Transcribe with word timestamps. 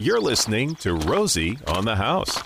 You're 0.00 0.20
listening 0.20 0.76
to 0.76 0.94
Rosie 0.94 1.58
on 1.66 1.84
the 1.84 1.96
House. 1.96 2.40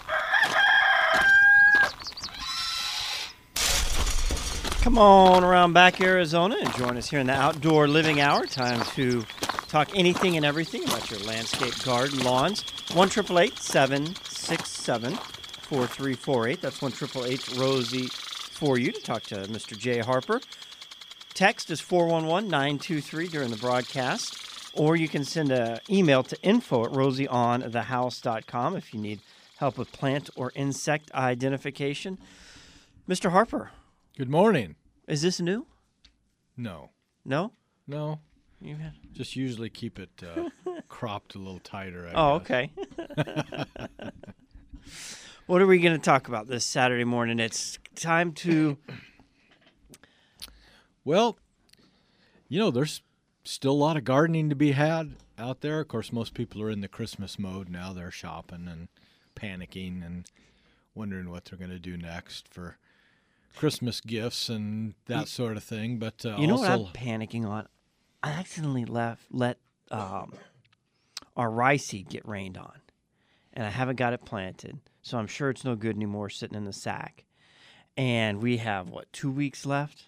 Come 4.80 4.96
on 4.96 5.44
around 5.44 5.74
back 5.74 6.00
Arizona 6.00 6.56
and 6.58 6.74
join 6.76 6.96
us 6.96 7.10
here 7.10 7.20
in 7.20 7.26
the 7.26 7.34
outdoor 7.34 7.88
living 7.88 8.22
hour. 8.22 8.46
Time 8.46 8.82
to 8.94 9.26
talk 9.68 9.90
anything 9.94 10.38
and 10.38 10.46
everything 10.46 10.84
about 10.84 11.10
your 11.10 11.20
landscape, 11.20 11.74
garden, 11.84 12.24
lawns. 12.24 12.64
One 12.94 13.10
triple 13.10 13.38
eight 13.38 13.58
seven 13.58 14.14
six 14.24 14.70
seven 14.70 15.12
four 15.60 15.86
three 15.86 16.14
four 16.14 16.48
eight. 16.48 16.62
That's 16.62 16.80
one 16.80 16.92
triple 16.92 17.26
eight 17.26 17.46
Rosie 17.58 18.06
for 18.06 18.78
you 18.78 18.92
to 18.92 19.00
talk 19.02 19.24
to 19.24 19.36
Mr. 19.48 19.76
Jay 19.76 19.98
Harper. 19.98 20.40
Text 21.34 21.70
is 21.70 21.82
411-923 21.82 23.30
during 23.30 23.50
the 23.50 23.56
broadcast. 23.56 24.51
Or 24.74 24.96
you 24.96 25.08
can 25.08 25.24
send 25.24 25.50
an 25.52 25.80
email 25.90 26.22
to 26.22 26.40
info 26.42 26.84
at 26.84 26.90
rosieonthehouse.com 26.92 28.76
if 28.76 28.94
you 28.94 29.00
need 29.00 29.20
help 29.58 29.76
with 29.78 29.92
plant 29.92 30.30
or 30.34 30.50
insect 30.54 31.10
identification. 31.12 32.18
Mr. 33.08 33.30
Harper, 33.32 33.70
Good 34.16 34.30
morning. 34.30 34.76
is 35.06 35.22
this 35.22 35.40
new? 35.40 35.66
No, 36.56 36.90
No? 37.24 37.52
no. 37.86 38.20
You 38.60 38.76
had... 38.76 38.92
Just 39.12 39.34
usually 39.36 39.68
keep 39.70 39.98
it 39.98 40.10
uh, 40.22 40.48
cropped 40.88 41.34
a 41.34 41.38
little 41.38 41.58
tighter. 41.58 42.08
I 42.08 42.12
Oh, 42.14 42.38
guess. 42.38 42.46
okay. 42.50 42.70
what 45.46 45.60
are 45.60 45.66
we 45.66 45.80
going 45.80 45.96
to 45.96 46.02
talk 46.02 46.28
about 46.28 46.46
this 46.46 46.64
Saturday 46.64 47.02
morning? 47.04 47.40
It's 47.40 47.78
time 47.96 48.32
to. 48.34 48.78
Well, 51.04 51.36
you 52.48 52.60
know, 52.60 52.70
there's 52.70 53.02
still 53.44 53.72
a 53.72 53.74
lot 53.74 53.96
of 53.96 54.04
gardening 54.04 54.48
to 54.50 54.56
be 54.56 54.72
had 54.72 55.16
out 55.38 55.60
there. 55.60 55.80
Of 55.80 55.88
course, 55.88 56.12
most 56.12 56.34
people 56.34 56.62
are 56.62 56.70
in 56.70 56.80
the 56.80 56.88
Christmas 56.88 57.38
mode 57.38 57.68
now. 57.68 57.92
They're 57.92 58.10
shopping 58.10 58.68
and 58.68 58.88
panicking 59.34 60.04
and 60.04 60.26
wondering 60.94 61.30
what 61.30 61.44
they're 61.46 61.58
going 61.58 61.70
to 61.70 61.78
do 61.78 61.96
next 61.96 62.48
for 62.48 62.76
Christmas 63.56 64.00
gifts 64.00 64.48
and 64.48 64.94
that 65.06 65.28
sort 65.28 65.56
of 65.56 65.64
thing. 65.64 65.98
But 65.98 66.24
uh, 66.24 66.36
You 66.38 66.46
know 66.46 66.56
also, 66.56 66.78
what 66.78 66.88
I'm 66.88 67.02
panicking 67.20 67.46
on? 67.46 67.66
I 68.22 68.30
accidentally 68.30 68.84
left 68.84 69.24
let 69.30 69.58
um, 69.90 70.32
our 71.36 71.50
rice 71.50 71.86
seed 71.86 72.08
get 72.08 72.26
rained 72.26 72.56
on, 72.56 72.80
and 73.52 73.66
I 73.66 73.70
haven't 73.70 73.96
got 73.96 74.12
it 74.12 74.24
planted, 74.24 74.78
so 75.02 75.18
I'm 75.18 75.26
sure 75.26 75.50
it's 75.50 75.64
no 75.64 75.74
good 75.74 75.96
anymore 75.96 76.30
sitting 76.30 76.56
in 76.56 76.64
the 76.64 76.72
sack. 76.72 77.24
And 77.96 78.40
we 78.40 78.58
have 78.58 78.88
what 78.88 79.12
two 79.12 79.30
weeks 79.30 79.66
left? 79.66 80.04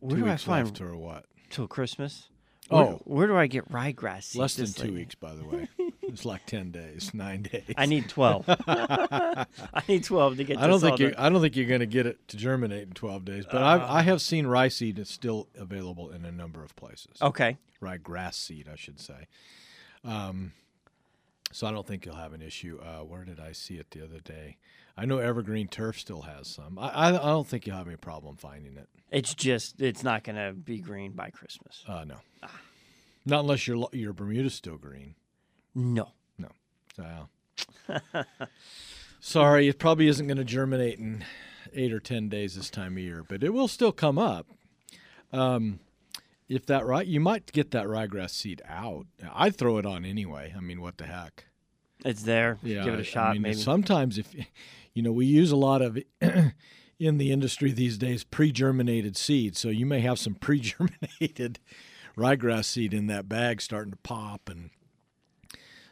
Where 0.00 0.16
two 0.16 0.22
do 0.22 0.26
I 0.26 0.32
weeks 0.32 0.44
find 0.44 0.66
left 0.66 0.80
or 0.80 0.96
what? 0.96 1.26
Till 1.50 1.66
Christmas? 1.68 2.28
Where, 2.68 2.82
Oh. 2.82 3.00
where 3.04 3.26
do 3.28 3.36
I 3.36 3.46
get 3.46 3.70
ryegrass 3.70 4.24
seed? 4.24 4.40
Less 4.40 4.56
than 4.56 4.66
two 4.66 4.84
late? 4.84 4.92
weeks, 4.94 5.14
by 5.14 5.34
the 5.34 5.44
way. 5.44 5.68
it's 6.02 6.24
like 6.24 6.46
ten 6.46 6.72
days, 6.72 7.10
nine 7.14 7.42
days. 7.42 7.62
I 7.76 7.86
need 7.86 8.08
twelve. 8.08 8.44
I 8.48 9.46
need 9.86 10.02
twelve 10.04 10.36
to 10.38 10.44
get. 10.44 10.58
I 10.58 10.66
don't 10.66 10.80
think 10.80 10.98
you. 10.98 11.14
I 11.16 11.28
don't 11.28 11.40
think 11.40 11.54
you're 11.54 11.68
going 11.68 11.80
to 11.80 11.86
get 11.86 12.06
it 12.06 12.26
to 12.28 12.36
germinate 12.36 12.88
in 12.88 12.94
12 12.94 13.24
days. 13.24 13.44
But 13.50 13.62
I've, 13.62 13.82
I 13.82 14.02
have 14.02 14.20
seen 14.20 14.46
rye 14.48 14.68
seed 14.68 14.96
that's 14.96 15.12
still 15.12 15.46
available 15.56 16.10
in 16.10 16.24
a 16.24 16.32
number 16.32 16.64
of 16.64 16.74
places. 16.74 17.22
Okay. 17.22 17.56
Rye 17.80 17.98
grass 17.98 18.36
seed, 18.36 18.68
I 18.72 18.76
should 18.76 18.98
say. 18.98 19.28
Um, 20.04 20.52
so 21.52 21.66
I 21.66 21.70
don't 21.70 21.86
think 21.86 22.04
you'll 22.04 22.16
have 22.16 22.32
an 22.32 22.42
issue. 22.42 22.80
Uh, 22.82 23.04
where 23.04 23.24
did 23.24 23.38
I 23.38 23.52
see 23.52 23.74
it 23.74 23.90
the 23.92 24.02
other 24.02 24.18
day? 24.18 24.56
I 24.96 25.04
know 25.04 25.18
Evergreen 25.18 25.68
Turf 25.68 25.98
still 25.98 26.22
has 26.22 26.48
some. 26.48 26.78
I, 26.78 26.88
I, 26.88 27.08
I 27.08 27.26
don't 27.26 27.46
think 27.46 27.66
you'll 27.66 27.76
have 27.76 27.86
any 27.86 27.96
problem 27.96 28.36
finding 28.36 28.76
it. 28.76 28.88
It's 29.10 29.34
just 29.34 29.80
it's 29.80 30.02
not 30.02 30.24
going 30.24 30.36
to 30.36 30.52
be 30.52 30.78
green 30.78 31.12
by 31.12 31.30
Christmas. 31.30 31.84
Uh, 31.86 32.04
no, 32.04 32.16
not 33.24 33.40
unless 33.40 33.66
your 33.68 33.88
your 33.92 34.12
Bermuda's 34.12 34.54
still 34.54 34.76
green. 34.78 35.14
No. 35.74 36.12
No. 36.38 36.48
So, 36.96 37.28
sorry, 39.20 39.68
it 39.68 39.78
probably 39.78 40.08
isn't 40.08 40.26
going 40.26 40.38
to 40.38 40.44
germinate 40.44 40.98
in 40.98 41.24
eight 41.74 41.92
or 41.92 42.00
ten 42.00 42.28
days 42.28 42.56
this 42.56 42.70
time 42.70 42.92
of 42.96 43.02
year, 43.02 43.22
but 43.28 43.42
it 43.42 43.52
will 43.52 43.68
still 43.68 43.92
come 43.92 44.18
up. 44.18 44.46
Um, 45.32 45.80
if 46.48 46.64
that 46.66 46.86
right, 46.86 47.06
you 47.06 47.20
might 47.20 47.52
get 47.52 47.72
that 47.72 47.86
ryegrass 47.86 48.30
seed 48.30 48.62
out. 48.68 49.06
I'd 49.34 49.56
throw 49.56 49.78
it 49.78 49.86
on 49.86 50.04
anyway. 50.04 50.54
I 50.56 50.60
mean, 50.60 50.80
what 50.80 50.96
the 50.96 51.06
heck? 51.06 51.44
It's 52.04 52.22
there. 52.22 52.58
Yeah, 52.62 52.84
Give 52.84 52.94
it 52.94 53.00
a 53.00 53.04
shot, 53.04 53.30
I 53.30 53.32
mean, 53.34 53.42
maybe. 53.42 53.54
sometimes 53.56 54.16
if 54.18 54.32
you 54.96 55.02
know, 55.02 55.12
we 55.12 55.26
use 55.26 55.52
a 55.52 55.56
lot 55.56 55.82
of 55.82 55.98
in 56.98 57.18
the 57.18 57.30
industry 57.30 57.70
these 57.70 57.98
days 57.98 58.24
pre-germinated 58.24 59.14
seeds. 59.14 59.60
So 59.60 59.68
you 59.68 59.84
may 59.84 60.00
have 60.00 60.18
some 60.18 60.34
pre-germinated 60.40 61.60
ryegrass 62.16 62.64
seed 62.64 62.94
in 62.94 63.06
that 63.08 63.28
bag 63.28 63.60
starting 63.60 63.92
to 63.92 63.98
pop 63.98 64.48
and 64.48 64.70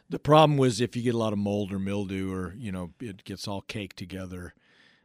the 0.09 0.17
problem 0.17 0.57
was 0.57 0.81
if 0.81 0.95
you 0.95 1.03
get 1.03 1.13
a 1.13 1.19
lot 1.19 1.33
of 1.33 1.39
mold 1.39 1.71
or 1.71 1.77
mildew 1.77 2.33
or 2.33 2.55
you 2.57 2.71
know 2.71 2.89
it 2.99 3.23
gets 3.25 3.47
all 3.47 3.61
caked 3.61 3.95
together 3.95 4.55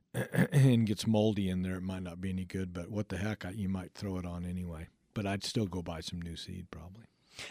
and 0.15 0.87
gets 0.87 1.07
moldy 1.07 1.51
in 1.51 1.61
there 1.61 1.77
it 1.77 1.83
might 1.83 2.03
not 2.03 2.23
be 2.23 2.31
any 2.31 2.47
good 2.47 2.73
but 2.73 2.91
what 2.91 3.11
the 3.11 3.19
heck 3.19 3.45
I, 3.45 3.51
you 3.51 3.69
might 3.69 3.93
throw 3.93 4.17
it 4.17 4.25
on 4.25 4.47
anyway 4.47 4.89
but 5.13 5.27
i'd 5.27 5.45
still 5.45 5.67
go 5.67 5.83
buy 5.83 6.01
some 6.01 6.23
new 6.23 6.37
seed 6.37 6.71
probably 6.71 7.05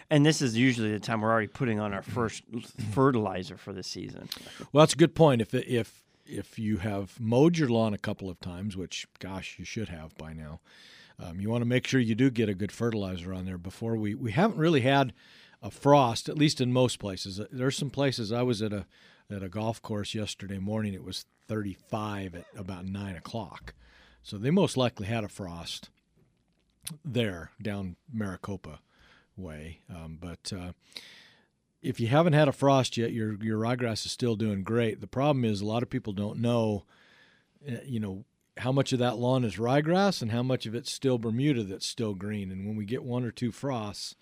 And 0.09 0.25
this 0.25 0.41
is 0.41 0.57
usually 0.57 0.91
the 0.91 0.99
time 0.99 1.21
we're 1.21 1.31
already 1.31 1.47
putting 1.47 1.79
on 1.79 1.93
our 1.93 2.01
first 2.01 2.43
fertilizer 2.91 3.57
for 3.57 3.73
the 3.73 3.83
season. 3.83 4.29
Well, 4.71 4.81
that's 4.81 4.93
a 4.93 4.97
good 4.97 5.15
point. 5.15 5.41
If 5.41 5.53
if 5.53 6.03
if 6.29 6.59
you 6.59 6.77
have 6.77 7.19
mowed 7.19 7.57
your 7.57 7.69
lawn 7.69 7.93
a 7.93 7.97
couple 7.97 8.29
of 8.29 8.39
times, 8.39 8.77
which 8.77 9.07
gosh, 9.19 9.57
you 9.57 9.65
should 9.65 9.89
have 9.89 10.15
by 10.17 10.33
now, 10.33 10.59
um, 11.19 11.39
you 11.39 11.49
want 11.49 11.61
to 11.61 11.67
make 11.67 11.85
sure 11.85 11.99
you 11.99 12.15
do 12.15 12.29
get 12.29 12.49
a 12.49 12.53
good 12.53 12.71
fertilizer 12.71 13.33
on 13.33 13.45
there 13.45 13.57
before 13.57 13.95
we 13.95 14.15
we 14.15 14.31
haven't 14.31 14.57
really 14.57 14.81
had 14.81 15.13
a 15.61 15.69
frost, 15.69 16.29
at 16.29 16.37
least 16.37 16.61
in 16.61 16.71
most 16.71 16.99
places. 16.99 17.41
There's 17.51 17.77
some 17.77 17.89
places 17.89 18.31
I 18.31 18.43
was 18.43 18.61
at 18.61 18.71
a 18.71 18.85
at 19.29 19.43
a 19.43 19.49
golf 19.49 19.81
course 19.81 20.15
yesterday 20.15 20.57
morning. 20.59 20.93
It 20.93 21.03
was 21.03 21.25
35 21.47 22.35
at 22.35 22.45
about 22.55 22.85
nine 22.85 23.15
o'clock, 23.15 23.73
so 24.23 24.37
they 24.37 24.51
most 24.51 24.77
likely 24.77 25.07
had 25.07 25.23
a 25.23 25.29
frost 25.29 25.89
there 27.03 27.51
down 27.61 27.95
Maricopa 28.11 28.79
way. 29.35 29.79
Um, 29.89 30.17
but 30.19 30.53
uh, 30.53 30.71
if 31.81 31.99
you 31.99 32.07
haven't 32.07 32.33
had 32.33 32.47
a 32.47 32.53
frost 32.53 32.97
yet, 32.97 33.13
your 33.13 33.33
your 33.43 33.59
ryegrass 33.59 34.05
is 34.05 34.11
still 34.11 34.35
doing 34.35 34.63
great. 34.63 35.01
The 35.01 35.07
problem 35.07 35.45
is 35.45 35.61
a 35.61 35.65
lot 35.65 35.83
of 35.83 35.89
people 35.89 36.13
don't 36.13 36.39
know, 36.39 36.85
uh, 37.67 37.77
you 37.85 37.99
know, 37.99 38.25
how 38.57 38.71
much 38.71 38.91
of 38.91 38.99
that 38.99 39.17
lawn 39.17 39.43
is 39.43 39.55
ryegrass 39.55 40.21
and 40.21 40.31
how 40.31 40.43
much 40.43 40.65
of 40.65 40.75
it's 40.75 40.91
still 40.91 41.17
Bermuda 41.17 41.63
that's 41.63 41.85
still 41.85 42.13
green. 42.13 42.51
And 42.51 42.67
when 42.67 42.75
we 42.75 42.85
get 42.85 43.03
one 43.03 43.23
or 43.23 43.31
two 43.31 43.51
frosts, 43.51 44.15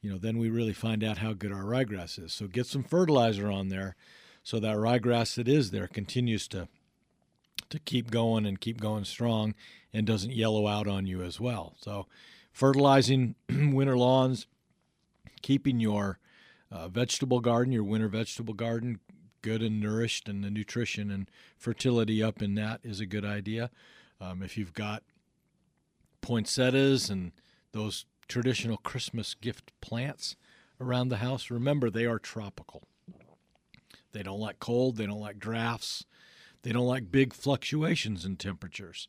you 0.00 0.10
know, 0.10 0.18
then 0.18 0.38
we 0.38 0.48
really 0.48 0.72
find 0.72 1.04
out 1.04 1.18
how 1.18 1.32
good 1.32 1.52
our 1.52 1.64
ryegrass 1.64 2.22
is. 2.22 2.32
So 2.32 2.46
get 2.46 2.66
some 2.66 2.82
fertilizer 2.82 3.50
on 3.50 3.68
there, 3.68 3.96
so 4.42 4.58
that 4.60 4.76
ryegrass 4.76 5.34
that 5.36 5.48
is 5.48 5.70
there 5.70 5.88
continues 5.88 6.48
to 6.48 6.68
to 7.68 7.78
keep 7.80 8.10
going 8.10 8.46
and 8.46 8.60
keep 8.60 8.80
going 8.80 9.04
strong 9.04 9.54
and 9.92 10.06
doesn't 10.06 10.32
yellow 10.32 10.66
out 10.66 10.86
on 10.86 11.06
you 11.06 11.22
as 11.22 11.40
well. 11.40 11.74
So 11.80 12.06
fertilizing 12.52 13.34
winter 13.48 13.98
lawns, 13.98 14.46
keeping 15.42 15.80
your 15.80 16.18
uh, 16.70 16.88
vegetable 16.88 17.40
garden, 17.40 17.72
your 17.72 17.84
winter 17.84 18.08
vegetable 18.08 18.54
garden, 18.54 19.00
good 19.42 19.62
and 19.62 19.80
nourished, 19.80 20.28
and 20.28 20.42
the 20.42 20.50
nutrition 20.50 21.10
and 21.10 21.30
fertility 21.56 22.22
up 22.22 22.42
in 22.42 22.54
that 22.54 22.80
is 22.82 23.00
a 23.00 23.06
good 23.06 23.24
idea. 23.24 23.70
Um, 24.20 24.42
if 24.42 24.56
you've 24.56 24.74
got 24.74 25.02
poinsettias 26.20 27.10
and 27.10 27.32
those 27.72 28.06
traditional 28.28 28.76
Christmas 28.78 29.34
gift 29.34 29.72
plants 29.80 30.36
around 30.80 31.08
the 31.08 31.18
house, 31.18 31.50
remember 31.50 31.90
they 31.90 32.06
are 32.06 32.18
tropical. 32.18 32.82
They 34.12 34.22
don't 34.22 34.40
like 34.40 34.58
cold, 34.58 34.96
they 34.96 35.06
don't 35.06 35.20
like 35.20 35.38
drafts, 35.38 36.06
they 36.62 36.72
don't 36.72 36.86
like 36.86 37.12
big 37.12 37.34
fluctuations 37.34 38.24
in 38.24 38.36
temperatures. 38.36 39.08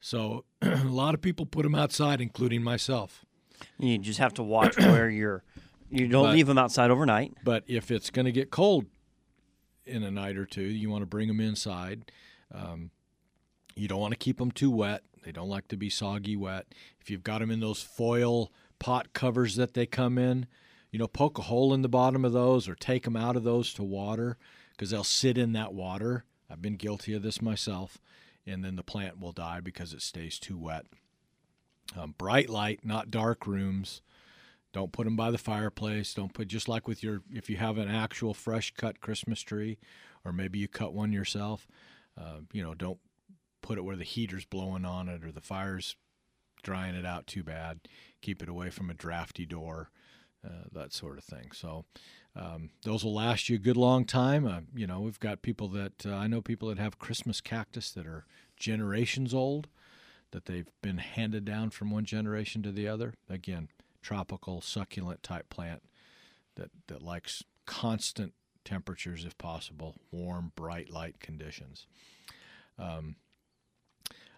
So 0.00 0.44
a 0.62 0.84
lot 0.84 1.14
of 1.14 1.22
people 1.22 1.46
put 1.46 1.62
them 1.62 1.74
outside, 1.74 2.20
including 2.20 2.62
myself. 2.62 3.24
You 3.78 3.96
just 3.98 4.18
have 4.18 4.34
to 4.34 4.42
watch 4.42 4.76
where 4.76 5.08
you're. 5.10 5.42
You 5.94 6.08
don't 6.08 6.24
But- 6.24 6.34
leave 6.34 6.46
them 6.46 6.58
outside 6.58 6.90
overnight. 6.90 7.34
But 7.44 7.64
if 7.66 7.90
it's 7.90 8.10
going 8.10 8.26
to 8.26 8.32
get 8.32 8.50
cold 8.50 8.86
in 9.86 10.02
a 10.02 10.10
night 10.10 10.36
or 10.36 10.44
two, 10.44 10.62
you 10.64 10.90
want 10.90 11.02
to 11.02 11.06
bring 11.06 11.28
them 11.28 11.40
inside. 11.40 12.10
Um, 12.52 12.90
you 13.76 13.86
don't 13.88 14.00
want 14.00 14.12
to 14.12 14.18
keep 14.18 14.38
them 14.38 14.50
too 14.50 14.70
wet. 14.70 15.02
They 15.22 15.32
don't 15.32 15.48
like 15.48 15.68
to 15.68 15.76
be 15.76 15.88
soggy 15.88 16.36
wet. 16.36 16.66
If 17.00 17.10
you've 17.10 17.22
got 17.22 17.38
them 17.38 17.50
in 17.50 17.60
those 17.60 17.80
foil 17.82 18.52
pot 18.78 19.12
covers 19.12 19.56
that 19.56 19.74
they 19.74 19.86
come 19.86 20.18
in, 20.18 20.46
you 20.90 20.98
know, 20.98 21.06
poke 21.06 21.38
a 21.38 21.42
hole 21.42 21.72
in 21.72 21.82
the 21.82 21.88
bottom 21.88 22.24
of 22.24 22.32
those 22.32 22.68
or 22.68 22.74
take 22.74 23.04
them 23.04 23.16
out 23.16 23.36
of 23.36 23.44
those 23.44 23.72
to 23.74 23.82
water 23.82 24.36
because 24.70 24.90
they'll 24.90 25.04
sit 25.04 25.38
in 25.38 25.52
that 25.52 25.72
water. 25.74 26.24
I've 26.50 26.60
been 26.62 26.76
guilty 26.76 27.14
of 27.14 27.22
this 27.22 27.40
myself. 27.40 27.98
And 28.46 28.62
then 28.64 28.76
the 28.76 28.82
plant 28.82 29.18
will 29.18 29.32
die 29.32 29.60
because 29.60 29.94
it 29.94 30.02
stays 30.02 30.38
too 30.38 30.58
wet. 30.58 30.84
Um, 31.96 32.14
bright 32.18 32.50
light, 32.50 32.84
not 32.84 33.10
dark 33.10 33.46
rooms. 33.46 34.02
Don't 34.74 34.92
put 34.92 35.04
them 35.04 35.16
by 35.16 35.30
the 35.30 35.38
fireplace. 35.38 36.12
Don't 36.12 36.34
put 36.34 36.48
just 36.48 36.68
like 36.68 36.86
with 36.86 37.02
your 37.02 37.22
if 37.32 37.48
you 37.48 37.56
have 37.56 37.78
an 37.78 37.88
actual 37.88 38.34
fresh 38.34 38.74
cut 38.74 39.00
Christmas 39.00 39.40
tree, 39.40 39.78
or 40.24 40.32
maybe 40.32 40.58
you 40.58 40.68
cut 40.68 40.92
one 40.92 41.12
yourself. 41.12 41.66
Uh, 42.20 42.40
you 42.52 42.62
know, 42.62 42.74
don't 42.74 42.98
put 43.62 43.78
it 43.78 43.84
where 43.84 43.96
the 43.96 44.04
heater's 44.04 44.44
blowing 44.44 44.84
on 44.84 45.08
it 45.08 45.24
or 45.24 45.32
the 45.32 45.40
fire's 45.40 45.96
drying 46.62 46.94
it 46.94 47.06
out 47.06 47.26
too 47.26 47.42
bad. 47.42 47.80
Keep 48.20 48.42
it 48.42 48.48
away 48.48 48.68
from 48.68 48.90
a 48.90 48.94
drafty 48.94 49.46
door, 49.46 49.90
uh, 50.44 50.64
that 50.72 50.92
sort 50.92 51.18
of 51.18 51.24
thing. 51.24 51.50
So, 51.52 51.86
Um, 52.36 52.70
those 52.82 53.04
will 53.04 53.14
last 53.14 53.48
you 53.48 53.56
a 53.56 53.60
good 53.60 53.76
long 53.76 54.04
time. 54.04 54.44
Uh, 54.46 54.60
you 54.74 54.86
know, 54.86 55.00
we've 55.00 55.20
got 55.20 55.42
people 55.42 55.68
that 55.68 56.04
uh, 56.04 56.14
I 56.14 56.26
know 56.26 56.40
people 56.40 56.68
that 56.68 56.78
have 56.78 56.98
Christmas 56.98 57.40
cactus 57.40 57.92
that 57.92 58.06
are 58.06 58.26
generations 58.56 59.32
old, 59.32 59.68
that 60.32 60.46
they've 60.46 60.70
been 60.82 60.98
handed 60.98 61.44
down 61.44 61.70
from 61.70 61.90
one 61.90 62.04
generation 62.04 62.62
to 62.64 62.72
the 62.72 62.88
other. 62.88 63.14
Again, 63.28 63.68
tropical 64.04 64.60
succulent 64.60 65.22
type 65.22 65.48
plant 65.48 65.82
that 66.56 66.70
that 66.86 67.02
likes 67.02 67.42
constant 67.66 68.34
temperatures 68.64 69.24
if 69.24 69.36
possible, 69.38 69.96
warm, 70.12 70.52
bright 70.54 70.90
light 70.90 71.20
conditions. 71.20 71.86
Um, 72.78 73.16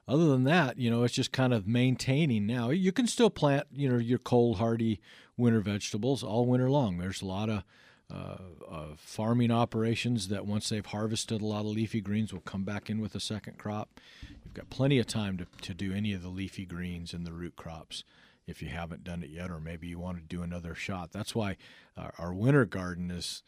other 0.09 0.27
than 0.27 0.45
that, 0.45 0.79
you 0.79 0.89
know, 0.89 1.03
it's 1.03 1.15
just 1.15 1.33
kind 1.33 1.53
of 1.53 1.67
maintaining 1.67 2.47
now. 2.47 2.71
You 2.71 2.93
can 2.93 3.09
still 3.09 3.31
plant, 3.31 3.67
you 3.73 3.89
know, 3.89 3.99
your 3.99 4.19
cold 4.19 4.59
hardy 4.59 5.01
winter 5.37 5.61
vegetables 5.61 6.23
all 6.23 6.47
winter 6.47 6.71
long. 6.71 6.99
There's 6.99 7.23
a 7.23 7.27
lot 7.27 7.51
of 7.51 7.65
uh, 8.09 8.37
uh, 8.71 8.87
farming 8.97 9.51
operations 9.51 10.29
that 10.29 10.47
once 10.47 10.69
they've 10.69 10.87
harvested 10.87 11.43
a 11.43 11.47
lot 11.47 11.61
of 11.61 11.67
leafy 11.67 12.01
greens 12.01 12.33
will 12.33 12.41
come 12.41 12.62
back 12.62 12.89
in 12.89 13.01
with 13.01 13.17
a 13.17 13.21
second 13.21 13.59
crop. 13.59 13.99
You've 14.45 14.55
got 14.55 14.71
plenty 14.71 15.01
of 15.01 15.09
time 15.09 15.39
to, 15.39 15.47
to 15.62 15.75
do 15.75 15.93
any 15.93 16.12
of 16.12 16.23
the 16.23 16.29
leafy 16.29 16.67
greens 16.67 17.12
and 17.12 17.27
the 17.27 17.33
root 17.33 17.57
crops 17.57 18.05
if 18.47 18.63
you 18.63 18.69
haven't 18.69 19.05
done 19.05 19.23
it 19.23 19.31
yet, 19.31 19.51
or 19.51 19.61
maybe 19.61 19.89
you 19.89 19.99
want 19.99 20.19
to 20.19 20.23
do 20.23 20.43
another 20.43 20.75
shot. 20.75 21.13
That's 21.13 21.35
why 21.35 21.57
our, 21.97 22.15
our 22.19 22.35
winter 22.35 22.65
garden 22.65 23.11
is, 23.11 23.43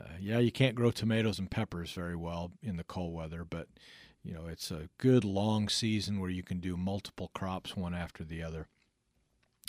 uh, 0.00 0.14
yeah, 0.20 0.38
you 0.38 0.50
can't 0.50 0.74
grow 0.74 0.90
tomatoes 0.90 1.38
and 1.38 1.50
peppers 1.50 1.92
very 1.92 2.16
well 2.16 2.52
in 2.62 2.76
the 2.76 2.84
cold 2.84 3.14
weather, 3.14 3.44
but 3.44 3.68
you 4.22 4.34
know 4.34 4.46
it's 4.46 4.70
a 4.70 4.88
good 4.98 5.24
long 5.24 5.68
season 5.68 6.20
where 6.20 6.30
you 6.30 6.42
can 6.42 6.60
do 6.60 6.76
multiple 6.76 7.30
crops 7.32 7.76
one 7.76 7.94
after 7.94 8.24
the 8.24 8.42
other, 8.42 8.66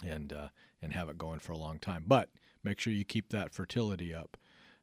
and 0.06 0.34
uh, 0.34 0.48
and 0.82 0.94
have 0.94 1.10
it 1.10 1.18
going 1.18 1.40
for 1.40 1.54
a 1.54 1.58
long 1.58 1.80
time. 1.80 2.04
But 2.08 2.30
make 2.64 2.80
sure 2.80 2.92
you 2.92 3.06
keep 3.06 3.30
that 3.30 3.54
fertility 3.54 4.14
up, 4.14 4.38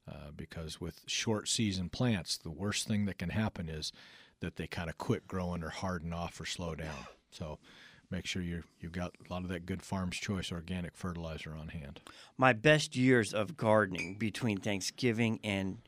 uh, 0.09 0.31
because 0.35 0.81
with 0.81 1.03
short 1.07 1.49
season 1.49 1.89
plants, 1.89 2.37
the 2.37 2.51
worst 2.51 2.87
thing 2.87 3.05
that 3.07 3.19
can 3.19 3.31
happen 3.31 3.69
is 3.69 3.93
that 4.41 4.57
they 4.57 4.67
kind 4.69 4.89
of 4.89 4.97
quit 4.97 5.27
growing 5.27 5.63
or 5.63 5.71
harden 5.71 6.13
off 6.13 6.41
or 6.41 6.47
slow 6.47 6.75
down. 6.75 7.07
So 7.31 7.59
make 8.11 8.27
sure 8.27 8.43
you 8.43 8.63
you've 8.81 8.93
got 8.93 9.13
a 9.29 9.33
lot 9.33 9.43
of 9.43 9.49
that 9.49 9.67
good 9.67 9.83
farm's 9.83 10.17
choice 10.17 10.51
organic 10.53 10.97
fertilizer 10.97 11.55
on 11.55 11.69
hand. 11.69 12.01
My 12.37 12.53
best 12.53 12.97
years 12.97 13.35
of 13.35 13.57
gardening 13.57 14.15
between 14.15 14.59
Thanksgiving 14.59 15.41
and 15.45 15.79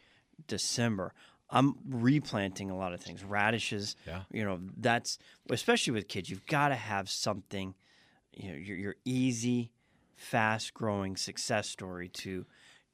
December. 0.46 1.12
I'm 1.52 1.74
replanting 1.88 2.70
a 2.70 2.76
lot 2.76 2.92
of 2.92 3.00
things, 3.00 3.24
radishes. 3.24 3.96
Yeah. 4.06 4.22
You 4.30 4.44
know, 4.44 4.60
that's 4.76 5.18
especially 5.50 5.92
with 5.92 6.06
kids. 6.06 6.30
You've 6.30 6.46
got 6.46 6.68
to 6.68 6.76
have 6.76 7.10
something. 7.10 7.74
You 8.32 8.52
know, 8.52 8.56
your, 8.56 8.76
your 8.76 8.96
easy, 9.04 9.72
fast 10.16 10.72
growing 10.74 11.16
success 11.16 11.68
story 11.68 12.08
to. 12.08 12.46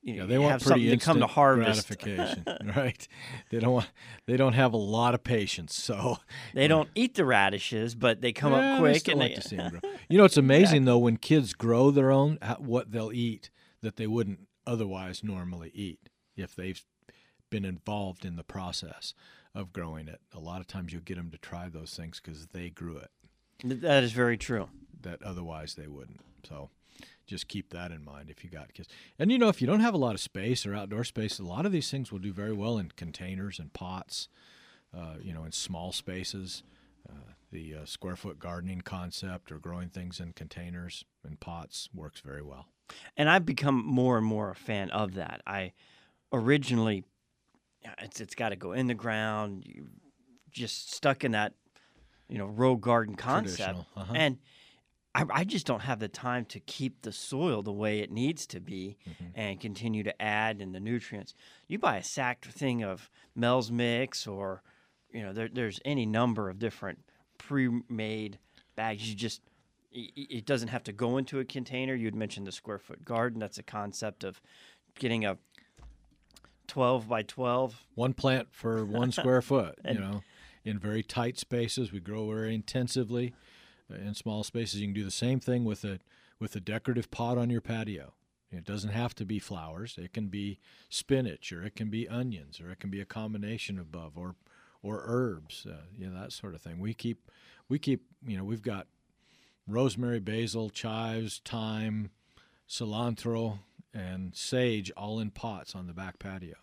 You 0.07 0.15
know, 0.15 0.23
Yeah, 0.23 0.27
they 0.27 0.39
want 0.39 0.53
have 0.53 0.63
pretty 0.63 0.83
something 0.85 0.99
to 0.99 1.05
come 1.05 1.19
to 1.21 1.27
harvest. 1.27 1.89
gratification, 1.89 2.45
right? 2.77 3.09
They 3.51 3.59
don't 3.59 3.73
want 3.73 3.91
they 4.27 4.37
don't 4.37 4.53
have 4.53 4.73
a 4.73 4.77
lot 4.79 5.15
of 5.15 5.25
patience, 5.25 5.75
so 5.75 6.19
They 6.55 6.69
don't 6.69 6.89
eat 6.95 7.15
the 7.17 7.25
radishes, 7.25 7.97
but 7.97 8.21
they 8.21 8.33
come 8.33 8.53
Yeah, 8.53 8.59
up 8.61 8.71
they 8.71 8.77
quick 8.77 8.97
still 9.01 9.13
and 9.15 9.21
like 9.21 9.31
they, 9.31 9.35
to 9.35 9.43
see 9.43 9.57
'em 9.57 9.71
grow. 9.71 9.81
You 10.09 10.19
know, 10.19 10.25
it's 10.25 10.37
amazing 10.37 10.85
though 10.85 10.99
when 10.99 11.17
kids 11.17 11.53
grow 11.55 11.91
their 11.91 12.13
own 12.13 12.39
uh, 12.41 12.55
what 12.57 12.93
they'll 12.93 13.13
eat 13.13 13.51
that 13.83 13.97
they 13.97 14.07
wouldn't 14.07 14.47
otherwise 14.65 15.25
normally 15.25 15.71
eat 15.75 16.09
if 16.37 16.55
they've 16.55 16.83
been 17.51 17.65
involved 17.65 18.25
in 18.25 18.37
the 18.37 18.45
process 18.45 19.13
of 19.57 19.73
growing 19.73 20.07
it. 20.07 20.21
A 20.33 20.39
lot 20.39 20.61
of 20.61 20.69
times 20.69 20.93
you'll 20.93 21.03
get 21.03 21.17
them 21.17 21.31
to 21.33 21.39
try 21.39 21.69
those 21.69 21.95
things 21.95 22.21
because 22.23 22.47
they 22.49 22.71
grew 22.71 22.97
it 22.99 23.11
that 23.65 24.05
is 24.05 24.13
very 24.13 24.37
true. 24.37 24.69
that 25.03 25.21
otherwise 25.23 25.75
they 25.75 25.87
wouldn't. 25.89 26.21
So 26.49 26.71
just 27.27 27.49
keep 27.49 27.71
that 27.71 27.91
in 27.91 28.05
mind 28.05 28.31
if 28.31 28.45
you 28.45 28.51
got 28.51 28.73
kids. 28.73 28.89
And 29.19 29.33
you 29.33 29.39
know, 29.39 29.49
if 29.49 29.61
you 29.61 29.67
don't 29.67 29.81
have 29.81 29.95
a 29.95 29.99
lot 29.99 30.15
of 30.15 30.21
space 30.21 30.65
or 30.67 30.75
outdoor 30.75 31.05
space, 31.05 31.39
a 31.39 31.45
lot 31.45 31.67
of 31.67 31.73
these 31.73 31.91
things 31.91 32.13
will 32.13 32.19
do 32.19 32.33
very 32.33 32.53
well 32.53 32.79
in 32.79 32.91
containers 32.97 33.59
and 33.59 33.73
pots. 33.73 34.29
Uh, 34.97 35.17
you 35.21 35.33
know, 35.35 35.45
in 35.45 35.53
small 35.53 35.93
spaces. 35.93 36.63
Uh, 37.09 37.33
the 37.53 37.75
uh, 37.75 37.85
square 37.85 38.17
foot 38.17 38.39
gardening 38.39 38.81
concept 38.81 39.53
or 39.53 39.59
growing 39.59 39.89
things 39.89 40.21
in 40.21 40.33
containers 40.33 41.05
and 41.25 41.39
pots 41.39 41.89
works 41.95 42.21
very 42.21 42.43
well. 42.43 42.67
and 43.17 43.29
I've 43.29 43.45
become 43.45 43.85
more 43.85 44.17
and 44.17 44.27
more 44.27 44.51
a 44.51 44.55
fan 44.55 44.91
of 44.91 45.15
that. 45.15 45.43
I 45.47 45.73
originally, 46.33 47.05
it's 47.99 48.21
it's 48.21 48.35
got 48.35 48.51
to 48.51 48.57
go 48.57 48.73
in 48.73 48.87
the 48.87 48.95
ground. 48.95 49.65
You 49.67 49.89
just 50.51 50.95
stuck 50.95 51.25
in 51.25 51.33
that, 51.33 51.53
you 52.29 52.39
know, 52.39 52.47
row 52.47 52.77
garden 52.77 53.17
concept, 53.17 53.81
uh-huh. 53.97 54.13
and 54.15 54.39
I, 55.17 55.25
I 55.41 55.45
just 55.45 55.67
don't 55.67 55.81
have 55.83 55.99
the 55.99 56.09
time 56.09 56.45
to 56.47 56.61
keep 56.61 57.03
the 57.03 57.13
soil 57.13 57.63
the 57.63 57.73
way 57.73 58.01
it 58.01 58.11
needs 58.11 58.47
to 58.49 58.61
be 58.61 58.99
Mm-hmm. 59.09 59.25
and 59.35 59.61
continue 59.61 60.03
to 60.03 60.23
add 60.23 60.61
in 60.61 60.73
the 60.73 60.81
nutrients. 60.81 61.35
You 61.69 61.79
buy 61.79 61.97
a 61.97 62.05
sacked 62.05 62.47
thing 62.47 62.83
of 62.85 63.09
Mel's 63.35 63.71
Mix 63.71 64.27
or, 64.27 64.63
you 65.13 65.23
know, 65.23 65.33
there, 65.33 65.49
there's 65.53 65.81
any 65.85 66.05
number 66.07 66.49
of 66.51 66.59
different 66.59 66.99
pre-made 67.39 68.39
bags. 68.75 69.09
You 69.09 69.15
just 69.15 69.41
it 69.93 70.45
doesn't 70.45 70.69
have 70.69 70.85
to 70.85 70.93
go 70.93 71.17
into 71.17 71.39
a 71.41 71.45
container. 71.45 71.95
You'd 71.95 72.15
mentioned 72.15 72.47
the 72.47 72.53
square 72.53 72.79
foot 72.79 73.03
garden. 73.05 73.41
That's 73.41 73.57
a 73.57 73.63
concept 73.63 74.25
of 74.25 74.43
getting 74.99 75.25
a 75.25 75.39
12 76.67 77.09
by 77.09 77.23
12 77.23 77.87
One 77.95 78.13
plant 78.13 78.49
for 78.51 78.85
one 78.85 79.13
square 79.21 79.41
foot, 79.41 79.79
you 79.89 79.99
know, 79.99 80.23
in 80.65 80.79
very 80.79 81.03
tight 81.03 81.39
spaces. 81.39 81.93
We 81.93 82.01
grow 82.01 82.29
very 82.29 82.55
intensively 82.55 83.35
in 83.91 84.15
small 84.15 84.45
spaces. 84.45 84.81
You 84.81 84.87
can 84.87 84.95
do 84.95 85.05
the 85.05 85.11
same 85.11 85.41
thing 85.41 85.65
with 85.65 85.85
a 85.85 86.01
with 86.39 86.55
a 86.57 86.61
decorative 86.61 87.11
pot 87.11 87.39
on 87.39 87.51
your 87.51 87.61
patio. 87.61 88.13
It 88.51 88.65
doesn't 88.65 88.91
have 88.91 89.15
to 89.17 89.25
be 89.25 89.39
flowers. 89.39 89.99
It 89.99 90.13
can 90.13 90.29
be 90.29 90.59
spinach, 90.89 91.53
or 91.53 91.65
it 91.65 91.75
can 91.75 91.91
be 91.91 92.09
onions, 92.09 92.61
or 92.61 92.71
it 92.71 92.79
can 92.79 92.91
be 92.91 93.01
a 93.01 93.07
combination 93.07 93.79
of 93.79 93.91
both, 93.91 94.17
or 94.17 94.37
or 94.83 95.03
herbs, 95.05 95.67
uh, 95.69 95.87
you 95.97 96.09
know 96.09 96.21
that 96.21 96.33
sort 96.33 96.55
of 96.55 96.61
thing. 96.61 96.79
We 96.79 96.95
keep 96.95 97.31
we 97.69 97.79
keep 97.79 98.05
you 98.27 98.37
know 98.37 98.45
we've 98.45 98.63
got 98.63 98.87
rosemary, 99.67 100.21
basil, 100.21 100.71
chives, 100.71 101.41
thyme, 101.45 102.11
cilantro, 102.69 103.59
and 103.93 104.35
sage 104.35 104.93
all 104.97 105.19
in 105.19 105.31
pots 105.31 105.75
on 105.75 105.87
the 105.87 105.93
back 105.93 106.19
patio. 106.19 106.55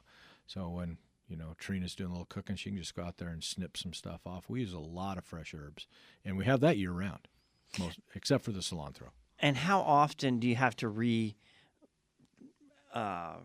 So 0.48 0.69
when 0.69 0.98
you 1.33 1.39
know 1.39 1.56
Trina's 1.57 1.95
doing 1.95 2.09
a 2.12 2.13
little 2.13 2.27
cooking, 2.27 2.56
she 2.56 2.69
can 2.69 2.77
just 2.77 2.94
go 2.95 3.01
out 3.03 3.18
there 3.18 3.30
and 3.30 3.44
snip 3.44 3.75
some 3.75 3.91
stuff 3.91 4.21
off. 4.27 4.50
We 4.50 4.59
use 4.59 4.71
a 4.71 4.77
lot 4.80 5.18
of 5.18 5.25
fresh 5.25 5.51
herbs, 5.56 5.88
and 6.24 6.38
we 6.38 6.45
have 6.45 6.59
that 6.59 6.77
year 6.77 6.91
round, 6.91 7.27
most 7.80 7.97
except 8.13 8.45
for 8.45 8.51
the 8.51 8.59
cilantro. 8.59 9.09
And 9.39 9.57
how 9.57 9.81
often 9.81 10.39
do 10.39 10.47
you 10.47 10.56
have 10.56 10.75
to 10.77 10.88
re 10.88 11.35
uh, 12.94 13.38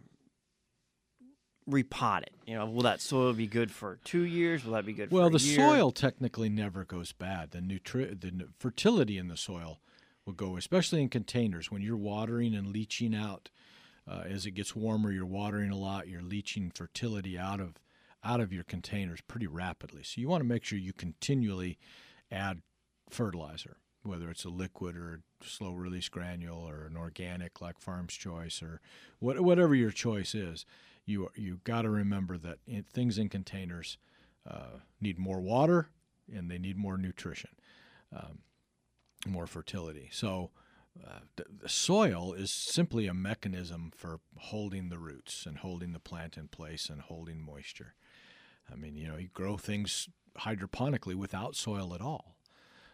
repot 1.66 2.22
it? 2.24 2.34
You 2.46 2.56
know, 2.56 2.66
will 2.66 2.82
that 2.82 3.00
soil 3.00 3.32
be 3.32 3.46
good 3.46 3.70
for 3.70 3.98
two 4.04 4.22
years? 4.24 4.66
Will 4.66 4.74
that 4.74 4.84
be 4.84 4.92
good 4.92 5.10
Well, 5.10 5.30
the 5.30 5.38
year? 5.38 5.56
soil 5.56 5.90
technically 5.90 6.50
never 6.50 6.84
goes 6.84 7.12
bad. 7.12 7.52
The 7.52 7.60
nutri- 7.60 8.20
the 8.20 8.28
n- 8.28 8.48
fertility 8.58 9.16
in 9.16 9.28
the 9.28 9.36
soil 9.38 9.80
will 10.26 10.34
go, 10.34 10.58
especially 10.58 11.00
in 11.00 11.08
containers 11.08 11.70
when 11.70 11.80
you're 11.80 11.96
watering 11.96 12.54
and 12.54 12.68
leaching 12.68 13.14
out. 13.14 13.48
Uh, 14.08 14.22
as 14.28 14.46
it 14.46 14.52
gets 14.52 14.74
warmer, 14.74 15.12
you're 15.12 15.26
watering 15.26 15.70
a 15.70 15.76
lot. 15.76 16.08
You're 16.08 16.22
leaching 16.22 16.70
fertility 16.74 17.38
out 17.38 17.60
of 17.60 17.74
out 18.24 18.40
of 18.40 18.52
your 18.52 18.64
containers 18.64 19.20
pretty 19.20 19.46
rapidly. 19.46 20.02
So 20.02 20.20
you 20.20 20.28
want 20.28 20.40
to 20.40 20.48
make 20.48 20.64
sure 20.64 20.78
you 20.78 20.92
continually 20.92 21.78
add 22.32 22.62
fertilizer, 23.08 23.76
whether 24.02 24.28
it's 24.28 24.44
a 24.44 24.48
liquid 24.48 24.96
or 24.96 25.20
a 25.40 25.44
slow 25.46 25.72
release 25.72 26.08
granule 26.08 26.68
or 26.68 26.84
an 26.86 26.96
organic 26.96 27.60
like 27.60 27.78
Farm's 27.78 28.14
Choice 28.14 28.60
or 28.60 28.80
what, 29.20 29.40
whatever 29.40 29.74
your 29.74 29.92
choice 29.92 30.34
is. 30.34 30.66
You 31.04 31.30
you 31.36 31.60
got 31.64 31.82
to 31.82 31.90
remember 31.90 32.38
that 32.38 32.58
in, 32.66 32.84
things 32.84 33.18
in 33.18 33.28
containers 33.28 33.98
uh, 34.48 34.80
need 35.00 35.18
more 35.18 35.40
water 35.40 35.88
and 36.34 36.50
they 36.50 36.58
need 36.58 36.76
more 36.76 36.96
nutrition, 36.96 37.50
um, 38.14 38.40
more 39.26 39.46
fertility. 39.46 40.08
So. 40.12 40.50
The, 41.36 41.44
the 41.62 41.68
soil 41.68 42.32
is 42.32 42.50
simply 42.50 43.06
a 43.06 43.14
mechanism 43.14 43.92
for 43.94 44.20
holding 44.36 44.88
the 44.88 44.98
roots 44.98 45.46
and 45.46 45.58
holding 45.58 45.92
the 45.92 46.00
plant 46.00 46.36
in 46.36 46.48
place 46.48 46.88
and 46.88 47.00
holding 47.00 47.40
moisture. 47.40 47.94
I 48.70 48.76
mean, 48.76 48.96
you 48.96 49.08
know, 49.08 49.16
you 49.16 49.28
grow 49.28 49.56
things 49.56 50.08
hydroponically 50.40 51.14
without 51.14 51.56
soil 51.56 51.94
at 51.94 52.00
all. 52.00 52.36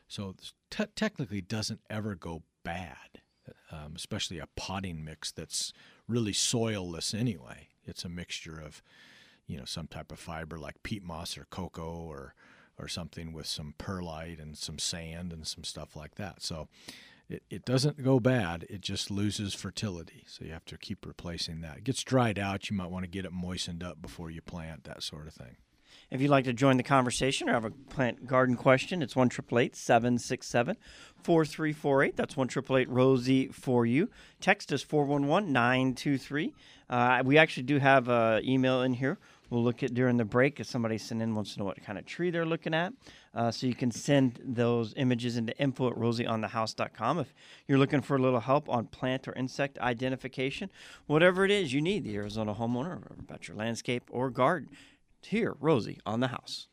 So 0.06 0.34
technically 0.70 1.40
doesn't 1.40 1.80
ever 1.88 2.14
go 2.14 2.42
bad, 2.62 3.22
um, 3.72 3.94
especially 3.96 4.38
a 4.38 4.48
potting 4.54 5.04
mix 5.04 5.32
that's 5.32 5.72
really 6.06 6.32
soilless 6.32 7.18
anyway. 7.18 7.68
It's 7.84 8.04
a 8.04 8.08
mixture 8.08 8.60
of, 8.60 8.82
you 9.46 9.58
know, 9.58 9.64
some 9.64 9.86
type 9.86 10.12
of 10.12 10.18
fiber 10.18 10.58
like 10.58 10.82
peat 10.82 11.02
moss 11.02 11.36
or 11.36 11.46
cocoa 11.50 12.04
or 12.06 12.34
or 12.76 12.88
something 12.88 13.32
with 13.32 13.46
some 13.46 13.72
perlite 13.78 14.40
and 14.40 14.58
some 14.58 14.80
sand 14.80 15.32
and 15.32 15.46
some 15.46 15.62
stuff 15.62 15.94
like 15.94 16.16
that. 16.16 16.42
So 16.42 16.66
it, 17.28 17.42
it 17.50 17.64
doesn't 17.64 18.02
go 18.02 18.20
bad. 18.20 18.66
It 18.68 18.80
just 18.80 19.10
loses 19.10 19.54
fertility. 19.54 20.24
So 20.26 20.44
you 20.44 20.52
have 20.52 20.64
to 20.66 20.76
keep 20.76 21.06
replacing 21.06 21.60
that. 21.62 21.78
It 21.78 21.84
gets 21.84 22.02
dried 22.02 22.38
out. 22.38 22.70
You 22.70 22.76
might 22.76 22.90
want 22.90 23.04
to 23.04 23.10
get 23.10 23.24
it 23.24 23.32
moistened 23.32 23.82
up 23.82 24.02
before 24.02 24.30
you 24.30 24.40
plant, 24.42 24.84
that 24.84 25.02
sort 25.02 25.26
of 25.26 25.32
thing. 25.32 25.56
If 26.10 26.20
you'd 26.20 26.30
like 26.30 26.44
to 26.44 26.52
join 26.52 26.76
the 26.76 26.82
conversation 26.82 27.48
or 27.48 27.52
have 27.52 27.64
a 27.64 27.70
plant 27.70 28.26
garden 28.26 28.56
question, 28.56 29.02
it's 29.02 29.16
1 29.16 29.30
767 29.30 30.76
4348. 31.22 32.16
That's 32.16 32.36
1 32.36 32.48
Rosie 32.88 33.48
for 33.48 33.86
you. 33.86 34.10
Text 34.40 34.72
us 34.72 34.82
411 34.82 35.52
923. 35.52 36.54
Uh, 36.90 37.22
we 37.24 37.38
actually 37.38 37.62
do 37.62 37.78
have 37.78 38.08
an 38.08 38.44
email 38.44 38.82
in 38.82 38.94
here. 38.94 39.18
We'll 39.50 39.62
look 39.62 39.82
at 39.82 39.94
during 39.94 40.16
the 40.16 40.24
break 40.24 40.60
if 40.60 40.66
somebody 40.66 40.98
sent 40.98 41.22
in 41.22 41.34
wants 41.34 41.54
to 41.54 41.60
know 41.60 41.64
what 41.64 41.82
kind 41.82 41.98
of 41.98 42.06
tree 42.06 42.30
they're 42.30 42.46
looking 42.46 42.74
at. 42.74 42.92
Uh, 43.34 43.50
so 43.50 43.66
you 43.66 43.74
can 43.74 43.90
send 43.90 44.40
those 44.44 44.94
images 44.96 45.36
into 45.36 45.56
info 45.58 45.88
at 45.88 45.96
rosieonthehouse.com 45.96 47.18
if 47.18 47.34
you're 47.66 47.78
looking 47.78 48.00
for 48.00 48.16
a 48.16 48.20
little 48.20 48.40
help 48.40 48.68
on 48.68 48.86
plant 48.86 49.28
or 49.28 49.32
insect 49.34 49.78
identification. 49.78 50.70
Whatever 51.06 51.44
it 51.44 51.50
is 51.50 51.72
you 51.72 51.80
need, 51.80 52.04
the 52.04 52.14
Arizona 52.16 52.54
homeowner 52.54 53.18
about 53.18 53.48
your 53.48 53.56
landscape 53.56 54.04
or 54.10 54.30
garden. 54.30 54.70
Here, 55.22 55.54
Rosie 55.60 56.00
on 56.04 56.20
the 56.20 56.28
house. 56.28 56.68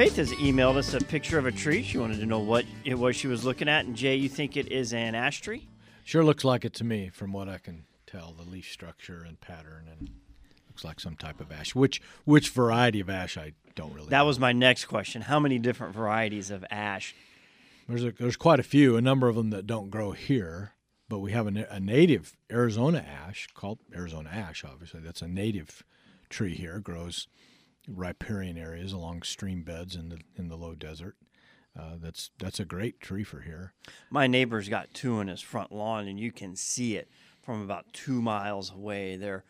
Faith 0.00 0.16
has 0.16 0.32
emailed 0.32 0.76
us 0.76 0.94
a 0.94 0.98
picture 0.98 1.38
of 1.38 1.44
a 1.44 1.52
tree. 1.52 1.82
She 1.82 1.98
wanted 1.98 2.20
to 2.20 2.24
know 2.24 2.38
what 2.38 2.64
it 2.86 2.98
was 2.98 3.16
she 3.16 3.26
was 3.26 3.44
looking 3.44 3.68
at. 3.68 3.84
And 3.84 3.94
Jay, 3.94 4.16
you 4.16 4.30
think 4.30 4.56
it 4.56 4.72
is 4.72 4.94
an 4.94 5.14
ash 5.14 5.42
tree? 5.42 5.68
Sure 6.04 6.24
looks 6.24 6.42
like 6.42 6.64
it 6.64 6.72
to 6.76 6.84
me 6.84 7.10
from 7.10 7.34
what 7.34 7.50
I 7.50 7.58
can 7.58 7.84
tell, 8.06 8.32
the 8.32 8.50
leaf 8.50 8.66
structure 8.66 9.22
and 9.28 9.38
pattern 9.42 9.90
and 9.90 10.08
looks 10.70 10.84
like 10.84 11.00
some 11.00 11.16
type 11.16 11.38
of 11.38 11.52
ash. 11.52 11.74
Which 11.74 12.00
which 12.24 12.48
variety 12.48 13.00
of 13.00 13.10
ash 13.10 13.36
I 13.36 13.52
don't 13.74 13.92
really 13.92 14.08
That 14.08 14.20
know. 14.20 14.24
was 14.24 14.38
my 14.38 14.52
next 14.52 14.86
question. 14.86 15.20
How 15.20 15.38
many 15.38 15.58
different 15.58 15.94
varieties 15.94 16.50
of 16.50 16.64
ash? 16.70 17.14
There's 17.86 18.02
a, 18.02 18.12
there's 18.12 18.38
quite 18.38 18.58
a 18.58 18.62
few, 18.62 18.96
a 18.96 19.02
number 19.02 19.28
of 19.28 19.36
them 19.36 19.50
that 19.50 19.66
don't 19.66 19.90
grow 19.90 20.12
here, 20.12 20.72
but 21.10 21.18
we 21.18 21.32
have 21.32 21.46
a, 21.46 21.66
a 21.70 21.78
native 21.78 22.38
Arizona 22.50 23.04
ash 23.06 23.48
called 23.52 23.80
Arizona 23.94 24.30
ash. 24.32 24.64
Obviously, 24.64 25.00
that's 25.00 25.20
a 25.20 25.28
native 25.28 25.84
tree 26.30 26.54
here. 26.54 26.78
Grows 26.78 27.28
riparian 27.88 28.58
areas 28.58 28.92
along 28.92 29.22
stream 29.22 29.62
beds 29.62 29.96
in 29.96 30.08
the 30.08 30.18
in 30.36 30.48
the 30.48 30.56
low 30.56 30.74
desert. 30.74 31.16
Uh, 31.78 31.96
that's 32.00 32.30
that's 32.38 32.60
a 32.60 32.64
great 32.64 33.00
tree 33.00 33.24
for 33.24 33.40
here. 33.40 33.72
My 34.10 34.26
neighbor's 34.26 34.68
got 34.68 34.92
two 34.92 35.20
in 35.20 35.28
his 35.28 35.40
front 35.40 35.72
lawn, 35.72 36.08
and 36.08 36.18
you 36.18 36.32
can 36.32 36.56
see 36.56 36.96
it 36.96 37.08
from 37.42 37.62
about 37.62 37.92
two 37.92 38.20
miles 38.20 38.72
away. 38.72 39.16
They're 39.16 39.44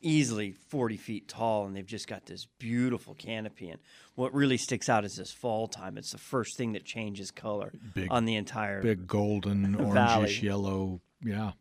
easily 0.00 0.52
40 0.52 0.96
feet 0.96 1.28
tall, 1.28 1.66
and 1.66 1.74
they've 1.74 1.84
just 1.84 2.06
got 2.06 2.26
this 2.26 2.46
beautiful 2.58 3.14
canopy. 3.14 3.70
And 3.70 3.80
what 4.14 4.32
really 4.32 4.56
sticks 4.56 4.88
out 4.88 5.04
is 5.04 5.16
this 5.16 5.32
fall 5.32 5.66
time. 5.66 5.98
It's 5.98 6.12
the 6.12 6.18
first 6.18 6.56
thing 6.56 6.72
that 6.72 6.84
changes 6.84 7.30
color 7.30 7.72
Big- 7.94 8.08
on 8.10 8.24
the 8.24 8.36
entire. 8.36 8.82
Big 8.82 9.06
golden, 9.06 9.74
orangish 9.76 10.42
yellow. 10.42 11.00
Yeah, 11.24 11.52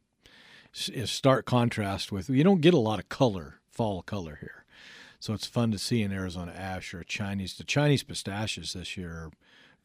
S- 0.76 1.10
stark 1.10 1.46
contrast 1.46 2.12
with 2.12 2.30
you 2.30 2.44
don't 2.44 2.62
get 2.62 2.74
a 2.74 2.80
lot 2.80 3.00
of 3.00 3.10
color, 3.10 3.62
fall 3.72 4.04
color 4.04 4.38
here. 4.42 4.65
So 5.20 5.34
it's 5.34 5.48
fun 5.48 5.72
to 5.72 5.80
see 5.80 6.02
an 6.04 6.12
Arizona 6.12 6.54
ash 6.56 6.94
or 6.94 7.00
a 7.00 7.06
Chinese. 7.06 7.56
The 7.56 7.64
Chinese 7.64 8.04
pistachios 8.04 8.74
this 8.74 8.98
year 8.98 9.10
are 9.10 9.32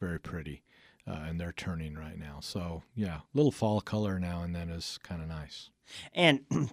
very 0.00 0.18
pretty, 0.18 0.62
uh, 1.06 1.24
and 1.26 1.40
they're 1.40 1.52
turning 1.52 1.94
right 1.94 2.18
now. 2.18 2.38
So 2.40 2.82
yeah, 2.94 3.16
a 3.16 3.22
little 3.34 3.52
fall 3.52 3.80
color 3.80 4.18
now 4.18 4.42
and 4.42 4.54
then 4.54 4.70
is 4.70 4.98
kind 5.02 5.22
of 5.22 5.28
nice. 5.28 5.70
And 6.14 6.40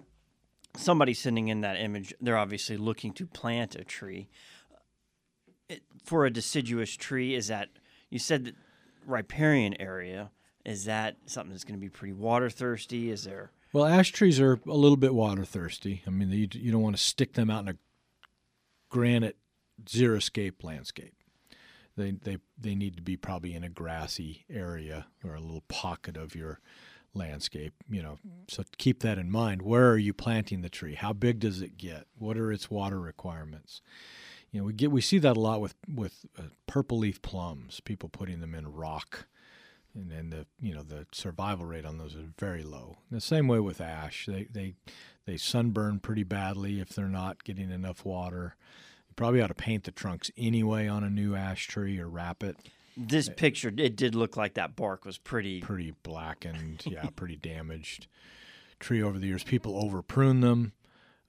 somebody 0.76 1.14
sending 1.14 1.48
in 1.48 1.60
that 1.62 1.76
image, 1.76 2.14
they're 2.20 2.38
obviously 2.38 2.76
looking 2.76 3.12
to 3.14 3.26
plant 3.26 3.74
a 3.74 3.84
tree. 3.84 4.28
It, 5.68 5.82
for 6.04 6.24
a 6.24 6.30
deciduous 6.30 6.96
tree, 6.96 7.34
is 7.34 7.48
that 7.48 7.68
you 8.10 8.18
said 8.18 8.44
that 8.44 8.54
riparian 9.06 9.80
area? 9.80 10.30
Is 10.64 10.84
that 10.84 11.16
something 11.26 11.52
that's 11.52 11.64
going 11.64 11.78
to 11.78 11.80
be 11.80 11.88
pretty 11.88 12.12
water 12.12 12.50
thirsty? 12.50 13.10
Is 13.10 13.24
there? 13.24 13.52
Well, 13.72 13.84
ash 13.84 14.12
trees 14.12 14.40
are 14.40 14.58
a 14.66 14.74
little 14.74 14.96
bit 14.96 15.14
water 15.14 15.44
thirsty. 15.44 16.02
I 16.06 16.10
mean, 16.10 16.30
you, 16.30 16.48
you 16.52 16.72
don't 16.72 16.82
want 16.82 16.96
to 16.96 17.02
stick 17.02 17.34
them 17.34 17.50
out 17.50 17.62
in 17.62 17.68
a 17.68 17.76
granite 18.88 19.36
xeriscape 19.84 20.62
landscape. 20.62 21.14
They, 21.96 22.12
they, 22.12 22.38
they 22.56 22.74
need 22.74 22.96
to 22.96 23.02
be 23.02 23.16
probably 23.16 23.54
in 23.54 23.64
a 23.64 23.68
grassy 23.68 24.44
area 24.48 25.06
or 25.24 25.34
a 25.34 25.40
little 25.40 25.64
pocket 25.68 26.16
of 26.16 26.34
your 26.36 26.60
landscape. 27.12 27.74
You 27.90 28.02
know, 28.02 28.18
so 28.48 28.62
keep 28.78 29.00
that 29.00 29.18
in 29.18 29.30
mind. 29.30 29.62
Where 29.62 29.90
are 29.90 29.98
you 29.98 30.14
planting 30.14 30.62
the 30.62 30.68
tree? 30.68 30.94
How 30.94 31.12
big 31.12 31.40
does 31.40 31.60
it 31.60 31.76
get? 31.76 32.06
What 32.16 32.38
are 32.38 32.52
its 32.52 32.70
water 32.70 33.00
requirements? 33.00 33.82
You 34.50 34.60
know, 34.60 34.66
we 34.66 34.72
get 34.72 34.90
we 34.90 35.00
see 35.00 35.18
that 35.18 35.36
a 35.36 35.40
lot 35.40 35.60
with 35.60 35.74
with 35.92 36.24
uh, 36.38 36.44
purple 36.66 36.98
leaf 36.98 37.20
plums. 37.20 37.80
People 37.80 38.08
putting 38.08 38.40
them 38.40 38.54
in 38.54 38.72
rock 38.72 39.26
and 39.94 40.10
then 40.10 40.30
the 40.30 40.46
you 40.60 40.74
know 40.74 40.82
the 40.82 41.06
survival 41.12 41.66
rate 41.66 41.84
on 41.84 41.98
those 41.98 42.14
is 42.14 42.26
very 42.38 42.62
low. 42.62 42.98
The 43.10 43.20
same 43.20 43.48
way 43.48 43.60
with 43.60 43.80
ash, 43.80 44.26
they 44.26 44.48
they 44.50 44.74
they 45.26 45.36
sunburn 45.36 46.00
pretty 46.00 46.24
badly 46.24 46.80
if 46.80 46.90
they're 46.90 47.06
not 47.08 47.44
getting 47.44 47.70
enough 47.70 48.04
water. 48.04 48.56
You 49.08 49.14
probably 49.16 49.40
ought 49.40 49.48
to 49.48 49.54
paint 49.54 49.84
the 49.84 49.90
trunks 49.90 50.30
anyway 50.36 50.88
on 50.88 51.04
a 51.04 51.10
new 51.10 51.34
ash 51.34 51.66
tree 51.66 51.98
or 51.98 52.08
wrap 52.08 52.42
it. 52.42 52.56
This 52.96 53.28
picture, 53.28 53.72
it 53.76 53.94
did 53.94 54.16
look 54.16 54.36
like 54.36 54.54
that 54.54 54.74
bark 54.74 55.04
was 55.04 55.18
pretty. 55.18 55.60
Pretty 55.60 55.94
blackened, 56.02 56.82
yeah, 56.86 57.06
pretty 57.14 57.36
damaged 57.36 58.08
tree 58.80 59.02
over 59.02 59.18
the 59.18 59.26
years. 59.26 59.44
People 59.44 59.76
over 59.76 60.02
prune 60.02 60.40
them, 60.40 60.72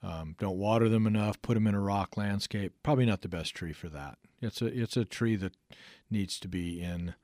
um, 0.02 0.36
don't 0.40 0.58
water 0.58 0.90
them 0.90 1.06
enough, 1.06 1.42
put 1.42 1.56
them 1.56 1.68
in 1.68 1.76
a 1.76 1.80
rock 1.80 2.18
landscape. 2.18 2.74
Probably 2.84 3.06
not 3.06 3.22
the 3.22 3.28
best 3.28 3.54
tree 3.54 3.74
for 3.74 3.90
that. 3.90 4.18
It's 4.42 4.62
a 4.62 4.68
it's 4.68 4.98
a 4.98 5.06
tree 5.06 5.36
that 5.36 5.54
needs 6.10 6.40
to 6.40 6.48
be 6.48 6.82
in 6.82 7.16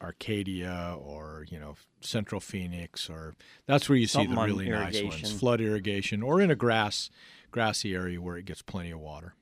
Arcadia 0.00 0.96
or 1.00 1.46
you 1.50 1.58
know 1.58 1.74
Central 2.00 2.40
Phoenix 2.40 3.10
or 3.10 3.34
that's 3.66 3.88
where 3.88 3.98
you 3.98 4.06
see 4.06 4.24
Something 4.24 4.34
the 4.34 4.42
really 4.42 4.68
nice 4.68 5.02
ones, 5.02 5.32
flood 5.32 5.60
irrigation, 5.60 6.22
or 6.22 6.40
in 6.40 6.50
a 6.50 6.56
grass 6.56 7.10
grassy 7.50 7.94
area 7.94 8.20
where 8.20 8.36
it 8.36 8.44
gets 8.44 8.62
plenty 8.62 8.90
of 8.90 9.00
water. 9.00 9.34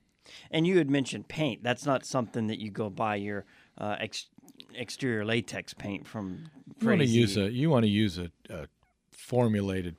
And 0.50 0.66
you 0.66 0.78
had 0.78 0.90
mentioned 0.90 1.28
paint. 1.28 1.62
That's 1.62 1.86
not 1.86 2.04
something 2.04 2.46
that 2.48 2.58
you 2.58 2.70
go 2.70 2.90
buy 2.90 3.16
your 3.16 3.44
uh, 3.78 3.96
ex- 4.00 4.26
exterior 4.74 5.24
latex 5.24 5.74
paint 5.74 6.06
from. 6.06 6.50
You 6.80 6.88
want 6.88 7.00
to 7.00 7.06
use 7.06 7.36
a 7.36 7.50
you 7.50 7.70
want 7.70 7.84
to 7.84 7.90
use 7.90 8.18
a, 8.18 8.30
a 8.48 8.66
formulated 9.12 9.96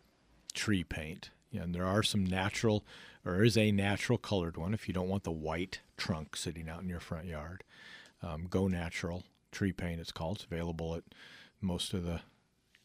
tree 0.53 0.83
paint, 0.83 1.29
and 1.53 1.73
there 1.73 1.85
are 1.85 2.03
some 2.03 2.25
natural 2.25 2.83
or 3.25 3.43
is 3.43 3.57
a 3.57 3.71
natural 3.71 4.17
colored 4.17 4.57
one 4.57 4.73
if 4.73 4.87
you 4.87 4.93
don't 4.93 5.09
want 5.09 5.23
the 5.23 5.31
white 5.31 5.81
trunk 5.97 6.35
sitting 6.35 6.69
out 6.69 6.81
in 6.81 6.89
your 6.89 6.99
front 6.99 7.25
yard. 7.25 7.63
Um, 8.23 8.47
Go 8.49 8.67
Natural 8.67 9.23
tree 9.57 9.71
paint, 9.71 9.99
it's 9.99 10.11
called. 10.11 10.37
It's 10.37 10.45
available 10.45 10.95
at 10.95 11.03
most 11.61 11.93
of 11.93 12.03
the 12.05 12.21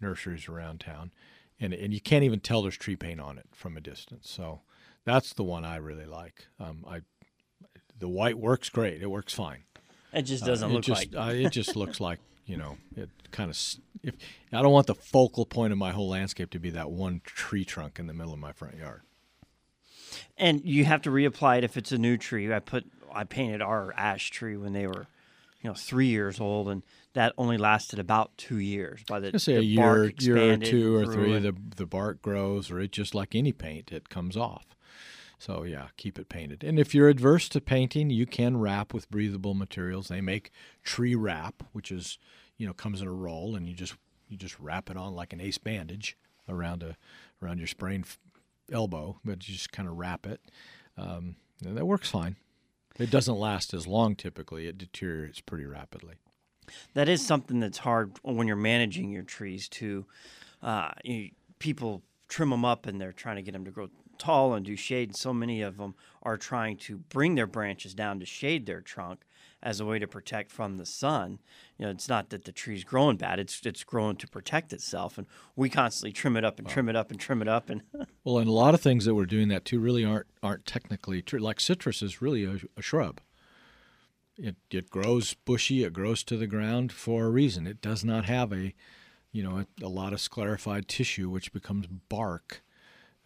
nurseries 0.00 0.48
around 0.48 0.80
town, 0.80 1.12
and 1.60 1.74
and 1.74 1.92
you 1.92 2.00
can't 2.00 2.24
even 2.24 2.40
tell 2.40 2.62
there's 2.62 2.76
tree 2.78 2.96
paint 2.96 3.20
on 3.20 3.36
it 3.38 3.46
from 3.52 3.76
a 3.76 3.80
distance. 3.80 4.30
So 4.30 4.60
that's 5.04 5.34
the 5.34 5.44
one 5.44 5.64
I 5.64 5.76
really 5.76 6.06
like. 6.06 6.46
Um, 6.58 6.84
I 6.88 7.00
the 7.98 8.08
white 8.08 8.38
works 8.38 8.68
great. 8.70 9.02
It 9.02 9.10
works 9.10 9.34
fine. 9.34 9.64
It 10.14 10.22
just 10.22 10.44
doesn't 10.44 10.68
Uh, 10.68 10.70
it 10.70 10.74
look 10.74 10.84
just, 10.84 11.14
like. 11.14 11.28
uh, 11.28 11.32
it 11.32 11.50
just 11.50 11.76
looks 11.76 12.00
like 12.00 12.20
you 12.46 12.56
know 12.56 12.78
it 12.96 13.10
kind 13.30 13.50
of. 13.50 13.56
If 14.02 14.14
I 14.52 14.62
don't 14.62 14.72
want 14.72 14.86
the 14.86 14.94
focal 14.94 15.44
point 15.46 15.72
of 15.72 15.78
my 15.78 15.92
whole 15.92 16.08
landscape 16.08 16.50
to 16.50 16.58
be 16.58 16.70
that 16.70 16.90
one 16.90 17.20
tree 17.24 17.64
trunk 17.64 17.98
in 17.98 18.06
the 18.06 18.14
middle 18.14 18.32
of 18.32 18.38
my 18.38 18.52
front 18.52 18.76
yard. 18.76 19.02
And 20.36 20.64
you 20.64 20.84
have 20.84 21.02
to 21.02 21.10
reapply 21.10 21.58
it 21.58 21.64
if 21.64 21.76
it's 21.76 21.92
a 21.92 21.98
new 21.98 22.16
tree. 22.16 22.52
I 22.52 22.58
put 22.60 22.84
I 23.12 23.24
painted 23.24 23.60
our 23.62 23.92
ash 23.96 24.30
tree 24.30 24.56
when 24.56 24.72
they 24.72 24.86
were, 24.86 25.06
you 25.62 25.70
know, 25.70 25.74
three 25.74 26.08
years 26.08 26.40
old, 26.40 26.68
and 26.68 26.82
that 27.14 27.32
only 27.38 27.56
lasted 27.56 27.98
about 27.98 28.36
two 28.36 28.58
years. 28.58 29.02
By 29.08 29.20
the, 29.20 29.38
say 29.38 29.54
the 29.54 29.60
a 29.60 29.62
year, 29.62 30.12
year 30.18 30.52
or 30.52 30.56
two 30.58 30.96
or 30.96 31.06
three, 31.06 31.38
the 31.38 31.54
the 31.76 31.86
bark 31.86 32.20
grows, 32.20 32.70
or 32.70 32.80
it 32.80 32.92
just 32.92 33.14
like 33.14 33.34
any 33.34 33.52
paint, 33.52 33.92
it 33.92 34.08
comes 34.08 34.36
off. 34.36 34.66
So 35.38 35.62
yeah, 35.62 35.88
keep 35.96 36.18
it 36.18 36.28
painted. 36.28 36.62
And 36.64 36.78
if 36.78 36.94
you're 36.94 37.08
adverse 37.08 37.48
to 37.50 37.60
painting, 37.60 38.10
you 38.10 38.26
can 38.26 38.58
wrap 38.58 38.92
with 38.92 39.10
breathable 39.10 39.54
materials. 39.54 40.08
They 40.08 40.20
make 40.20 40.50
tree 40.82 41.14
wrap, 41.14 41.62
which 41.72 41.92
is 41.92 42.18
you 42.58 42.66
know 42.66 42.72
comes 42.72 43.00
in 43.00 43.08
a 43.08 43.12
roll, 43.12 43.54
and 43.54 43.68
you 43.68 43.74
just 43.74 43.94
you 44.28 44.36
just 44.36 44.58
wrap 44.58 44.90
it 44.90 44.96
on 44.96 45.14
like 45.14 45.32
an 45.32 45.40
ace 45.40 45.58
bandage 45.58 46.16
around 46.48 46.82
a 46.82 46.96
around 47.40 47.58
your 47.58 47.68
sprained 47.68 48.06
elbow, 48.72 49.20
but 49.24 49.48
you 49.48 49.54
just 49.54 49.72
kind 49.72 49.88
of 49.88 49.96
wrap 49.96 50.26
it. 50.26 50.40
Um, 50.96 51.36
and 51.64 51.76
that 51.76 51.86
works 51.86 52.10
fine. 52.10 52.36
It 52.98 53.10
doesn't 53.10 53.36
last 53.36 53.74
as 53.74 53.86
long 53.86 54.16
typically. 54.16 54.66
It 54.66 54.78
deteriorates 54.78 55.40
pretty 55.40 55.64
rapidly. 55.64 56.16
that 56.94 57.08
is 57.08 57.24
something 57.24 57.60
that's 57.60 57.78
hard 57.78 58.18
when 58.22 58.46
you're 58.46 58.56
managing 58.56 59.10
your 59.10 59.22
trees 59.22 59.68
too. 59.68 60.06
Uh, 60.62 60.90
you, 61.04 61.30
people 61.58 62.02
trim 62.28 62.50
them 62.50 62.64
up 62.64 62.86
and 62.86 63.00
they're 63.00 63.12
trying 63.12 63.36
to 63.36 63.42
get 63.42 63.52
them 63.52 63.64
to 63.64 63.70
grow 63.70 63.88
tall 64.18 64.54
and 64.54 64.64
do 64.64 64.76
shade. 64.76 65.10
And 65.10 65.16
so 65.16 65.32
many 65.32 65.62
of 65.62 65.76
them 65.76 65.94
are 66.22 66.36
trying 66.36 66.76
to 66.78 66.98
bring 66.98 67.34
their 67.34 67.46
branches 67.46 67.94
down 67.94 68.20
to 68.20 68.26
shade 68.26 68.66
their 68.66 68.80
trunk 68.80 69.24
as 69.62 69.80
a 69.80 69.84
way 69.84 69.98
to 69.98 70.06
protect 70.06 70.50
from 70.50 70.76
the 70.76 70.86
sun. 70.86 71.38
You 71.78 71.86
know, 71.86 71.90
it's 71.90 72.08
not 72.08 72.30
that 72.30 72.44
the 72.44 72.52
tree's 72.52 72.84
growing 72.84 73.16
bad; 73.16 73.38
it's 73.38 73.60
it's 73.64 73.84
growing 73.84 74.16
to 74.16 74.28
protect 74.28 74.72
itself. 74.72 75.18
And 75.18 75.26
we 75.56 75.68
constantly 75.68 76.12
trim 76.12 76.36
it 76.36 76.44
up 76.44 76.58
and 76.58 76.68
trim 76.68 76.88
it 76.88 76.96
up 76.96 77.10
and 77.10 77.20
trim 77.20 77.42
it 77.42 77.48
up. 77.48 77.70
And 77.70 77.82
Well, 78.24 78.38
and 78.38 78.48
a 78.48 78.52
lot 78.52 78.74
of 78.74 78.80
things 78.80 79.04
that 79.04 79.14
we're 79.14 79.26
doing 79.26 79.48
that 79.48 79.64
too 79.64 79.78
really 79.80 80.04
aren't 80.04 80.26
aren't 80.42 80.66
technically 80.66 81.22
true. 81.22 81.38
Like 81.38 81.60
citrus 81.60 82.02
is 82.02 82.20
really 82.20 82.44
a, 82.44 82.60
a 82.76 82.82
shrub. 82.82 83.20
It 84.36 84.56
it 84.70 84.90
grows 84.90 85.34
bushy. 85.34 85.84
It 85.84 85.92
grows 85.92 86.24
to 86.24 86.36
the 86.36 86.46
ground 86.46 86.92
for 86.92 87.24
a 87.24 87.30
reason. 87.30 87.66
It 87.66 87.80
does 87.80 88.04
not 88.04 88.24
have 88.24 88.52
a, 88.52 88.74
you 89.30 89.42
know, 89.42 89.58
a, 89.58 89.84
a 89.84 89.88
lot 89.88 90.12
of 90.12 90.18
sclerified 90.18 90.86
tissue 90.86 91.28
which 91.30 91.52
becomes 91.52 91.86
bark, 91.86 92.62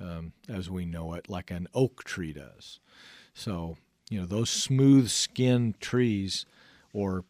um, 0.01 0.33
as 0.49 0.69
we 0.69 0.85
know 0.85 1.15
it, 1.15 1.29
like 1.29 1.51
an 1.51 1.69
oak 1.75 2.05
tree 2.05 2.33
does. 2.33 2.81
So 3.35 3.77
you 4.11 4.21
know 4.21 4.27
those 4.27 4.51
smooth 4.51 5.09
skinned 5.09 5.81
trees 5.81 6.47
or 6.93 7.25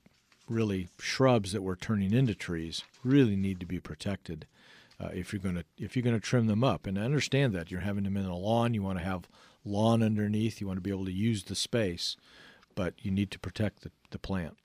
really 0.49 0.89
shrubs 0.99 1.53
that 1.53 1.63
were 1.63 1.77
turning 1.77 2.13
into 2.13 2.35
trees 2.35 2.85
really 3.03 3.37
need 3.37 3.59
to 3.61 3.67
be 3.67 3.81
protected 3.81 4.47
uh, 5.01 5.09
if 5.13 5.33
you're 5.33 5.41
going 5.41 5.57
to 5.57 5.65
if 5.79 5.97
you're 5.97 6.03
going 6.03 6.19
to 6.19 6.21
trim 6.21 6.47
them 6.47 6.65
up. 6.65 6.87
And 6.87 6.99
I 6.99 7.03
understand 7.03 7.53
that. 7.55 7.71
You're 7.71 7.81
having 7.81 8.05
them 8.05 8.17
in 8.17 8.27
a 8.27 8.37
lawn. 8.37 8.75
You 8.75 8.83
want 8.83 8.99
to 8.99 9.05
have 9.05 9.29
lawn 9.65 10.03
underneath. 10.03 10.61
You 10.61 10.67
want 10.67 10.79
to 10.79 10.83
be 10.83 10.91
able 10.91 11.05
to 11.07 11.13
use 11.13 11.45
the 11.45 11.55
space. 11.55 12.17
But 12.75 12.95
you 13.01 13.11
need 13.11 13.31
to 13.31 13.39
protect 13.39 13.83
the, 13.83 13.91
the 14.11 14.19
plant 14.19 14.57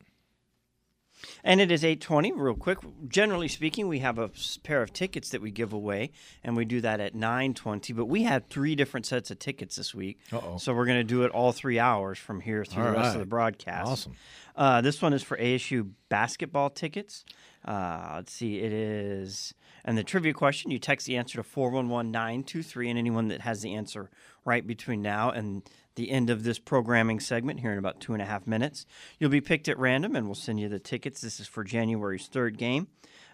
And 1.44 1.62
it 1.62 1.72
is 1.72 1.84
820, 1.84 2.32
real 2.34 2.56
quick. 2.56 2.80
Generally 3.08 3.50
speaking, 3.50 3.88
we 3.88 4.00
have 4.00 4.18
a 4.18 4.30
pair 4.64 4.82
of 4.82 4.94
tickets 4.94 5.30
that 5.30 5.42
we 5.42 5.52
give 5.52 5.74
away, 5.74 6.12
and 6.44 6.56
we 6.56 6.66
do 6.66 6.82
that 6.82 7.00
at 7.00 7.16
920. 7.16 7.94
But 7.94 8.06
we 8.06 8.24
had 8.24 8.50
three 8.50 8.76
different 8.76 9.06
sets 9.06 9.32
of 9.32 9.40
tickets 9.40 9.76
this 9.76 9.94
week. 9.96 10.20
Uh-oh. 10.32 10.58
So 10.58 10.74
we're 10.74 10.86
going 10.86 11.00
to 11.00 11.04
do 11.04 11.24
it 11.24 11.32
all 11.32 11.52
three 11.52 11.80
hours 11.80 12.18
from 12.18 12.42
here 12.42 12.66
through 12.66 12.84
All 12.84 12.92
the 12.92 12.98
rest 12.98 13.16
of 13.16 13.20
the 13.20 13.26
broadcast. 13.26 13.88
Awesome. 13.88 14.16
Uh, 14.56 14.82
this 14.82 15.02
one 15.02 15.14
is 15.14 15.24
for 15.24 15.38
ASU 15.38 15.92
basketball 16.10 16.70
tickets. 16.70 17.26
Uh, 17.64 18.14
let's 18.16 18.34
see, 18.34 18.60
it 18.60 18.74
is. 18.74 19.54
And 19.86 19.98
the 19.98 20.04
trivia 20.04 20.34
question, 20.34 20.72
you 20.72 20.80
text 20.80 21.08
the 21.08 21.18
answer 21.18 21.38
to 21.38 21.44
411923, 21.44 22.90
and 22.90 23.00
anyone 23.00 23.30
that 23.30 23.42
has 23.42 23.62
the 23.62 23.74
answer 23.76 24.10
right 24.46 24.66
between 24.66 25.02
now 25.02 25.30
and 25.30 25.64
the 25.96 26.12
end 26.12 26.30
of 26.30 26.44
this 26.44 26.60
programming 26.60 27.20
segment 27.20 27.60
here 27.60 27.72
in 27.72 27.78
about 27.78 28.00
two 28.00 28.14
and 28.14 28.22
a 28.22 28.26
half 28.26 28.48
minutes, 28.48 28.86
you'll 29.20 29.30
be 29.30 29.42
picked 29.42 29.68
at 29.68 29.78
random, 29.78 30.16
and 30.16 30.26
we'll 30.26 30.36
send 30.36 30.60
you 30.60 30.70
the 30.70 30.80
tickets. 30.80 31.22
This 31.22 31.40
is 31.40 31.48
for 31.48 31.64
January's 31.64 32.28
third 32.28 32.58
game. 32.58 32.88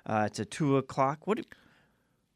Uh, 0.06 0.24
it's 0.26 0.40
a 0.40 0.46
two 0.46 0.78
o'clock. 0.78 1.28
What? 1.28 1.40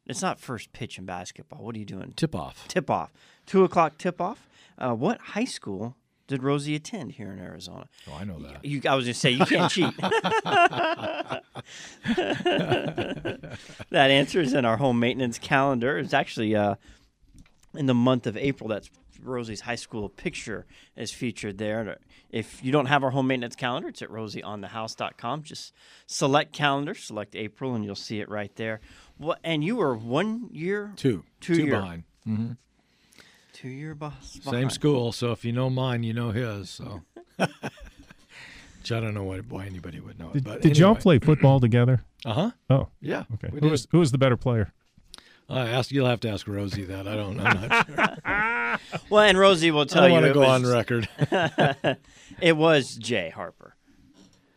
It's 0.05 0.21
not 0.21 0.39
first 0.39 0.73
pitch 0.73 0.97
in 0.97 1.05
basketball. 1.05 1.63
What 1.63 1.75
are 1.75 1.79
you 1.79 1.85
doing? 1.85 2.13
tip 2.15 2.35
off 2.35 2.67
Tip 2.67 2.89
off. 2.89 3.11
Two 3.45 3.63
o'clock 3.63 3.97
tip 3.97 4.19
off. 4.19 4.47
Uh, 4.77 4.93
what 4.93 5.19
high 5.19 5.45
school 5.45 5.95
did 6.27 6.43
Rosie 6.43 6.75
attend 6.75 7.13
here 7.13 7.31
in 7.31 7.39
Arizona? 7.39 7.87
oh 8.09 8.13
I 8.19 8.23
know 8.23 8.39
that 8.39 8.63
You, 8.63 8.81
I 8.87 8.95
was 8.95 9.05
going 9.05 9.13
to 9.13 9.19
say 9.19 9.31
you 9.31 9.45
can't 9.45 9.71
cheat. 9.71 9.95
that 13.89 14.11
answer 14.11 14.41
is 14.41 14.53
in 14.53 14.65
our 14.65 14.77
home 14.77 14.99
maintenance 14.99 15.37
calendar. 15.37 15.97
It's 15.97 16.13
actually 16.13 16.55
uh, 16.55 16.75
in 17.75 17.85
the 17.85 17.93
month 17.93 18.27
of 18.27 18.35
April. 18.37 18.67
That's 18.69 18.89
Rosie's 19.23 19.61
high 19.61 19.75
school 19.75 20.09
picture 20.09 20.65
is 20.95 21.11
featured 21.11 21.57
there. 21.59 21.97
If 22.31 22.63
you 22.63 22.71
don't 22.71 22.87
have 22.87 23.03
our 23.03 23.11
home 23.11 23.27
maintenance 23.27 23.55
calendar, 23.55 23.89
it's 23.89 24.01
at 24.01 24.09
rosieonthehouse.com. 24.09 25.43
Just 25.43 25.73
select 26.07 26.53
calendar, 26.53 26.93
select 26.95 27.35
April, 27.35 27.75
and 27.75 27.85
you'll 27.85 27.95
see 27.95 28.19
it 28.19 28.29
right 28.29 28.55
there. 28.55 28.79
What? 29.17 29.39
And 29.43 29.63
you 29.63 29.75
were 29.75 29.95
one 29.95 30.49
year, 30.51 30.93
two 30.95 31.23
Two 31.39 31.55
two 31.55 31.63
year. 31.65 31.79
behind 31.79 32.03
two 33.53 33.69
year 33.69 33.93
boss. 33.93 34.39
Same 34.43 34.69
school, 34.71 35.11
so 35.11 35.31
if 35.31 35.45
you 35.45 35.51
know 35.51 35.69
mine, 35.69 36.01
you 36.03 36.13
know 36.13 36.31
his. 36.31 36.69
So, 36.71 37.03
which 37.37 38.91
I 38.91 38.99
don't 38.99 39.13
know 39.13 39.23
why, 39.25 39.39
why 39.39 39.65
anybody 39.65 39.99
would 39.99 40.17
know 40.17 40.29
it. 40.29 40.33
Did, 40.33 40.43
But 40.45 40.61
did 40.61 40.77
y'all 40.77 40.95
play 40.95 41.19
football 41.19 41.59
together? 41.59 42.03
Uh 42.25 42.33
huh. 42.33 42.51
Oh, 42.69 42.87
Yeah. 43.01 43.23
okay. 43.35 43.49
Who 43.59 43.69
was, 43.69 43.87
who 43.91 43.99
was 43.99 44.11
the 44.11 44.17
better 44.17 44.37
player? 44.37 44.73
I 45.51 45.69
ask. 45.69 45.91
You'll 45.91 46.07
have 46.07 46.19
to 46.21 46.29
ask 46.29 46.47
Rosie 46.47 46.85
that. 46.85 47.07
I 47.07 47.15
don't. 47.15 47.39
I'm 47.39 47.69
not 47.69 47.87
sure. 47.87 48.77
Well, 49.09 49.23
and 49.23 49.37
Rosie 49.37 49.69
will 49.69 49.85
tell 49.85 50.03
I 50.03 50.07
you 50.07 50.13
I 50.15 50.21
want 50.21 50.25
to 50.27 50.33
go 50.33 50.39
was- 50.39 50.49
on 50.49 50.65
record. 50.71 51.09
It 52.41 52.55
was 52.55 52.95
Jay 52.95 53.29
Harper. 53.29 53.75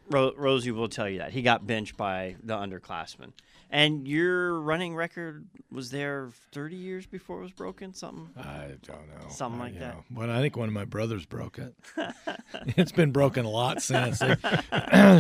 Ro- 0.08 0.32
Rosie 0.36 0.70
will 0.70 0.88
tell 0.88 1.08
you 1.08 1.18
that 1.18 1.32
he 1.32 1.42
got 1.42 1.66
benched 1.66 1.96
by 1.96 2.36
the 2.42 2.54
underclassmen. 2.54 3.32
And 3.70 4.06
your 4.06 4.60
running 4.60 4.94
record 4.94 5.46
was 5.72 5.90
there 5.90 6.30
30 6.52 6.76
years 6.76 7.06
before 7.06 7.40
it 7.40 7.42
was 7.42 7.50
broken. 7.52 7.92
Something. 7.92 8.28
I 8.36 8.74
don't 8.82 9.08
know. 9.08 9.28
Something 9.28 9.60
I- 9.60 9.64
like 9.64 9.78
that. 9.80 9.94
know, 9.96 10.04
Well, 10.14 10.30
I 10.30 10.40
think 10.40 10.56
one 10.56 10.68
of 10.68 10.74
my 10.74 10.84
brothers 10.84 11.26
broke 11.26 11.58
it. 11.58 11.74
it's 12.76 12.92
been 12.92 13.10
broken 13.10 13.44
a 13.44 13.50
lot 13.50 13.82
since. 13.82 14.22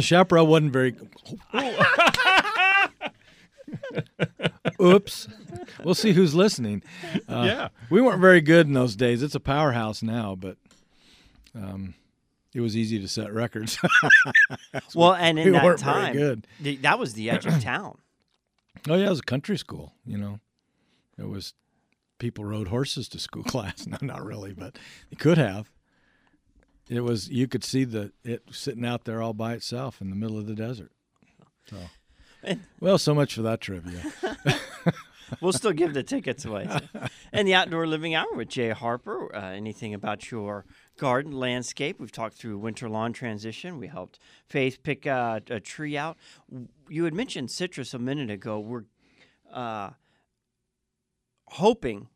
Chaparral 0.04 0.46
wasn't 0.46 0.72
very. 0.72 0.94
Oops. 4.80 5.28
We'll 5.84 5.94
see 5.94 6.12
who's 6.12 6.34
listening. 6.34 6.82
Uh, 7.28 7.42
Yeah. 7.46 7.68
We 7.90 8.00
weren't 8.00 8.20
very 8.20 8.40
good 8.40 8.66
in 8.66 8.72
those 8.72 8.96
days. 8.96 9.22
It's 9.22 9.34
a 9.34 9.40
powerhouse 9.40 10.02
now, 10.02 10.34
but 10.34 10.56
um, 11.54 11.94
it 12.54 12.60
was 12.60 12.76
easy 12.76 12.98
to 13.00 13.08
set 13.08 13.32
records. 13.32 13.78
Well, 14.94 15.14
and 15.14 15.38
in 15.38 15.46
we 15.46 15.50
that 15.52 15.64
weren't 15.64 15.80
time, 15.80 16.12
good. 16.14 16.46
the- 16.60 16.76
that 16.78 16.98
was 16.98 17.14
the 17.14 17.30
edge 17.30 17.46
of 17.46 17.60
town. 17.62 17.98
oh 18.88 18.94
yeah, 18.94 19.06
it 19.06 19.10
was 19.10 19.18
a 19.20 19.22
country 19.22 19.56
school. 19.58 19.94
You 20.06 20.18
know, 20.18 20.40
it 21.18 21.28
was 21.28 21.54
people 22.18 22.44
rode 22.44 22.68
horses 22.68 23.08
to 23.10 23.18
school 23.18 23.42
class. 23.44 23.86
No, 23.86 23.96
not 24.00 24.24
really, 24.24 24.52
but 24.52 24.78
they 25.10 25.16
could 25.16 25.38
have. 25.38 25.70
It 26.88 27.00
was 27.00 27.28
you 27.28 27.48
could 27.48 27.64
see 27.64 27.84
the 27.84 28.12
it 28.24 28.42
sitting 28.52 28.84
out 28.84 29.04
there 29.04 29.20
all 29.22 29.32
by 29.32 29.54
itself 29.54 30.00
in 30.00 30.10
the 30.10 30.16
middle 30.16 30.38
of 30.38 30.46
the 30.46 30.54
desert. 30.54 30.92
So, 31.68 31.76
well, 32.80 32.98
so 32.98 33.14
much 33.14 33.34
for 33.34 33.42
that 33.42 33.60
trivia. 33.60 34.02
We'll 35.40 35.52
still 35.52 35.72
give 35.72 35.94
the 35.94 36.02
tickets 36.14 36.44
away. 36.44 36.68
and 37.32 37.48
the 37.48 37.54
outdoor 37.54 37.86
living 37.86 38.14
hour 38.14 38.32
with 38.34 38.48
Jay 38.48 38.70
Harper. 38.70 39.34
Uh, 39.34 39.52
anything 39.52 39.94
about 39.94 40.30
your 40.30 40.64
garden 40.98 41.32
landscape? 41.32 41.98
We've 41.98 42.12
talked 42.12 42.36
through 42.36 42.58
winter 42.58 42.88
lawn 42.88 43.12
transition. 43.14 43.78
We 43.78 43.86
helped 43.88 44.18
Faith 44.46 44.82
pick 44.82 45.06
uh, 45.06 45.40
a 45.48 45.60
tree 45.60 45.96
out. 45.96 46.18
You 46.88 47.04
had 47.04 47.14
mentioned 47.14 47.50
citrus 47.50 47.94
a 47.94 47.98
minute 47.98 48.30
ago. 48.30 48.60
We're 48.60 48.84
uh, 49.52 49.90
hoping 51.46 52.08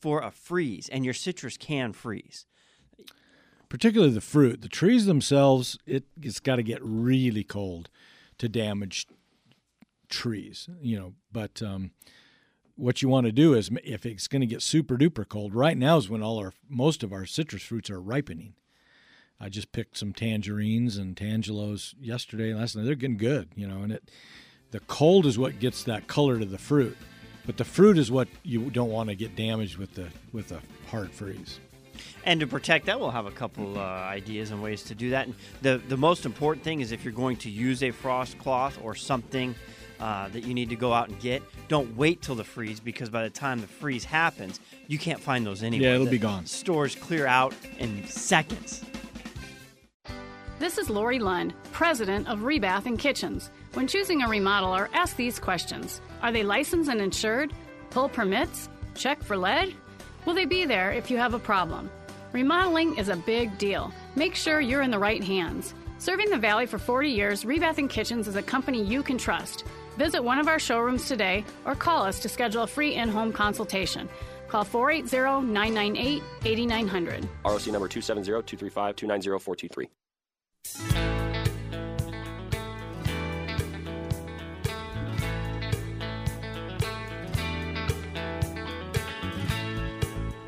for 0.00 0.20
a 0.22 0.30
freeze, 0.30 0.88
and 0.88 1.04
your 1.04 1.14
citrus 1.14 1.56
can 1.56 1.92
freeze. 1.92 2.46
particularly 3.68 4.12
the 4.14 4.20
fruit. 4.20 4.62
The 4.62 4.68
trees 4.68 5.06
themselves, 5.06 5.78
it, 5.86 6.04
it's 6.20 6.40
got 6.40 6.56
to 6.56 6.62
get 6.62 6.78
really 6.82 7.44
cold 7.44 7.90
to 8.38 8.48
damage 8.48 9.06
trees, 10.14 10.68
you 10.80 10.98
know. 10.98 11.14
But 11.32 11.62
um, 11.62 11.90
what 12.76 13.02
you 13.02 13.08
want 13.08 13.26
to 13.26 13.32
do 13.32 13.54
is, 13.54 13.70
if 13.84 14.06
it's 14.06 14.28
going 14.28 14.40
to 14.40 14.46
get 14.46 14.62
super 14.62 14.96
duper 14.96 15.28
cold, 15.28 15.54
right 15.54 15.76
now 15.76 15.96
is 15.96 16.08
when 16.08 16.22
all 16.22 16.38
our 16.38 16.52
most 16.68 17.02
of 17.02 17.12
our 17.12 17.26
citrus 17.26 17.62
fruits 17.62 17.90
are 17.90 18.00
ripening. 18.00 18.54
I 19.40 19.48
just 19.48 19.72
picked 19.72 19.98
some 19.98 20.12
tangerines 20.12 20.96
and 20.96 21.16
tangelos 21.16 21.94
yesterday 22.00 22.50
and 22.50 22.60
last 22.60 22.76
night. 22.76 22.84
They're 22.84 22.94
getting 22.94 23.16
good, 23.16 23.48
you 23.56 23.66
know. 23.66 23.82
And 23.82 23.92
it, 23.92 24.10
the 24.70 24.80
cold 24.80 25.26
is 25.26 25.38
what 25.38 25.58
gets 25.58 25.84
that 25.84 26.06
color 26.06 26.38
to 26.38 26.44
the 26.44 26.58
fruit, 26.58 26.96
but 27.44 27.56
the 27.56 27.64
fruit 27.64 27.98
is 27.98 28.10
what 28.10 28.28
you 28.42 28.70
don't 28.70 28.90
want 28.90 29.08
to 29.10 29.14
get 29.14 29.36
damaged 29.36 29.76
with 29.76 29.94
the 29.94 30.08
with 30.32 30.52
a 30.52 30.60
hard 30.88 31.10
freeze. 31.10 31.60
And 32.24 32.40
to 32.40 32.46
protect 32.46 32.86
that, 32.86 32.98
we'll 32.98 33.10
have 33.10 33.26
a 33.26 33.30
couple 33.30 33.78
uh, 33.78 33.82
ideas 33.82 34.50
and 34.50 34.62
ways 34.62 34.82
to 34.84 34.94
do 34.94 35.10
that. 35.10 35.26
And 35.26 35.34
the 35.62 35.80
the 35.88 35.96
most 35.96 36.26
important 36.26 36.64
thing 36.64 36.80
is 36.80 36.92
if 36.92 37.04
you're 37.04 37.12
going 37.12 37.36
to 37.38 37.50
use 37.50 37.82
a 37.82 37.90
frost 37.90 38.38
cloth 38.38 38.78
or 38.82 38.94
something 38.94 39.54
uh, 40.04 40.28
that 40.28 40.44
you 40.44 40.52
need 40.52 40.68
to 40.68 40.76
go 40.76 40.92
out 40.92 41.08
and 41.08 41.18
get, 41.18 41.42
don't 41.68 41.96
wait 41.96 42.20
till 42.20 42.34
the 42.34 42.44
freeze 42.44 42.78
because 42.78 43.08
by 43.08 43.22
the 43.22 43.30
time 43.30 43.62
the 43.62 43.66
freeze 43.66 44.04
happens, 44.04 44.60
you 44.86 44.98
can't 44.98 45.18
find 45.18 45.46
those 45.46 45.62
anywhere. 45.62 45.88
Yeah, 45.88 45.94
it'll 45.94 46.04
The 46.04 46.10
be 46.10 46.18
gone. 46.18 46.44
Stores 46.44 46.94
clear 46.94 47.26
out 47.26 47.54
in 47.78 48.06
seconds. 48.06 48.84
This 50.58 50.76
is 50.76 50.90
Lori 50.90 51.18
Lund, 51.18 51.54
president 51.72 52.28
of 52.28 52.40
Rebath 52.40 52.84
and 52.84 52.98
Kitchens. 52.98 53.50
When 53.72 53.86
choosing 53.86 54.20
a 54.20 54.26
remodeler, 54.26 54.90
ask 54.92 55.16
these 55.16 55.38
questions 55.38 56.02
Are 56.20 56.30
they 56.30 56.42
licensed 56.42 56.90
and 56.90 57.00
insured? 57.00 57.54
Pull 57.88 58.10
permits? 58.10 58.68
Check 58.94 59.22
for 59.22 59.38
lead? 59.38 59.74
Will 60.26 60.34
they 60.34 60.44
be 60.44 60.66
there 60.66 60.92
if 60.92 61.10
you 61.10 61.16
have 61.16 61.32
a 61.32 61.38
problem? 61.38 61.90
Remodeling 62.32 62.98
is 62.98 63.08
a 63.08 63.16
big 63.16 63.56
deal. 63.56 63.90
Make 64.16 64.34
sure 64.34 64.60
you're 64.60 64.82
in 64.82 64.90
the 64.90 64.98
right 64.98 65.24
hands. 65.24 65.72
Serving 65.98 66.28
the 66.28 66.36
Valley 66.36 66.66
for 66.66 66.78
40 66.78 67.08
years, 67.08 67.44
Rebath 67.44 67.78
and 67.78 67.88
Kitchens 67.88 68.28
is 68.28 68.36
a 68.36 68.42
company 68.42 68.82
you 68.82 69.02
can 69.02 69.16
trust. 69.16 69.64
Visit 69.96 70.24
one 70.24 70.38
of 70.38 70.48
our 70.48 70.58
showrooms 70.58 71.06
today 71.06 71.44
or 71.64 71.76
call 71.76 72.02
us 72.02 72.18
to 72.20 72.28
schedule 72.28 72.64
a 72.64 72.66
free 72.66 72.94
in 72.94 73.08
home 73.08 73.32
consultation. 73.32 74.08
Call 74.48 74.64
480 74.64 75.46
998 75.46 76.22
8900. 76.44 77.28
ROC 77.44 77.66
number 77.68 77.88
270-235-290-423. 77.88 79.86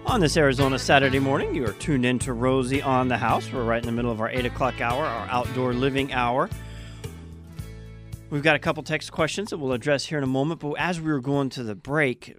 On 0.07 0.21
this 0.21 0.37
Arizona 0.37 0.79
Saturday 0.79 1.19
morning, 1.19 1.55
you 1.55 1.67
are 1.67 1.73
tuned 1.73 2.07
in 2.07 2.19
to 2.21 2.33
Rosie 2.33 2.81
on 2.81 3.09
the 3.09 3.19
House. 3.19 3.53
We're 3.53 3.65
right 3.65 3.83
in 3.83 3.87
the 3.87 3.93
middle 3.93 4.11
of 4.11 4.21
our 4.21 4.31
8 4.31 4.47
o'clock 4.47 4.81
hour, 4.81 5.05
our 5.05 5.29
outdoor 5.29 5.75
living 5.75 6.13
hour. 6.13 6.49
We've 8.29 8.43
got 8.43 8.57
a 8.57 8.59
couple 8.59 8.83
text 8.83 9.13
questions 9.13 9.51
that 9.51 9.59
we'll 9.59 9.73
address 9.73 10.07
here 10.07 10.19
in 10.19 10.25
a 10.25 10.29
moment, 10.29 10.61
but 10.61 10.73
as 10.73 11.01
we 11.01 11.11
were 11.13 11.21
going 11.21 11.49
to 11.51 11.63
the 11.63 11.77
break, 11.77 12.37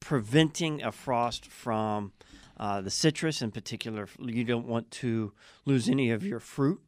preventing 0.00 0.82
a 0.82 0.90
frost 0.92 1.44
from 1.46 2.12
uh, 2.56 2.80
the 2.80 2.90
citrus 2.90 3.42
in 3.42 3.50
particular, 3.50 4.08
you 4.18 4.44
don't 4.44 4.66
want 4.66 4.90
to 4.90 5.32
lose 5.66 5.88
any 5.90 6.10
of 6.10 6.24
your 6.24 6.40
fruit. 6.40 6.80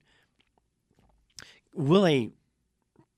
Will 1.75 2.07
a 2.07 2.31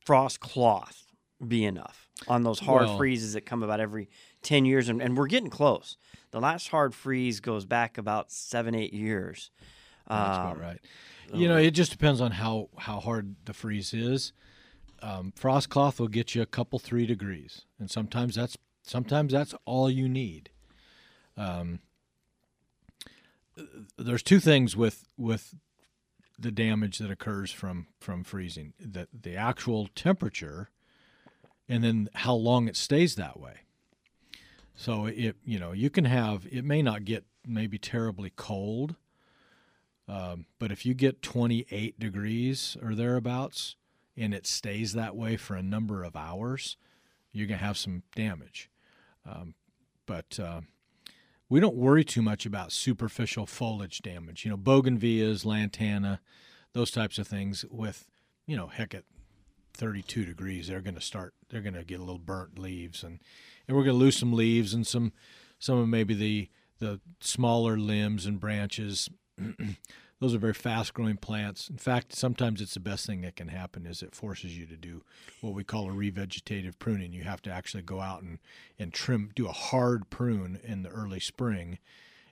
frost 0.04 0.40
cloth 0.40 1.06
be 1.46 1.64
enough 1.64 2.08
on 2.26 2.42
those 2.42 2.58
hard 2.58 2.86
Well- 2.86 2.96
freezes 2.98 3.34
that 3.34 3.42
come 3.46 3.62
about 3.62 3.78
every 3.80 4.08
10 4.42 4.64
years, 4.64 4.88
and, 4.88 5.00
and 5.00 5.16
we're 5.16 5.28
getting 5.28 5.50
close. 5.50 5.96
The 6.32 6.40
last 6.40 6.68
hard 6.68 6.92
freeze 6.94 7.38
goes 7.40 7.64
back 7.64 7.98
about 7.98 8.32
seven, 8.32 8.74
eight 8.74 8.92
years. 8.92 9.50
That's 10.08 10.38
about 10.38 10.56
Um, 10.56 10.60
right. 10.60 10.80
You 11.32 11.46
know, 11.48 11.56
it 11.56 11.70
just 11.70 11.92
depends 11.92 12.20
on 12.20 12.32
how 12.32 12.68
how 12.76 13.00
hard 13.00 13.36
the 13.46 13.54
freeze 13.54 13.94
is. 13.94 14.32
Um, 15.02 15.32
frost 15.34 15.68
cloth 15.68 15.98
will 15.98 16.08
get 16.08 16.34
you 16.34 16.42
a 16.42 16.46
couple 16.46 16.78
three 16.78 17.06
degrees, 17.06 17.62
and 17.78 17.90
sometimes 17.90 18.36
that's 18.36 18.56
sometimes 18.82 19.32
that's 19.32 19.54
all 19.64 19.90
you 19.90 20.08
need. 20.08 20.50
Um, 21.36 21.80
there's 23.98 24.22
two 24.22 24.38
things 24.38 24.76
with 24.76 25.08
with 25.16 25.56
the 26.38 26.52
damage 26.52 26.98
that 26.98 27.10
occurs 27.10 27.50
from 27.50 27.88
from 28.00 28.22
freezing: 28.22 28.74
that 28.78 29.08
the 29.12 29.34
actual 29.34 29.88
temperature, 29.96 30.70
and 31.68 31.82
then 31.82 32.08
how 32.14 32.34
long 32.34 32.68
it 32.68 32.76
stays 32.76 33.16
that 33.16 33.40
way. 33.40 33.62
So 34.76 35.06
it 35.06 35.36
you 35.44 35.58
know 35.58 35.72
you 35.72 35.90
can 35.90 36.04
have 36.04 36.46
it 36.48 36.64
may 36.64 36.80
not 36.80 37.04
get 37.04 37.24
maybe 37.44 37.76
terribly 37.76 38.32
cold, 38.36 38.94
um, 40.06 40.46
but 40.60 40.70
if 40.70 40.86
you 40.86 40.94
get 40.94 41.22
28 41.22 41.98
degrees 41.98 42.76
or 42.80 42.94
thereabouts 42.94 43.74
and 44.16 44.34
it 44.34 44.46
stays 44.46 44.92
that 44.92 45.16
way 45.16 45.36
for 45.36 45.54
a 45.54 45.62
number 45.62 46.04
of 46.04 46.16
hours, 46.16 46.76
you're 47.32 47.46
going 47.46 47.58
to 47.58 47.64
have 47.64 47.78
some 47.78 48.02
damage. 48.14 48.70
Um, 49.26 49.54
but 50.06 50.38
uh, 50.38 50.62
we 51.48 51.60
don't 51.60 51.76
worry 51.76 52.04
too 52.04 52.22
much 52.22 52.44
about 52.44 52.72
superficial 52.72 53.46
foliage 53.46 54.00
damage. 54.00 54.44
You 54.44 54.50
know, 54.50 54.56
bougainvilleas, 54.56 55.44
lantana, 55.44 56.20
those 56.72 56.90
types 56.90 57.18
of 57.18 57.26
things 57.26 57.64
with, 57.70 58.10
you 58.46 58.56
know, 58.56 58.66
heck 58.66 58.94
at 58.94 59.04
32 59.74 60.24
degrees, 60.24 60.68
they're 60.68 60.80
going 60.80 60.94
to 60.94 61.00
start, 61.00 61.34
they're 61.48 61.62
going 61.62 61.74
to 61.74 61.84
get 61.84 62.00
a 62.00 62.04
little 62.04 62.18
burnt 62.18 62.58
leaves 62.58 63.02
and, 63.02 63.20
and 63.66 63.76
we're 63.76 63.84
going 63.84 63.96
to 63.96 64.04
lose 64.04 64.16
some 64.16 64.32
leaves 64.32 64.74
and 64.74 64.86
some, 64.86 65.12
some 65.58 65.78
of 65.78 65.88
maybe 65.88 66.14
the, 66.14 66.50
the 66.78 67.00
smaller 67.20 67.78
limbs 67.78 68.26
and 68.26 68.40
branches 68.40 69.08
those 70.22 70.34
are 70.34 70.38
very 70.38 70.54
fast 70.54 70.94
growing 70.94 71.16
plants. 71.16 71.68
In 71.68 71.78
fact, 71.78 72.14
sometimes 72.14 72.60
it's 72.60 72.74
the 72.74 72.80
best 72.80 73.04
thing 73.06 73.22
that 73.22 73.34
can 73.34 73.48
happen 73.48 73.86
is 73.86 74.02
it 74.02 74.14
forces 74.14 74.56
you 74.56 74.66
to 74.66 74.76
do 74.76 75.02
what 75.40 75.52
we 75.52 75.64
call 75.64 75.90
a 75.90 75.92
revegetative 75.92 76.78
pruning. 76.78 77.12
You 77.12 77.24
have 77.24 77.42
to 77.42 77.50
actually 77.50 77.82
go 77.82 78.00
out 78.00 78.22
and, 78.22 78.38
and 78.78 78.92
trim, 78.92 79.32
do 79.34 79.48
a 79.48 79.52
hard 79.52 80.10
prune 80.10 80.60
in 80.62 80.84
the 80.84 80.90
early 80.90 81.18
spring, 81.18 81.78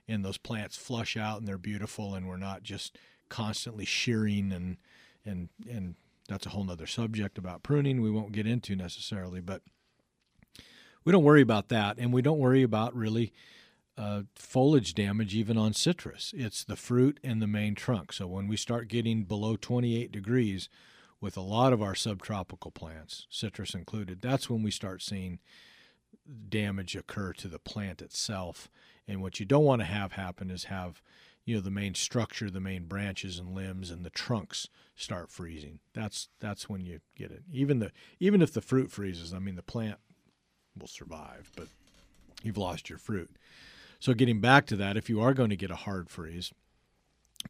and 0.07 0.23
those 0.23 0.37
plants 0.37 0.77
flush 0.77 1.17
out 1.17 1.39
and 1.39 1.47
they're 1.47 1.57
beautiful, 1.57 2.15
and 2.15 2.29
we're 2.29 2.37
not 2.37 2.63
just 2.63 2.97
constantly 3.27 3.85
shearing 3.85 4.51
and 4.51 4.77
and 5.25 5.49
and 5.69 5.95
that's 6.27 6.45
a 6.45 6.49
whole 6.49 6.63
nother 6.63 6.87
subject 6.87 7.37
about 7.37 7.63
pruning 7.63 8.01
we 8.01 8.11
won't 8.11 8.31
get 8.31 8.47
into 8.47 8.75
necessarily, 8.75 9.41
but 9.41 9.61
we 11.03 11.11
don't 11.11 11.23
worry 11.23 11.41
about 11.41 11.67
that, 11.69 11.97
and 11.97 12.13
we 12.13 12.21
don't 12.21 12.39
worry 12.39 12.63
about 12.63 12.95
really 12.95 13.33
uh, 14.01 14.23
foliage 14.33 14.95
damage 14.95 15.35
even 15.35 15.57
on 15.59 15.73
citrus. 15.73 16.33
It's 16.35 16.63
the 16.63 16.75
fruit 16.75 17.19
and 17.23 17.39
the 17.39 17.47
main 17.47 17.75
trunk. 17.75 18.11
So 18.13 18.25
when 18.25 18.47
we 18.47 18.57
start 18.57 18.87
getting 18.87 19.25
below 19.25 19.55
28 19.55 20.11
degrees 20.11 20.69
with 21.19 21.37
a 21.37 21.41
lot 21.41 21.71
of 21.71 21.83
our 21.83 21.93
subtropical 21.93 22.71
plants, 22.71 23.27
citrus 23.29 23.75
included, 23.75 24.19
that's 24.19 24.49
when 24.49 24.63
we 24.63 24.71
start 24.71 25.03
seeing 25.03 25.37
damage 26.49 26.95
occur 26.95 27.31
to 27.33 27.47
the 27.47 27.59
plant 27.59 28.01
itself. 28.01 28.71
And 29.07 29.21
what 29.21 29.39
you 29.39 29.45
don't 29.45 29.65
want 29.65 29.81
to 29.81 29.85
have 29.85 30.13
happen 30.13 30.49
is 30.49 30.63
have 30.65 31.03
you 31.45 31.55
know 31.55 31.61
the 31.61 31.69
main 31.69 31.93
structure, 31.93 32.49
the 32.49 32.59
main 32.59 32.85
branches 32.85 33.37
and 33.37 33.53
limbs 33.53 33.91
and 33.91 34.03
the 34.03 34.09
trunks 34.09 34.67
start 34.95 35.29
freezing. 35.29 35.79
That's 35.93 36.29
that's 36.39 36.67
when 36.67 36.81
you 36.81 37.01
get 37.15 37.29
it. 37.29 37.43
Even 37.51 37.77
the 37.77 37.91
even 38.19 38.41
if 38.41 38.51
the 38.51 38.61
fruit 38.61 38.91
freezes, 38.91 39.31
I 39.31 39.37
mean 39.37 39.55
the 39.55 39.63
plant 39.63 39.99
will 40.75 40.87
survive, 40.87 41.51
but 41.55 41.67
you've 42.41 42.57
lost 42.57 42.89
your 42.89 42.99
fruit. 42.99 43.29
So 44.01 44.15
getting 44.15 44.41
back 44.41 44.65
to 44.65 44.75
that, 44.77 44.97
if 44.97 45.11
you 45.11 45.21
are 45.21 45.35
going 45.35 45.51
to 45.51 45.55
get 45.55 45.69
a 45.69 45.75
hard 45.75 46.09
freeze, 46.09 46.51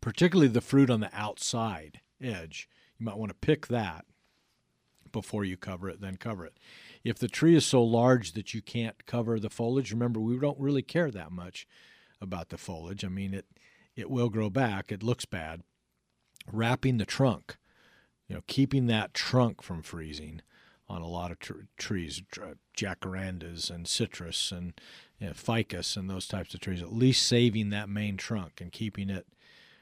particularly 0.02 0.50
the 0.50 0.60
fruit 0.60 0.90
on 0.90 1.00
the 1.00 1.10
outside 1.14 2.02
edge, 2.20 2.68
you 3.00 3.06
might 3.06 3.18
want 3.18 3.30
to 3.30 3.36
pick 3.36 3.68
that 3.68 4.04
before 5.14 5.46
you 5.46 5.56
cover 5.56 5.88
it, 5.90 6.02
then 6.02 6.18
cover 6.18 6.46
it. 6.46 6.58
If 7.06 7.18
the 7.18 7.30
tree 7.30 7.56
is 7.56 7.66
so 7.66 7.82
large 7.82 8.34
that 8.34 8.54
you 8.54 8.62
can't 8.62 9.06
cover 9.06 9.40
the 9.40 9.50
foliage, 9.50 9.94
remember 9.94 10.20
we 10.20 10.38
don't 10.38 10.60
really 10.60 10.82
care 10.82 11.10
that 11.10 11.32
much 11.32 11.66
about 12.20 12.50
the 12.50 12.58
foliage. 12.58 13.06
I 13.06 13.08
mean 13.08 13.34
it 13.34 13.46
it 13.96 14.10
will 14.10 14.30
grow 14.30 14.50
back. 14.50 14.92
It 14.92 15.04
looks 15.04 15.24
bad. 15.24 15.62
Wrapping 16.52 16.98
the 16.98 17.06
trunk, 17.06 17.56
you 18.28 18.36
know, 18.36 18.42
keeping 18.48 18.88
that 18.88 19.14
trunk 19.14 19.62
from 19.62 19.84
freezing 19.84 20.42
on 20.90 21.02
a 21.02 21.08
lot 21.08 21.32
of 21.32 21.40
tr- 21.40 21.54
trees, 21.78 22.22
jacarandas 22.76 23.70
and 23.70 23.88
citrus 23.88 24.52
and 24.52 24.74
you 25.22 25.28
know, 25.28 25.34
ficus 25.34 25.96
and 25.96 26.10
those 26.10 26.28
types 26.28 26.54
of 26.54 26.60
trees. 26.60 26.82
At 26.82 26.92
least 26.92 27.26
saving 27.26 27.70
that 27.70 27.88
main 27.88 28.18
trunk 28.18 28.60
and 28.60 28.72
keeping 28.72 29.10
it 29.10 29.28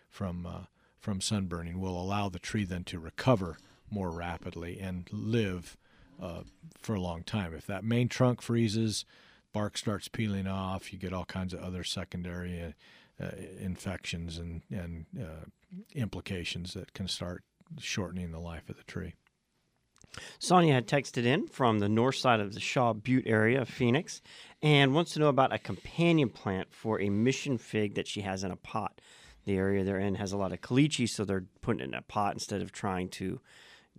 from 0.09 0.45
uh, 0.45 0.65
from 0.99 1.21
sunburning 1.21 1.79
will 1.79 1.99
allow 1.99 2.27
the 2.27 2.39
tree 2.39 2.65
then 2.65 2.83
to 2.83 2.99
recover 2.99 3.57
more 3.89 4.11
rapidly 4.11 4.79
and 4.79 5.07
live 5.13 5.77
uh, 6.21 6.41
for 6.77 6.93
a 6.93 6.99
long 6.99 7.23
time. 7.23 7.53
If 7.53 7.65
that 7.67 7.85
main 7.85 8.09
trunk 8.09 8.41
freezes, 8.41 9.05
bark 9.53 9.77
starts 9.77 10.09
peeling 10.09 10.45
off. 10.45 10.91
You 10.91 10.99
get 10.99 11.13
all 11.13 11.23
kinds 11.23 11.53
of 11.53 11.61
other 11.61 11.85
secondary 11.85 12.61
uh, 12.61 13.23
uh, 13.23 13.31
infections 13.59 14.37
and 14.37 14.61
and 14.69 15.05
uh, 15.17 15.45
implications 15.95 16.73
that 16.73 16.93
can 16.93 17.07
start 17.07 17.43
shortening 17.79 18.31
the 18.31 18.39
life 18.39 18.69
of 18.69 18.75
the 18.75 18.83
tree. 18.83 19.13
Sonia 20.39 20.73
had 20.73 20.87
texted 20.87 21.25
in 21.25 21.47
from 21.47 21.79
the 21.79 21.89
north 21.89 22.15
side 22.15 22.39
of 22.39 22.53
the 22.53 22.59
Shaw 22.59 22.93
Butte 22.93 23.27
area 23.27 23.61
of 23.61 23.69
Phoenix 23.69 24.21
and 24.61 24.93
wants 24.93 25.13
to 25.13 25.19
know 25.19 25.29
about 25.29 25.53
a 25.53 25.59
companion 25.59 26.29
plant 26.29 26.73
for 26.73 26.99
a 26.99 27.09
mission 27.09 27.57
fig 27.57 27.95
that 27.95 28.07
she 28.07 28.21
has 28.21 28.43
in 28.43 28.51
a 28.51 28.55
pot. 28.55 29.01
The 29.45 29.55
area 29.55 29.83
they're 29.83 29.99
in 29.99 30.15
has 30.15 30.31
a 30.31 30.37
lot 30.37 30.51
of 30.51 30.61
caliche, 30.61 31.07
so 31.07 31.23
they're 31.23 31.45
putting 31.61 31.81
it 31.81 31.85
in 31.85 31.93
a 31.93 32.01
pot 32.01 32.33
instead 32.33 32.61
of 32.61 32.71
trying 32.71 33.09
to 33.09 33.39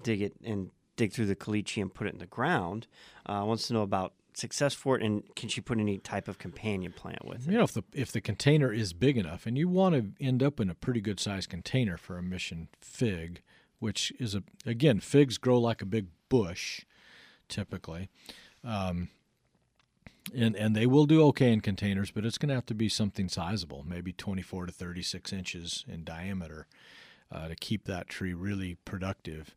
dig 0.02 0.22
it 0.22 0.34
and 0.44 0.70
dig 0.96 1.12
through 1.12 1.26
the 1.26 1.36
caliche 1.36 1.80
and 1.80 1.92
put 1.92 2.06
it 2.06 2.12
in 2.12 2.18
the 2.18 2.26
ground. 2.26 2.86
Uh, 3.26 3.42
wants 3.46 3.66
to 3.68 3.72
know 3.72 3.82
about 3.82 4.12
success 4.34 4.74
for 4.74 4.96
it 4.96 5.02
and 5.02 5.24
can 5.34 5.48
she 5.48 5.60
put 5.60 5.78
any 5.78 5.98
type 5.98 6.28
of 6.28 6.38
companion 6.38 6.92
plant 6.92 7.24
with 7.24 7.46
it? 7.46 7.50
You 7.50 7.58
know, 7.58 7.64
if 7.64 7.72
the 7.72 7.82
if 7.92 8.12
the 8.12 8.20
container 8.20 8.72
is 8.72 8.92
big 8.92 9.16
enough, 9.16 9.46
and 9.46 9.56
you 9.56 9.68
want 9.68 9.94
to 9.94 10.24
end 10.24 10.42
up 10.42 10.60
in 10.60 10.70
a 10.70 10.74
pretty 10.74 11.00
good 11.00 11.18
sized 11.18 11.48
container 11.48 11.96
for 11.96 12.18
a 12.18 12.22
mission 12.22 12.68
fig, 12.80 13.42
which 13.80 14.12
is 14.18 14.34
a 14.34 14.42
again 14.64 15.00
figs 15.00 15.38
grow 15.38 15.58
like 15.58 15.82
a 15.82 15.86
big 15.86 16.06
bush, 16.28 16.82
typically, 17.48 18.08
um, 18.62 19.08
and 20.34 20.54
and 20.54 20.76
they 20.76 20.86
will 20.86 21.06
do 21.06 21.24
okay 21.24 21.52
in 21.52 21.60
containers, 21.60 22.10
but 22.10 22.24
it's 22.24 22.38
going 22.38 22.48
to 22.50 22.54
have 22.54 22.66
to 22.66 22.74
be 22.74 22.88
something 22.88 23.28
sizable, 23.28 23.84
maybe 23.86 24.12
24 24.12 24.66
to 24.66 24.72
36 24.72 25.32
inches 25.32 25.84
in 25.88 26.04
diameter, 26.04 26.68
uh, 27.32 27.48
to 27.48 27.56
keep 27.56 27.84
that 27.86 28.08
tree 28.08 28.32
really 28.32 28.76
productive 28.84 29.56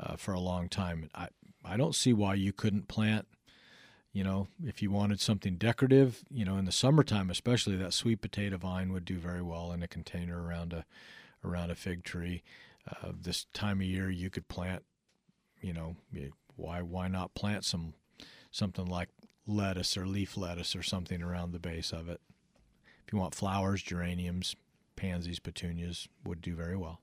uh, 0.00 0.16
for 0.16 0.32
a 0.32 0.40
long 0.40 0.68
time. 0.68 1.10
I 1.14 1.28
I 1.64 1.76
don't 1.76 1.94
see 1.94 2.12
why 2.12 2.34
you 2.34 2.52
couldn't 2.52 2.86
plant 2.88 3.26
you 4.12 4.22
know, 4.22 4.46
if 4.62 4.82
you 4.82 4.90
wanted 4.90 5.20
something 5.20 5.56
decorative, 5.56 6.22
you 6.30 6.44
know, 6.44 6.58
in 6.58 6.66
the 6.66 6.72
summertime 6.72 7.30
especially, 7.30 7.76
that 7.76 7.94
sweet 7.94 8.20
potato 8.20 8.58
vine 8.58 8.92
would 8.92 9.06
do 9.06 9.16
very 9.16 9.40
well 9.40 9.72
in 9.72 9.82
a 9.82 9.88
container 9.88 10.42
around 10.42 10.72
a 10.72 10.84
around 11.44 11.70
a 11.70 11.74
fig 11.74 12.04
tree. 12.04 12.42
Uh, 12.88 13.12
this 13.20 13.46
time 13.52 13.80
of 13.80 13.86
year, 13.86 14.10
you 14.10 14.30
could 14.30 14.48
plant, 14.48 14.82
you 15.60 15.72
know, 15.72 15.96
why 16.56 16.82
why 16.82 17.08
not 17.08 17.34
plant 17.34 17.64
some 17.64 17.94
something 18.50 18.86
like 18.86 19.08
lettuce 19.46 19.96
or 19.96 20.06
leaf 20.06 20.36
lettuce 20.36 20.76
or 20.76 20.82
something 20.82 21.22
around 21.22 21.52
the 21.52 21.58
base 21.58 21.92
of 21.92 22.08
it. 22.08 22.20
If 23.06 23.12
you 23.12 23.18
want 23.18 23.34
flowers, 23.34 23.82
geraniums, 23.82 24.54
pansies, 24.96 25.38
petunias 25.38 26.08
would 26.24 26.40
do 26.40 26.54
very 26.54 26.76
well. 26.76 27.00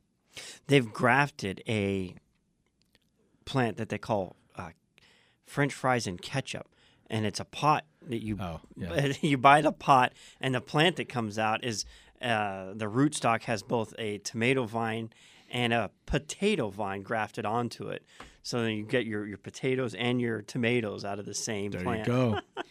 They've 0.67 0.91
grafted 0.91 1.61
a 1.67 2.15
plant 3.45 3.77
that 3.77 3.89
they 3.89 3.97
call 3.97 4.35
uh, 4.55 4.69
French 5.45 5.73
fries 5.73 6.07
and 6.07 6.21
ketchup, 6.21 6.67
and 7.09 7.25
it's 7.25 7.39
a 7.39 7.45
pot 7.45 7.85
that 8.07 8.23
you 8.23 8.37
Oh, 8.39 8.61
yeah. 8.77 9.13
you 9.21 9.37
buy 9.37 9.61
the 9.61 9.71
pot, 9.71 10.13
and 10.39 10.53
the 10.53 10.61
plant 10.61 10.95
that 10.97 11.09
comes 11.09 11.37
out 11.37 11.63
is 11.63 11.85
uh, 12.21 12.73
the 12.73 12.85
rootstock 12.85 13.43
has 13.43 13.63
both 13.63 13.93
a 13.97 14.19
tomato 14.19 14.65
vine 14.65 15.11
and 15.51 15.73
a 15.73 15.91
potato 16.05 16.69
vine 16.69 17.01
grafted 17.01 17.45
onto 17.45 17.89
it. 17.89 18.03
So 18.43 18.61
then 18.61 18.71
you 18.77 18.83
get 18.85 19.05
your, 19.05 19.25
your 19.27 19.37
potatoes 19.37 19.93
and 19.95 20.19
your 20.21 20.41
tomatoes 20.41 21.03
out 21.05 21.19
of 21.19 21.25
the 21.25 21.33
same 21.33 21.71
There 21.71 21.81
plant. 21.81 22.07
you 22.07 22.13
go. 22.13 22.39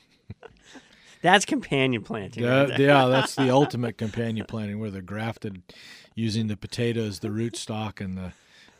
That's 1.23 1.45
companion 1.45 2.03
planting. 2.03 2.45
right 2.45 2.67
That- 2.69 2.79
there. 2.79 2.87
yeah, 2.89 3.07
that's 3.07 3.35
the 3.35 3.51
ultimate 3.61 3.99
companion 3.99 4.47
planting 4.47 4.79
where 4.79 4.91
they're 4.91 5.03
grafted 5.03 5.63
using 6.15 6.47
the 6.47 6.57
potato 6.57 7.01
as 7.03 7.19
the 7.21 7.29
rootstock 7.29 8.01
and 8.01 8.17
the 8.17 8.33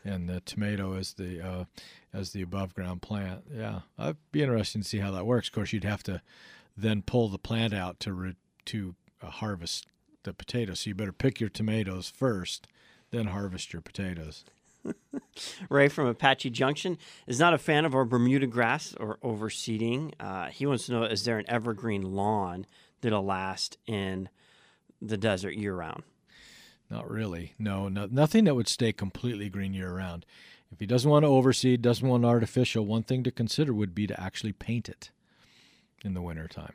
and 0.05 0.29
the 0.29 0.39
tomato 0.41 0.95
as 0.95 1.13
the 1.13 1.45
uh, 1.45 1.65
as 2.13 2.31
the 2.31 2.41
above 2.41 2.73
ground 2.73 3.01
plant. 3.01 3.43
Yeah, 3.53 3.81
I'd 3.97 4.15
be 4.31 4.41
interested 4.41 4.81
to 4.83 4.87
see 4.87 4.99
how 4.99 5.11
that 5.11 5.25
works. 5.25 5.49
Of 5.49 5.53
course, 5.53 5.73
you'd 5.73 5.83
have 5.83 6.01
to 6.03 6.21
then 6.77 7.01
pull 7.01 7.27
the 7.27 7.37
plant 7.37 7.73
out 7.73 7.99
to 8.01 8.33
to 8.67 8.95
uh, 9.21 9.27
harvest 9.29 9.87
the 10.23 10.33
potatoes. 10.33 10.79
So 10.81 10.91
you 10.91 10.95
better 10.95 11.11
pick 11.11 11.41
your 11.41 11.49
tomatoes 11.49 12.09
first, 12.09 12.67
then 13.11 13.27
harvest 13.27 13.73
your 13.73 13.81
potatoes. 13.81 14.43
Ray 15.69 15.89
from 15.89 16.07
Apache 16.07 16.49
Junction 16.51 16.97
is 17.27 17.39
not 17.39 17.53
a 17.53 17.57
fan 17.57 17.85
of 17.85 17.93
our 17.93 18.05
Bermuda 18.05 18.47
grass 18.47 18.95
or 18.99 19.17
overseeding. 19.23 20.13
Uh, 20.19 20.47
he 20.47 20.65
wants 20.65 20.85
to 20.85 20.93
know 20.93 21.03
is 21.03 21.23
there 21.23 21.37
an 21.37 21.49
evergreen 21.49 22.01
lawn 22.01 22.65
that'll 23.01 23.25
last 23.25 23.77
in 23.87 24.29
the 25.01 25.17
desert 25.17 25.55
year 25.55 25.75
round? 25.75 26.03
Not 26.89 27.09
really. 27.09 27.53
No, 27.59 27.87
no, 27.87 28.07
nothing 28.09 28.45
that 28.45 28.55
would 28.55 28.67
stay 28.67 28.91
completely 28.91 29.49
green 29.49 29.73
year 29.73 29.93
round. 29.93 30.25
If 30.71 30.79
he 30.79 30.85
doesn't 30.85 31.09
want 31.09 31.23
to 31.23 31.29
overseed, 31.29 31.81
doesn't 31.81 32.07
want 32.07 32.25
artificial, 32.25 32.85
one 32.85 33.03
thing 33.03 33.23
to 33.23 33.31
consider 33.31 33.73
would 33.73 33.95
be 33.95 34.07
to 34.07 34.19
actually 34.19 34.53
paint 34.53 34.87
it 34.87 35.09
in 36.03 36.13
the 36.13 36.21
wintertime. 36.21 36.73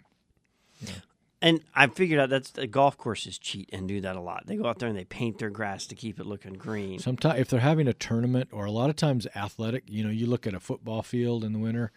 And 1.45 1.61
I 1.75 1.89
figured 1.89 2.19
out 2.19 2.31
that's 2.31 2.53
the 2.53 2.67
golf 2.67 2.97
courses 2.97 3.39
cheat 3.39 3.69
and 3.71 3.87
do 3.87 4.01
that 4.01 4.17
a 4.17 4.21
lot. 4.21 4.47
They 4.47 4.57
go 4.57 4.65
out 4.65 4.79
there 4.79 4.89
and 4.89 4.97
they 4.97 5.05
paint 5.05 5.39
their 5.39 5.51
grass 5.51 5.87
to 5.89 5.95
keep 5.95 6.19
it 6.19 6.25
looking 6.25 6.55
green. 6.55 6.99
Sometimes, 6.99 7.39
if 7.39 7.49
they're 7.49 7.61
having 7.61 7.87
a 7.87 7.93
tournament, 7.93 8.49
or 8.51 8.65
a 8.65 8.71
lot 8.71 8.89
of 8.89 8.97
times 8.97 9.27
athletic, 9.37 9.85
you 9.87 10.03
know, 10.03 10.09
you 10.09 10.25
look 10.25 10.47
at 10.47 10.55
a 10.55 10.59
football 10.59 11.03
field 11.03 11.45
in 11.45 11.53
the 11.53 11.59
winter. 11.59 11.93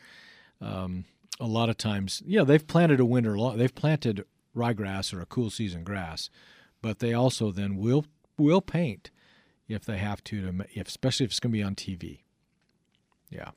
Um, 0.60 1.05
a 1.39 1.45
lot 1.45 1.69
of 1.69 1.77
times, 1.77 2.21
yeah, 2.25 2.43
they've 2.43 2.67
planted 2.67 2.99
a 2.99 3.05
winter 3.05 3.38
lawn. 3.38 3.57
They've 3.57 3.73
planted 3.73 4.25
ryegrass 4.53 5.13
or 5.13 5.21
a 5.21 5.25
cool 5.25 5.49
season 5.49 5.86
grass, 5.86 6.29
but 6.81 6.99
they 6.99 7.13
also 7.13 7.53
then 7.53 7.77
will 7.77 8.05
will 8.38 8.62
paint 8.62 9.12
if 9.69 9.86
they 9.86 9.97
have 9.97 10.21
to, 10.25 10.41
to 10.41 10.65
if, 10.73 10.89
especially 10.89 11.23
if 11.23 11.31
it's 11.31 11.39
going 11.39 11.53
to 11.53 11.57
be 11.57 11.63
on 11.63 11.73
TV. 11.73 12.19
Yeah. 13.29 13.51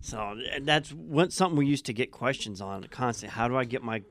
So 0.00 0.38
that's 0.62 0.90
what, 0.90 1.34
something 1.34 1.58
we 1.58 1.66
used 1.66 1.84
to 1.84 1.92
get 1.92 2.12
questions 2.12 2.62
on 2.62 2.84
constantly. 2.84 3.34
How 3.34 3.46
do 3.46 3.58
I 3.58 3.64
get 3.64 3.82
my 3.82 4.02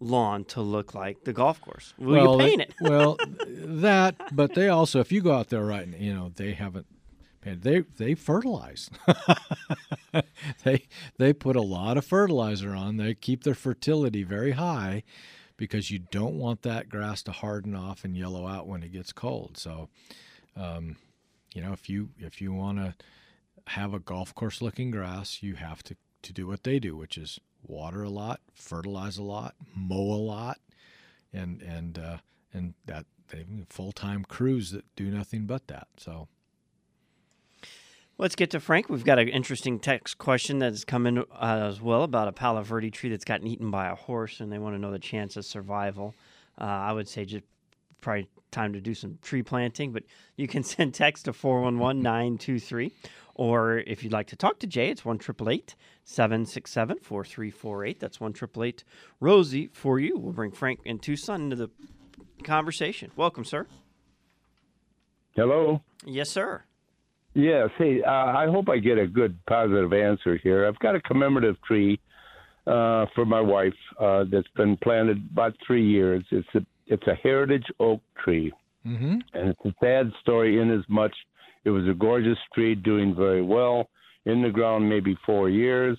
lawn 0.00 0.44
to 0.44 0.60
look 0.60 0.94
like 0.94 1.24
the 1.24 1.32
golf 1.32 1.60
course? 1.60 1.94
Will 1.98 2.40
you 2.40 2.48
paint 2.48 2.62
it? 2.62 2.74
well, 2.80 3.16
that, 3.48 4.16
but 4.34 4.54
they 4.54 4.68
also, 4.68 5.00
if 5.00 5.12
you 5.12 5.20
go 5.20 5.32
out 5.32 5.48
there 5.48 5.64
right, 5.64 5.86
you 5.86 6.14
know, 6.14 6.32
they 6.34 6.52
haven't 6.52 6.86
painted. 7.40 7.62
They 7.62 7.80
they 8.04 8.14
fertilize. 8.14 8.90
they 10.64 10.86
they 11.18 11.32
put 11.32 11.56
a 11.56 11.62
lot 11.62 11.96
of 11.96 12.04
fertilizer 12.04 12.74
on. 12.74 12.96
They 12.96 13.14
keep 13.14 13.44
their 13.44 13.54
fertility 13.54 14.22
very 14.22 14.52
high 14.52 15.02
because 15.56 15.90
you 15.90 15.98
don't 15.98 16.38
want 16.38 16.62
that 16.62 16.88
grass 16.88 17.22
to 17.24 17.32
harden 17.32 17.74
off 17.74 18.04
and 18.04 18.16
yellow 18.16 18.46
out 18.46 18.66
when 18.66 18.82
it 18.82 18.92
gets 18.92 19.12
cold. 19.12 19.56
So, 19.56 19.88
um, 20.56 20.96
you 21.54 21.62
know, 21.62 21.72
if 21.72 21.88
you 21.88 22.10
if 22.18 22.40
you 22.40 22.52
want 22.52 22.78
to 22.78 22.94
have 23.68 23.94
a 23.94 23.98
golf 23.98 24.34
course 24.34 24.60
looking 24.60 24.90
grass, 24.90 25.42
you 25.42 25.54
have 25.54 25.82
to 25.84 25.96
to 26.22 26.32
do 26.32 26.46
what 26.46 26.64
they 26.64 26.78
do, 26.78 26.96
which 26.96 27.16
is 27.16 27.38
water 27.68 28.02
a 28.02 28.10
lot, 28.10 28.40
fertilize 28.54 29.18
a 29.18 29.22
lot, 29.22 29.54
mow 29.74 30.12
a 30.12 30.22
lot, 30.22 30.58
and 31.32 31.62
and 31.62 31.98
uh, 31.98 32.18
and 32.52 32.74
that 32.86 33.06
they 33.28 33.38
have 33.38 33.48
full 33.68 33.92
time 33.92 34.24
crews 34.24 34.70
that 34.70 34.84
do 34.96 35.04
nothing 35.10 35.46
but 35.46 35.66
that. 35.68 35.88
So. 35.96 36.28
Let's 38.18 38.34
get 38.34 38.50
to 38.52 38.60
Frank. 38.60 38.88
We've 38.88 39.04
got 39.04 39.18
an 39.18 39.28
interesting 39.28 39.78
text 39.78 40.16
question 40.16 40.60
that 40.60 40.72
has 40.72 40.86
come 40.86 41.06
in 41.06 41.18
uh, 41.18 41.24
as 41.32 41.82
well 41.82 42.02
about 42.02 42.28
a 42.28 42.32
Palo 42.32 42.62
Verde 42.62 42.90
tree 42.90 43.10
that's 43.10 43.26
gotten 43.26 43.46
eaten 43.46 43.70
by 43.70 43.88
a 43.88 43.94
horse, 43.94 44.40
and 44.40 44.50
they 44.50 44.58
want 44.58 44.74
to 44.74 44.78
know 44.78 44.90
the 44.90 44.98
chance 44.98 45.36
of 45.36 45.44
survival. 45.44 46.14
Uh, 46.58 46.64
I 46.64 46.92
would 46.94 47.08
say 47.08 47.26
just 47.26 47.44
probably 48.00 48.26
time 48.50 48.72
to 48.72 48.80
do 48.80 48.94
some 48.94 49.18
tree 49.20 49.42
planting, 49.42 49.92
but 49.92 50.04
you 50.36 50.48
can 50.48 50.62
send 50.64 50.94
text 50.94 51.26
to 51.26 51.34
411 51.34 52.02
923. 52.02 52.92
Or 53.34 53.78
if 53.80 54.02
you'd 54.02 54.14
like 54.14 54.28
to 54.28 54.36
talk 54.36 54.60
to 54.60 54.66
Jay, 54.66 54.88
it's 54.88 55.04
1 55.04 55.18
767 56.08 56.98
4348. 57.02 57.98
That's 57.98 58.20
1 58.20 58.34
Rosie 59.18 59.68
for 59.72 59.98
you. 59.98 60.16
We'll 60.16 60.32
bring 60.32 60.52
Frank 60.52 60.80
and 60.86 61.02
Tucson 61.02 61.42
into 61.42 61.56
the 61.56 61.70
conversation. 62.44 63.10
Welcome, 63.16 63.44
sir. 63.44 63.66
Hello. 65.34 65.82
Yes, 66.04 66.30
sir. 66.30 66.62
Yes. 67.34 67.70
Hey, 67.76 68.02
uh, 68.02 68.10
I 68.10 68.46
hope 68.46 68.68
I 68.68 68.78
get 68.78 68.98
a 68.98 69.06
good 69.08 69.36
positive 69.46 69.92
answer 69.92 70.36
here. 70.36 70.66
I've 70.66 70.78
got 70.78 70.94
a 70.94 71.00
commemorative 71.00 71.60
tree 71.62 72.00
uh, 72.68 73.06
for 73.16 73.26
my 73.26 73.40
wife 73.40 73.74
uh, 74.00 74.24
that's 74.30 74.48
been 74.56 74.76
planted 74.76 75.18
about 75.32 75.54
three 75.66 75.86
years. 75.86 76.24
It's 76.30 76.48
a 76.54 76.60
it's 76.86 77.06
a 77.08 77.14
heritage 77.16 77.66
oak 77.80 78.00
tree, 78.22 78.52
mm-hmm. 78.86 79.18
and 79.34 79.48
it's 79.48 79.64
a 79.64 79.74
sad 79.80 80.12
story 80.22 80.60
in 80.60 80.70
as 80.70 80.84
much 80.88 81.12
it 81.64 81.70
was 81.70 81.86
a 81.88 81.94
gorgeous 81.94 82.38
tree 82.54 82.76
doing 82.76 83.14
very 83.14 83.42
well 83.42 83.88
in 84.26 84.42
the 84.42 84.50
ground, 84.50 84.88
maybe 84.88 85.16
four 85.24 85.48
years. 85.48 85.98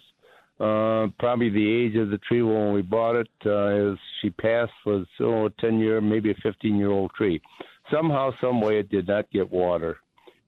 Uh, 0.60 1.08
probably 1.20 1.50
the 1.50 1.72
age 1.72 1.96
of 1.96 2.10
the 2.10 2.18
tree 2.20 2.42
when 2.42 2.74
we 2.74 2.82
bought 2.82 3.16
it, 3.16 3.30
uh, 3.46 3.92
as 3.92 3.98
she 4.22 4.30
passed, 4.30 4.72
was 4.86 5.06
oh, 5.20 5.46
a 5.46 5.50
10 5.62 5.80
year, 5.80 6.02
maybe 6.02 6.32
a 6.32 6.36
15 6.42 6.78
year 6.78 6.90
old 6.90 7.12
tree. 7.16 7.42
Somehow, 7.92 8.32
some 8.42 8.60
way, 8.60 8.80
it 8.80 8.90
did 8.90 9.08
not 9.08 9.30
get 9.32 9.52
water 9.52 9.98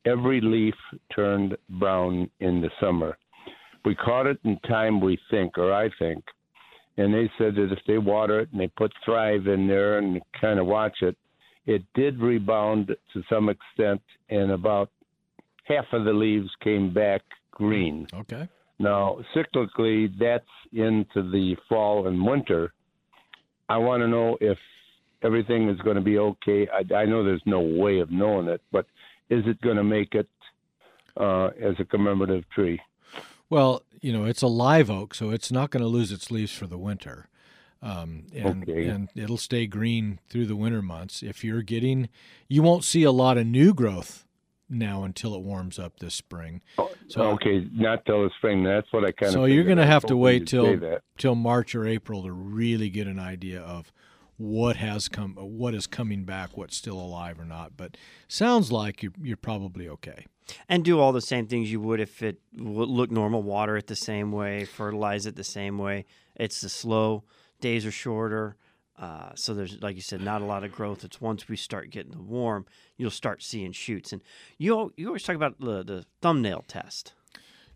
every 0.06 0.42
leaf 0.42 0.76
turned 1.14 1.58
brown 1.70 2.30
in 2.40 2.62
the 2.62 2.70
summer. 2.80 3.18
We 3.86 3.96
caught 3.96 4.28
it 4.28 4.40
in 4.44 4.60
time, 4.68 5.00
we 5.00 5.18
think, 5.30 5.58
or 5.58 5.74
I 5.74 5.90
think. 6.00 6.24
And 6.98 7.14
they 7.14 7.32
said 7.38 7.56
that 7.56 7.72
if 7.72 7.80
they 7.88 7.98
water 7.98 8.42
it 8.42 8.50
and 8.52 8.60
they 8.60 8.68
put 8.68 8.92
Thrive 9.06 9.48
in 9.48 9.68
there 9.68 10.00
and 10.00 10.22
kind 10.40 10.60
of 10.60 10.66
watch 10.66 10.98
it, 11.02 11.16
it 11.66 11.84
did 11.94 12.20
rebound 12.20 12.96
to 13.14 13.24
some 13.30 13.50
extent, 13.50 14.02
and 14.30 14.52
about 14.52 14.90
half 15.66 15.86
of 15.94 16.04
the 16.04 16.14
leaves 16.14 16.50
came 16.64 16.94
back 16.94 17.22
green. 17.60 18.08
Okay. 18.14 18.48
Now, 18.80 19.18
cyclically, 19.36 20.10
that's 20.18 20.46
into 20.72 21.30
the 21.30 21.56
fall 21.68 22.08
and 22.08 22.26
winter. 22.26 22.74
I 23.68 23.78
want 23.78 24.02
to 24.02 24.08
know 24.08 24.38
if 24.40 24.58
everything 25.22 25.70
is 25.70 25.78
going 25.82 25.98
to 25.98 26.02
be 26.02 26.18
okay. 26.18 26.68
I, 26.74 27.02
I 27.02 27.06
know 27.06 27.24
there's 27.24 27.44
no 27.46 27.60
way 27.60 28.00
of 28.00 28.10
knowing 28.10 28.48
it, 28.48 28.62
but 28.72 28.86
is 29.30 29.44
it 29.46 29.60
going 29.62 29.76
to 29.76 29.84
make 29.84 30.16
it 30.16 30.30
uh, 31.18 31.48
as 31.62 31.76
a 31.80 31.86
commemorative 31.86 32.46
tree? 32.56 32.80
Well, 33.50 33.84
you 34.02 34.14
know, 34.14 34.24
it's 34.24 34.42
a 34.42 34.48
live 34.48 34.90
oak, 34.90 35.14
so 35.14 35.32
it's 35.32 35.52
not 35.52 35.72
going 35.72 35.84
to 35.84 35.88
lose 35.90 36.12
its 36.12 36.32
leaves 36.32 36.54
for 36.54 36.66
the 36.68 36.78
winter. 36.78 37.28
Um, 37.82 38.28
and, 38.34 38.64
Okay. 38.64 38.88
and 38.88 39.10
it'll 39.16 39.38
stay 39.38 39.68
green 39.68 40.20
through 40.30 40.46
the 40.46 40.56
winter 40.56 40.82
months. 40.82 41.22
If 41.22 41.44
you're 41.44 41.62
getting, 41.62 42.10
you 42.48 42.62
won't 42.62 42.84
see 42.84 43.04
a 43.04 43.12
lot 43.12 43.38
of 43.38 43.46
new 43.46 43.74
growth 43.74 44.26
now 44.70 45.04
until 45.04 45.34
it 45.34 45.42
warms 45.42 45.80
up 45.80 46.00
this 46.00 46.14
spring. 46.14 46.62
Oh, 46.78 46.92
so 47.08 47.22
okay, 47.32 47.68
not 47.74 48.06
till 48.06 48.24
the 48.24 48.30
spring. 48.38 48.64
That's 48.64 48.92
what 48.92 49.04
I 49.04 49.12
kind 49.12 49.30
of. 49.30 49.34
So 49.34 49.46
you're 49.46 49.64
going 49.64 49.80
going 49.80 49.88
to 49.88 49.94
have 49.94 50.06
to 50.06 50.18
wait 50.18 50.48
till 50.48 51.00
till 51.18 51.36
March 51.36 51.74
or 51.76 51.86
April 51.86 52.24
to 52.24 52.32
really 52.32 52.90
get 52.90 53.08
an 53.08 53.20
idea 53.20 53.62
of 53.62 53.92
what 54.38 54.78
has 54.78 55.08
come, 55.08 55.36
what 55.36 55.74
is 55.74 55.88
coming 55.88 56.24
back, 56.24 56.56
what's 56.56 56.76
still 56.76 57.00
alive 57.00 57.40
or 57.40 57.46
not. 57.46 57.78
But 57.78 57.98
sounds 58.28 58.72
like 58.72 59.02
you're 59.02 59.14
you're 59.22 59.38
probably 59.38 59.88
okay. 59.90 60.26
and 60.68 60.84
do 60.84 61.00
all 61.00 61.12
the 61.12 61.22
same 61.22 61.48
things 61.48 61.72
you 61.72 61.80
would 61.80 62.00
if 62.00 62.22
it 62.24 62.40
would 62.58 62.90
look 62.90 63.12
normal. 63.12 63.44
Water 63.44 63.78
it 63.78 63.88
the 63.88 63.96
same 63.96 64.32
way, 64.32 64.66
fertilize 64.66 65.26
it 65.26 65.36
the 65.36 65.44
same 65.44 65.78
way. 65.78 66.06
It's 66.36 66.62
the 66.62 66.70
slow 66.70 67.24
days 67.62 67.86
are 67.86 67.92
shorter, 67.92 68.56
uh, 69.00 69.30
so 69.34 69.54
there's 69.54 69.82
like 69.82 69.96
you 69.96 70.02
said, 70.02 70.22
not 70.22 70.42
a 70.42 70.46
lot 70.46 70.64
of 70.64 70.74
growth. 70.74 71.06
It's 71.06 71.22
once 71.22 71.48
we 71.48 71.56
start 71.56 71.90
getting 71.90 72.12
the 72.12 72.22
warm, 72.22 72.66
you'll 72.98 73.12
start 73.12 73.42
seeing 73.42 73.72
shoots. 73.72 74.12
And 74.12 74.22
you 74.58 74.94
you 74.98 75.08
always 75.08 75.24
talk 75.24 75.38
about 75.38 75.60
the 75.60 75.84
the 75.84 76.06
thumbnail 76.22 76.66
test. 76.68 77.14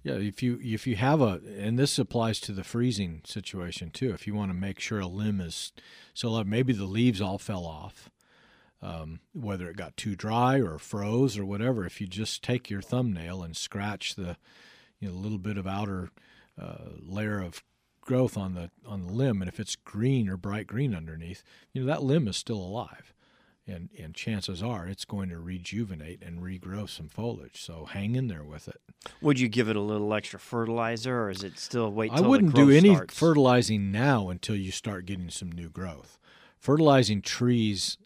Yeah, 0.03 0.15
if 0.15 0.43
you 0.43 0.59
if 0.61 0.85
you 0.85 0.97
have 0.97 1.21
a, 1.21 1.39
and 1.57 1.79
this 1.79 1.97
applies 1.97 2.41
to 2.41 2.51
the 2.51 2.65
freezing 2.65 3.21
situation 3.25 3.89
too. 3.89 4.11
If 4.13 4.27
you 4.27 4.35
want 4.35 4.51
to 4.51 4.57
make 4.57 4.81
sure 4.81 4.99
a 4.99 5.07
limb 5.07 5.39
is, 5.39 5.71
so 6.13 6.29
like 6.29 6.45
maybe 6.45 6.73
the 6.73 6.83
leaves 6.83 7.21
all 7.21 7.37
fell 7.37 7.65
off, 7.65 8.09
um, 8.81 9.21
whether 9.31 9.69
it 9.69 9.77
got 9.77 9.95
too 9.95 10.17
dry 10.17 10.57
or 10.59 10.77
froze 10.77 11.37
or 11.37 11.45
whatever. 11.45 11.85
If 11.85 12.01
you 12.01 12.07
just 12.07 12.43
take 12.43 12.69
your 12.69 12.81
thumbnail 12.81 13.43
and 13.43 13.55
scratch 13.55 14.15
the, 14.15 14.35
you 14.99 15.07
know, 15.07 15.15
little 15.15 15.37
bit 15.37 15.57
of 15.57 15.65
outer 15.65 16.09
uh, 16.61 16.89
layer 16.99 17.39
of 17.39 17.63
growth 18.03 18.37
on 18.37 18.53
the 18.53 18.69
on 18.85 19.01
the 19.01 19.11
limb, 19.11 19.41
and 19.41 19.49
if 19.49 19.59
it's 19.59 19.75
green 19.75 20.29
or 20.29 20.37
bright 20.37 20.67
green 20.67 20.93
underneath, 20.93 21.43
you 21.71 21.81
know 21.81 21.87
that 21.87 22.03
limb 22.03 22.27
is 22.27 22.37
still 22.37 22.57
alive, 22.57 23.13
and 23.65 23.89
and 23.97 24.13
chances 24.13 24.61
are 24.61 24.87
it's 24.87 25.05
going 25.05 25.29
to 25.29 25.39
rejuvenate 25.39 26.21
and 26.21 26.41
regrow 26.41 26.87
some 26.89 27.09
foliage. 27.09 27.61
So 27.61 27.85
hang 27.85 28.15
in 28.15 28.27
there 28.27 28.43
with 28.43 28.67
it. 28.67 28.81
Would 29.21 29.39
you 29.39 29.47
give 29.47 29.69
it 29.69 29.75
a 29.75 29.81
little 29.81 30.13
extra 30.13 30.39
fertilizer, 30.39 31.23
or 31.23 31.29
is 31.29 31.43
it 31.43 31.57
still 31.57 31.91
wait? 31.91 32.11
I 32.11 32.21
wouldn't 32.21 32.55
do 32.55 32.69
any 32.69 32.93
starts? 32.93 33.17
fertilizing 33.17 33.91
now 33.91 34.29
until 34.29 34.55
you 34.55 34.71
start 34.71 35.05
getting 35.05 35.29
some 35.29 35.51
new 35.51 35.69
growth. 35.69 36.17
Fertilizing 36.59 37.21
trees 37.21 37.97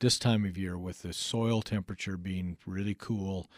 this 0.00 0.18
time 0.18 0.44
of 0.44 0.58
year 0.58 0.76
with 0.76 1.02
the 1.02 1.12
soil 1.12 1.62
temperature 1.62 2.16
being 2.16 2.56
really 2.66 2.94
cool 2.94 3.50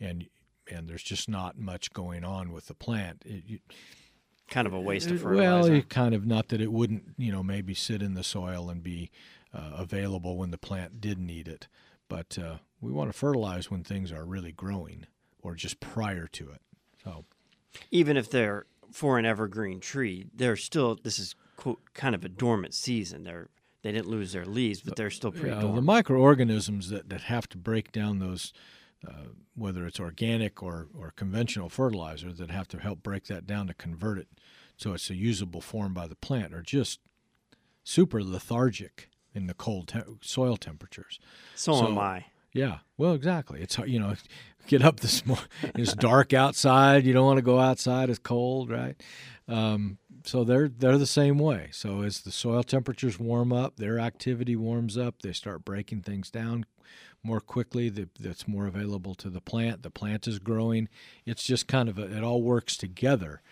and 0.00 0.28
and 0.70 0.88
there's 0.88 1.02
just 1.02 1.28
not 1.28 1.58
much 1.58 1.92
going 1.92 2.24
on 2.24 2.52
with 2.52 2.66
the 2.66 2.74
plant. 2.74 3.22
It, 3.24 3.44
you, 3.46 3.58
Kind 4.48 4.66
of 4.66 4.72
a 4.72 4.80
waste 4.80 5.10
of 5.10 5.20
fertilizer. 5.20 5.72
well, 5.72 5.82
kind 5.82 6.14
of 6.14 6.26
not 6.26 6.48
that 6.48 6.60
it 6.60 6.72
wouldn't, 6.72 7.14
you 7.18 7.30
know, 7.30 7.42
maybe 7.42 7.74
sit 7.74 8.02
in 8.02 8.14
the 8.14 8.24
soil 8.24 8.70
and 8.70 8.82
be 8.82 9.10
uh, 9.54 9.72
available 9.76 10.36
when 10.36 10.50
the 10.50 10.58
plant 10.58 11.00
did 11.00 11.18
need 11.18 11.48
it, 11.48 11.68
but 12.08 12.38
uh, 12.38 12.56
we 12.80 12.90
want 12.90 13.10
to 13.12 13.18
fertilize 13.18 13.70
when 13.70 13.84
things 13.84 14.10
are 14.12 14.24
really 14.24 14.52
growing 14.52 15.06
or 15.42 15.54
just 15.54 15.80
prior 15.80 16.26
to 16.28 16.50
it. 16.50 16.60
So 17.04 17.24
Even 17.90 18.16
if 18.16 18.30
they're 18.30 18.66
for 18.92 19.18
an 19.18 19.26
evergreen 19.26 19.80
tree, 19.80 20.26
they're 20.34 20.56
still. 20.56 20.98
This 21.02 21.18
is 21.18 21.34
quote 21.56 21.80
kind 21.94 22.14
of 22.14 22.24
a 22.24 22.28
dormant 22.28 22.74
season. 22.74 23.24
They're 23.24 23.48
they 23.82 23.92
didn't 23.92 24.08
lose 24.08 24.32
their 24.32 24.44
leaves, 24.44 24.80
but 24.80 24.96
they're 24.96 25.10
still 25.10 25.30
pretty 25.30 25.50
Yeah, 25.50 25.60
the 25.72 25.82
microorganisms 25.82 26.90
that, 26.90 27.08
that 27.10 27.22
have 27.22 27.48
to 27.50 27.58
break 27.58 27.92
down 27.92 28.18
those 28.18 28.52
uh, 29.06 29.28
whether 29.54 29.86
it's 29.86 30.00
organic 30.00 30.62
or, 30.62 30.88
or 30.98 31.12
conventional 31.16 31.68
fertilizer 31.68 32.32
that 32.32 32.50
have 32.50 32.68
to 32.68 32.78
help 32.78 33.02
break 33.02 33.26
that 33.26 33.46
down 33.46 33.66
to 33.66 33.74
convert 33.74 34.18
it 34.18 34.28
so 34.76 34.92
it's 34.92 35.10
a 35.10 35.14
usable 35.14 35.60
form 35.60 35.92
by 35.92 36.06
the 36.06 36.14
plant 36.16 36.54
are 36.54 36.62
just 36.62 37.00
super 37.84 38.22
lethargic 38.22 39.10
in 39.34 39.46
the 39.46 39.54
cold 39.54 39.88
te- 39.88 40.00
soil 40.20 40.56
temperatures. 40.56 41.18
So, 41.54 41.72
So- 41.74 41.86
am 41.88 41.98
I. 41.98 42.26
Yeah, 42.52 42.78
well, 42.96 43.12
exactly. 43.12 43.60
It's 43.60 43.76
you 43.78 44.00
know, 44.00 44.14
get 44.66 44.82
up 44.82 45.00
this 45.00 45.24
morning. 45.26 45.44
It's 45.74 45.92
dark 45.92 46.32
outside. 46.32 47.04
You 47.04 47.12
don't 47.12 47.26
want 47.26 47.36
to 47.36 47.42
go 47.42 47.58
outside. 47.58 48.08
It's 48.08 48.18
cold, 48.18 48.70
right? 48.70 49.00
Um, 49.46 49.98
so 50.24 50.44
they're 50.44 50.68
they're 50.68 50.96
the 50.98 51.06
same 51.06 51.38
way. 51.38 51.68
So 51.72 52.00
as 52.02 52.22
the 52.22 52.32
soil 52.32 52.62
temperatures 52.62 53.18
warm 53.18 53.52
up, 53.52 53.76
their 53.76 53.98
activity 54.00 54.56
warms 54.56 54.96
up. 54.96 55.20
They 55.22 55.32
start 55.34 55.64
breaking 55.64 56.02
things 56.02 56.30
down 56.30 56.64
more 57.22 57.40
quickly. 57.40 57.88
The, 57.88 58.08
that's 58.18 58.48
more 58.48 58.66
available 58.66 59.14
to 59.16 59.30
the 59.30 59.40
plant. 59.40 59.82
The 59.82 59.90
plant 59.90 60.26
is 60.28 60.38
growing. 60.38 60.88
It's 61.26 61.42
just 61.42 61.68
kind 61.68 61.88
of 61.88 61.98
a, 61.98 62.16
it 62.16 62.24
all 62.24 62.42
works 62.42 62.76
together. 62.76 63.42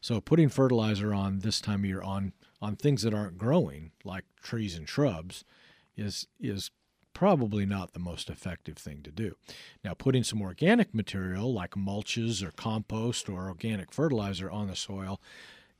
So 0.00 0.20
putting 0.20 0.48
fertilizer 0.48 1.12
on 1.12 1.40
this 1.40 1.60
time 1.60 1.80
of 1.80 1.86
year 1.86 2.02
on 2.02 2.32
on 2.62 2.74
things 2.74 3.02
that 3.02 3.12
aren't 3.12 3.36
growing, 3.36 3.90
like 4.04 4.24
trees 4.42 4.76
and 4.76 4.88
shrubs, 4.88 5.44
is 5.96 6.26
is 6.40 6.70
probably 7.12 7.64
not 7.64 7.94
the 7.94 7.98
most 7.98 8.28
effective 8.28 8.76
thing 8.76 9.00
to 9.02 9.10
do. 9.10 9.34
Now, 9.82 9.94
putting 9.94 10.22
some 10.22 10.42
organic 10.42 10.94
material 10.94 11.50
like 11.52 11.70
mulches 11.70 12.42
or 12.42 12.50
compost 12.50 13.30
or 13.30 13.48
organic 13.48 13.90
fertilizer 13.90 14.50
on 14.50 14.66
the 14.66 14.76
soil, 14.76 15.20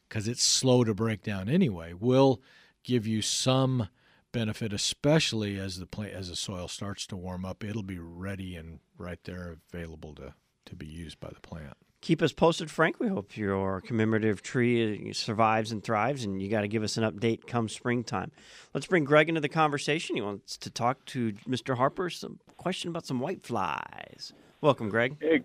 because 0.09 0.29
it's 0.29 0.43
slow 0.43 0.83
to 0.83 0.95
break 0.95 1.23
down 1.23 1.49
anyway, 1.49 1.93
will 1.93 2.41
give 2.85 3.07
you 3.07 3.21
some 3.21 3.89
benefit, 4.37 4.71
especially 4.71 5.59
as 5.59 5.79
the 5.79 5.87
plant 5.87 6.13
as 6.13 6.29
the 6.29 6.37
soil 6.37 6.69
starts 6.69 7.07
to 7.07 7.17
warm 7.17 7.47
up. 7.47 7.65
It'll 7.65 7.83
be 7.83 7.99
ready 7.99 8.55
and 8.55 8.81
right 8.99 9.19
there 9.25 9.57
available 9.73 10.15
to 10.17 10.35
to 10.67 10.77
be 10.77 10.87
used 10.87 11.19
by 11.21 11.31
the 11.33 11.41
plant. 11.41 11.75
Keep 12.03 12.21
us 12.21 12.33
posted, 12.33 12.71
Frank. 12.71 13.01
We 13.01 13.09
hope 13.09 13.37
your 13.37 13.81
commemorative 13.81 14.43
tree 14.43 15.09
uh, 15.09 15.13
survives 15.15 15.73
and 15.73 15.83
thrives, 15.83 16.23
and 16.23 16.43
you 16.43 16.51
got 16.51 16.61
to 16.61 16.69
give 16.69 16.83
us 16.83 16.99
an 16.99 17.05
update 17.11 17.47
come 17.47 17.69
springtime. 17.71 18.31
Let's 18.75 18.87
bring 18.87 19.05
Greg 19.05 19.31
into 19.31 19.41
the 19.41 19.49
conversation. 19.49 20.17
He 20.17 20.23
wants 20.23 20.59
to 20.59 20.71
talk 20.71 21.05
to 21.07 21.33
Mr. 21.49 21.77
Harper 21.77 22.11
some 22.11 22.39
question 22.59 22.91
about 22.91 23.07
some 23.07 23.21
white 23.21 23.43
flies. 23.43 24.35
Welcome, 24.61 24.91
Greg. 24.91 25.17
Hey, 25.21 25.45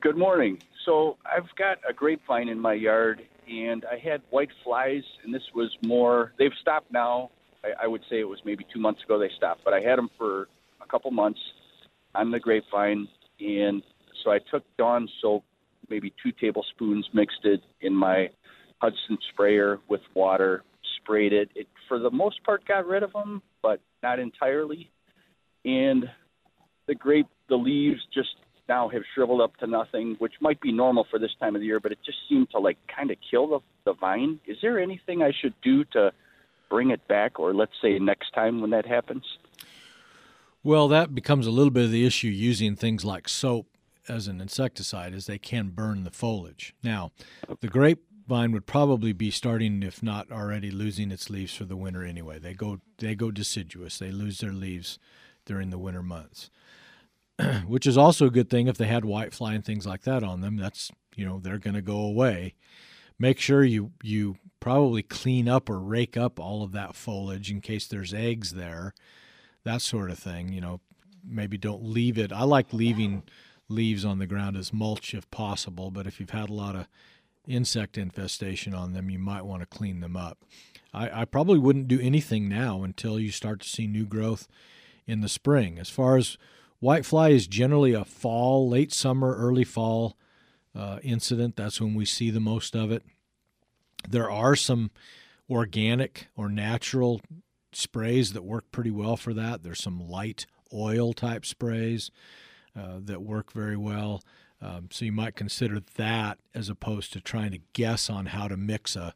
good 0.00 0.16
morning. 0.16 0.58
So 0.84 1.16
I've 1.24 1.54
got 1.56 1.78
a 1.88 1.92
grapevine 1.92 2.48
in 2.48 2.58
my 2.58 2.74
yard, 2.74 3.22
and 3.48 3.84
I 3.84 3.98
had 3.98 4.20
white 4.30 4.50
flies, 4.64 5.04
and 5.22 5.32
this 5.32 5.48
was 5.54 5.70
more. 5.82 6.32
They've 6.38 6.50
stopped 6.60 6.90
now. 6.90 7.30
I, 7.64 7.84
I 7.84 7.86
would 7.86 8.02
say 8.10 8.20
it 8.20 8.28
was 8.28 8.38
maybe 8.44 8.66
two 8.72 8.80
months 8.80 9.02
ago 9.04 9.18
they 9.18 9.30
stopped, 9.36 9.62
but 9.64 9.74
I 9.74 9.80
had 9.80 9.98
them 9.98 10.08
for 10.18 10.48
a 10.82 10.86
couple 10.86 11.10
months 11.10 11.40
on 12.14 12.30
the 12.30 12.38
grapevine, 12.38 13.08
and 13.40 13.82
so 14.22 14.30
I 14.30 14.38
took 14.50 14.64
Dawn 14.76 15.08
soap, 15.20 15.44
maybe 15.88 16.12
two 16.22 16.32
tablespoons, 16.32 17.08
mixed 17.12 17.44
it 17.44 17.60
in 17.80 17.94
my 17.94 18.28
Hudson 18.80 19.18
sprayer 19.32 19.78
with 19.88 20.00
water, 20.14 20.64
sprayed 21.00 21.32
it. 21.32 21.50
It 21.54 21.68
for 21.88 21.98
the 21.98 22.10
most 22.10 22.42
part 22.44 22.66
got 22.66 22.86
rid 22.86 23.02
of 23.02 23.12
them, 23.12 23.42
but 23.62 23.80
not 24.02 24.18
entirely. 24.18 24.90
And 25.64 26.04
the 26.86 26.94
grape, 26.94 27.28
the 27.48 27.56
leaves 27.56 28.00
just 28.12 28.30
now 28.68 28.88
have 28.88 29.02
shriveled 29.14 29.40
up 29.40 29.56
to 29.58 29.66
nothing, 29.66 30.16
which 30.18 30.34
might 30.40 30.60
be 30.60 30.72
normal 30.72 31.06
for 31.10 31.18
this 31.18 31.30
time 31.40 31.54
of 31.54 31.60
the 31.60 31.66
year, 31.66 31.80
but 31.80 31.92
it 31.92 31.98
just 32.04 32.18
seemed 32.28 32.50
to 32.50 32.58
like 32.58 32.78
kind 32.94 33.10
of 33.10 33.16
kill 33.30 33.48
the, 33.48 33.58
the 33.84 33.94
vine. 33.94 34.40
Is 34.46 34.56
there 34.62 34.78
anything 34.78 35.22
I 35.22 35.32
should 35.40 35.54
do 35.62 35.84
to 35.92 36.12
bring 36.72 36.90
it 36.90 37.06
back, 37.06 37.38
or 37.38 37.52
let's 37.52 37.74
say 37.82 37.98
next 37.98 38.32
time 38.32 38.62
when 38.62 38.70
that 38.70 38.86
happens? 38.86 39.24
Well, 40.64 40.88
that 40.88 41.14
becomes 41.14 41.46
a 41.46 41.50
little 41.50 41.70
bit 41.70 41.84
of 41.84 41.90
the 41.90 42.06
issue 42.06 42.28
using 42.28 42.76
things 42.76 43.04
like 43.04 43.28
soap 43.28 43.66
as 44.08 44.26
an 44.26 44.40
insecticide, 44.40 45.12
as 45.12 45.26
they 45.26 45.36
can 45.36 45.68
burn 45.68 46.04
the 46.04 46.10
foliage. 46.10 46.74
Now, 46.82 47.12
the 47.60 47.68
grapevine 47.68 48.52
would 48.52 48.64
probably 48.64 49.12
be 49.12 49.30
starting, 49.30 49.82
if 49.82 50.02
not 50.02 50.32
already, 50.32 50.70
losing 50.70 51.10
its 51.10 51.28
leaves 51.28 51.54
for 51.54 51.66
the 51.66 51.76
winter 51.76 52.04
anyway. 52.04 52.38
They 52.38 52.54
go 52.54 52.80
they 52.96 53.14
go 53.14 53.30
deciduous. 53.30 53.98
They 53.98 54.10
lose 54.10 54.38
their 54.38 54.52
leaves 54.52 54.98
during 55.44 55.68
the 55.68 55.78
winter 55.78 56.02
months, 56.02 56.48
which 57.66 57.86
is 57.86 57.98
also 57.98 58.26
a 58.26 58.30
good 58.30 58.48
thing 58.48 58.66
if 58.66 58.78
they 58.78 58.86
had 58.86 59.02
whitefly 59.02 59.54
and 59.54 59.64
things 59.64 59.86
like 59.86 60.04
that 60.04 60.24
on 60.24 60.40
them. 60.40 60.56
That's 60.56 60.90
you 61.16 61.26
know 61.26 61.38
they're 61.38 61.58
going 61.58 61.74
to 61.74 61.82
go 61.82 61.98
away. 61.98 62.54
Make 63.18 63.38
sure 63.38 63.64
you 63.64 63.92
you 64.02 64.36
probably 64.60 65.02
clean 65.02 65.48
up 65.48 65.68
or 65.68 65.80
rake 65.80 66.16
up 66.16 66.38
all 66.38 66.62
of 66.62 66.72
that 66.72 66.94
foliage 66.94 67.50
in 67.50 67.60
case 67.60 67.86
there's 67.86 68.14
eggs 68.14 68.52
there 68.52 68.94
that 69.64 69.82
sort 69.82 70.10
of 70.10 70.18
thing. 70.18 70.52
You 70.52 70.60
know, 70.60 70.80
maybe 71.24 71.58
don't 71.58 71.84
leave 71.84 72.18
it. 72.18 72.32
I 72.32 72.44
like 72.44 72.72
leaving 72.72 73.22
leaves 73.68 74.04
on 74.04 74.18
the 74.18 74.26
ground 74.26 74.56
as 74.56 74.72
mulch 74.72 75.14
if 75.14 75.30
possible, 75.30 75.90
but 75.90 76.06
if 76.06 76.20
you've 76.20 76.30
had 76.30 76.50
a 76.50 76.54
lot 76.54 76.76
of 76.76 76.86
insect 77.46 77.96
infestation 77.96 78.74
on 78.74 78.92
them, 78.92 79.10
you 79.10 79.18
might 79.18 79.44
want 79.44 79.62
to 79.62 79.66
clean 79.66 80.00
them 80.00 80.16
up. 80.16 80.38
I, 80.92 81.22
I 81.22 81.24
probably 81.24 81.58
wouldn't 81.58 81.88
do 81.88 82.00
anything 82.00 82.48
now 82.48 82.82
until 82.82 83.18
you 83.18 83.30
start 83.30 83.60
to 83.60 83.68
see 83.68 83.86
new 83.86 84.04
growth 84.04 84.46
in 85.06 85.20
the 85.20 85.28
spring. 85.28 85.78
As 85.78 85.88
far 85.88 86.16
as 86.16 86.36
whitefly 86.82 87.32
is 87.32 87.46
generally 87.46 87.94
a 87.94 88.04
fall, 88.04 88.68
late 88.68 88.92
summer, 88.92 89.34
early 89.34 89.64
fall 89.64 90.16
uh, 90.74 90.98
incident. 91.02 91.56
That's 91.56 91.80
when 91.80 91.94
we 91.94 92.04
see 92.04 92.30
the 92.30 92.40
most 92.40 92.74
of 92.74 92.90
it. 92.90 93.02
There 94.08 94.30
are 94.30 94.56
some 94.56 94.90
organic 95.50 96.28
or 96.36 96.48
natural 96.48 97.20
sprays 97.72 98.32
that 98.32 98.44
work 98.44 98.70
pretty 98.72 98.90
well 98.90 99.16
for 99.16 99.34
that. 99.34 99.62
There's 99.62 99.82
some 99.82 100.08
light 100.08 100.46
oil 100.72 101.12
type 101.12 101.44
sprays 101.44 102.10
uh, 102.76 102.98
that 103.00 103.22
work 103.22 103.52
very 103.52 103.76
well. 103.76 104.22
Um, 104.60 104.88
so 104.90 105.04
you 105.04 105.12
might 105.12 105.34
consider 105.34 105.80
that 105.96 106.38
as 106.54 106.68
opposed 106.68 107.12
to 107.12 107.20
trying 107.20 107.50
to 107.52 107.60
guess 107.72 108.08
on 108.08 108.26
how 108.26 108.48
to 108.48 108.56
mix 108.56 108.94
a, 108.94 109.14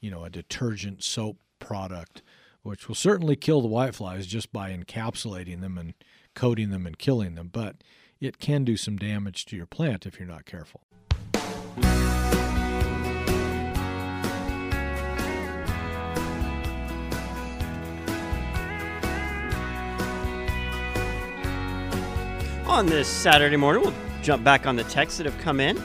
you 0.00 0.10
know, 0.10 0.24
a 0.24 0.30
detergent 0.30 1.04
soap 1.04 1.38
product, 1.58 2.22
which 2.62 2.88
will 2.88 2.94
certainly 2.94 3.36
kill 3.36 3.62
the 3.62 3.68
whiteflies 3.68 4.26
just 4.26 4.52
by 4.52 4.76
encapsulating 4.76 5.60
them 5.60 5.78
and 5.78 5.94
coating 6.34 6.70
them 6.70 6.86
and 6.86 6.98
killing 6.98 7.36
them. 7.36 7.48
But 7.52 7.76
it 8.20 8.38
can 8.38 8.64
do 8.64 8.76
some 8.76 8.96
damage 8.96 9.46
to 9.46 9.56
your 9.56 9.66
plant 9.66 10.06
if 10.06 10.18
you're 10.18 10.28
not 10.28 10.44
careful. 10.44 10.82
On 22.66 22.86
this 22.86 23.08
Saturday 23.08 23.56
morning, 23.56 23.82
we'll 23.82 23.94
jump 24.22 24.44
back 24.44 24.66
on 24.66 24.76
the 24.76 24.84
texts 24.84 25.18
that 25.18 25.26
have 25.26 25.36
come 25.38 25.58
in, 25.58 25.82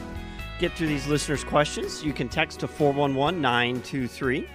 get 0.59 0.71
through 0.73 0.87
these 0.87 1.07
listeners' 1.07 1.43
questions. 1.43 2.03
You 2.03 2.13
can 2.13 2.29
text 2.29 2.59
to 2.59 2.67
411 2.67 3.41
923 3.41 4.47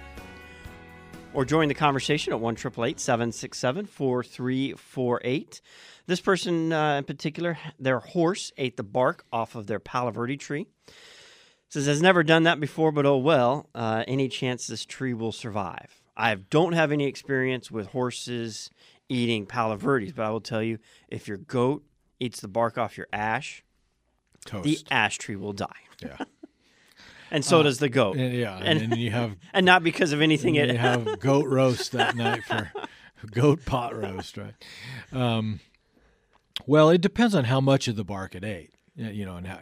or 1.33 1.45
join 1.45 1.67
the 1.67 1.73
conversation 1.73 2.33
at 2.33 2.39
1 2.39 2.57
767 2.57 3.85
4348. 3.85 5.61
This 6.07 6.21
person 6.21 6.73
uh, 6.73 6.95
in 6.97 7.03
particular, 7.03 7.57
their 7.79 7.99
horse 7.99 8.51
ate 8.57 8.77
the 8.77 8.83
bark 8.83 9.23
off 9.31 9.55
of 9.55 9.67
their 9.67 9.79
Palo 9.79 10.11
Verde 10.11 10.37
tree. 10.37 10.67
Says, 11.69 11.85
has 11.85 12.01
never 12.01 12.21
done 12.21 12.43
that 12.43 12.59
before, 12.59 12.91
but 12.91 13.05
oh 13.05 13.17
well, 13.17 13.69
uh, 13.73 14.03
any 14.07 14.27
chance 14.27 14.67
this 14.67 14.85
tree 14.85 15.13
will 15.13 15.31
survive? 15.31 16.01
I 16.17 16.35
don't 16.35 16.73
have 16.73 16.91
any 16.91 17.05
experience 17.07 17.71
with 17.71 17.87
horses 17.87 18.69
eating 19.07 19.45
Palo 19.45 19.77
Verdes, 19.77 20.11
but 20.11 20.25
I 20.25 20.29
will 20.31 20.41
tell 20.41 20.61
you 20.61 20.79
if 21.07 21.27
your 21.29 21.37
goat 21.37 21.83
eats 22.19 22.41
the 22.41 22.49
bark 22.49 22.77
off 22.77 22.97
your 22.97 23.07
ash, 23.13 23.63
Toast. 24.45 24.65
the 24.65 24.79
ash 24.91 25.17
tree 25.17 25.37
will 25.37 25.53
die. 25.53 25.67
yeah. 26.01 26.17
And 27.31 27.43
so 27.45 27.63
does 27.63 27.79
the 27.79 27.89
goat. 27.89 28.17
And, 28.17 28.33
yeah. 28.33 28.57
And- 28.57 28.81
And, 28.81 28.97
you 28.97 29.11
have 29.11 29.35
And 29.53 29.65
not 29.65 29.83
because 29.83 30.11
of 30.11 30.21
anything 30.21 30.55
you 30.55 30.63
it 30.63 30.75
have 30.75 31.19
goat 31.19 31.47
roast 31.47 31.93
that 31.93 32.15
night 32.15 32.43
for 32.43 32.71
goat 33.31 33.65
pot 33.65 33.95
roast, 33.95 34.37
right? 34.37 34.53
Um, 35.13 35.61
well, 36.67 36.89
it 36.89 37.01
depends 37.01 37.33
on 37.33 37.45
how 37.45 37.61
much 37.61 37.87
of 37.87 37.95
the 37.95 38.03
bark 38.03 38.35
it 38.35 38.43
ate, 38.43 38.73
you 38.95 39.25
know, 39.25 39.37
and 39.37 39.47
how. 39.47 39.59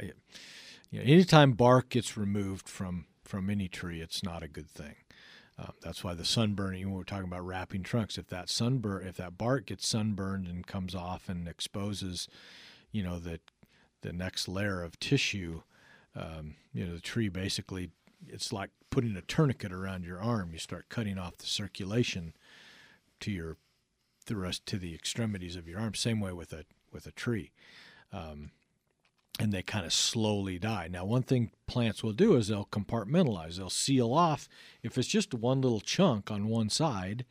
You 0.91 0.99
know, 0.99 1.05
anytime 1.05 1.53
bark 1.53 1.89
gets 1.89 2.17
removed 2.17 2.67
from 2.67 3.05
from 3.23 3.49
any 3.49 3.67
tree, 3.67 4.01
it's 4.01 4.23
not 4.23 4.41
a 4.41 4.47
good 4.47 4.67
thing. 4.69 4.95
Um, 5.59 5.73
that's 5.81 6.03
why 6.03 6.15
the 6.15 6.23
sunburning. 6.23 6.85
When 6.85 6.93
we're 6.95 7.03
talking 7.03 7.25
about 7.27 7.45
wrapping 7.45 7.83
trunks, 7.83 8.17
if 8.17 8.27
that 8.29 8.49
sunburn, 8.49 9.05
if 9.05 9.17
that 9.17 9.37
bark 9.37 9.67
gets 9.67 9.87
sunburned 9.87 10.47
and 10.47 10.65
comes 10.65 10.95
off 10.95 11.29
and 11.29 11.47
exposes, 11.47 12.27
you 12.91 13.03
know, 13.03 13.19
the 13.19 13.39
the 14.01 14.11
next 14.13 14.47
layer 14.47 14.81
of 14.81 14.99
tissue, 14.99 15.61
um, 16.15 16.55
you 16.73 16.85
know, 16.85 16.93
the 16.93 17.01
tree 17.01 17.29
basically, 17.29 17.91
it's 18.27 18.51
like 18.51 18.71
putting 18.89 19.15
a 19.15 19.21
tourniquet 19.21 19.71
around 19.71 20.03
your 20.03 20.21
arm. 20.21 20.49
You 20.51 20.59
start 20.59 20.89
cutting 20.89 21.17
off 21.17 21.37
the 21.37 21.45
circulation 21.45 22.33
to 23.21 23.31
your 23.31 23.57
the 24.25 24.35
rest 24.35 24.65
to 24.67 24.77
the 24.77 24.93
extremities 24.93 25.55
of 25.55 25.67
your 25.67 25.79
arm. 25.79 25.95
Same 25.95 26.19
way 26.19 26.31
with 26.31 26.53
a 26.53 26.65
with 26.91 27.05
a 27.05 27.11
tree. 27.11 27.51
Um, 28.11 28.51
and 29.39 29.53
they 29.53 29.63
kind 29.63 29.85
of 29.85 29.93
slowly 29.93 30.59
die. 30.59 30.89
Now, 30.91 31.05
one 31.05 31.23
thing 31.23 31.51
plants 31.65 32.03
will 32.03 32.11
do 32.11 32.35
is 32.35 32.49
they'll 32.49 32.65
compartmentalize. 32.65 33.55
They'll 33.55 33.69
seal 33.69 34.13
off. 34.13 34.49
If 34.83 34.97
it's 34.97 35.07
just 35.07 35.33
one 35.33 35.61
little 35.61 35.79
chunk 35.79 36.29
on 36.29 36.49
one 36.49 36.69
side, 36.69 37.25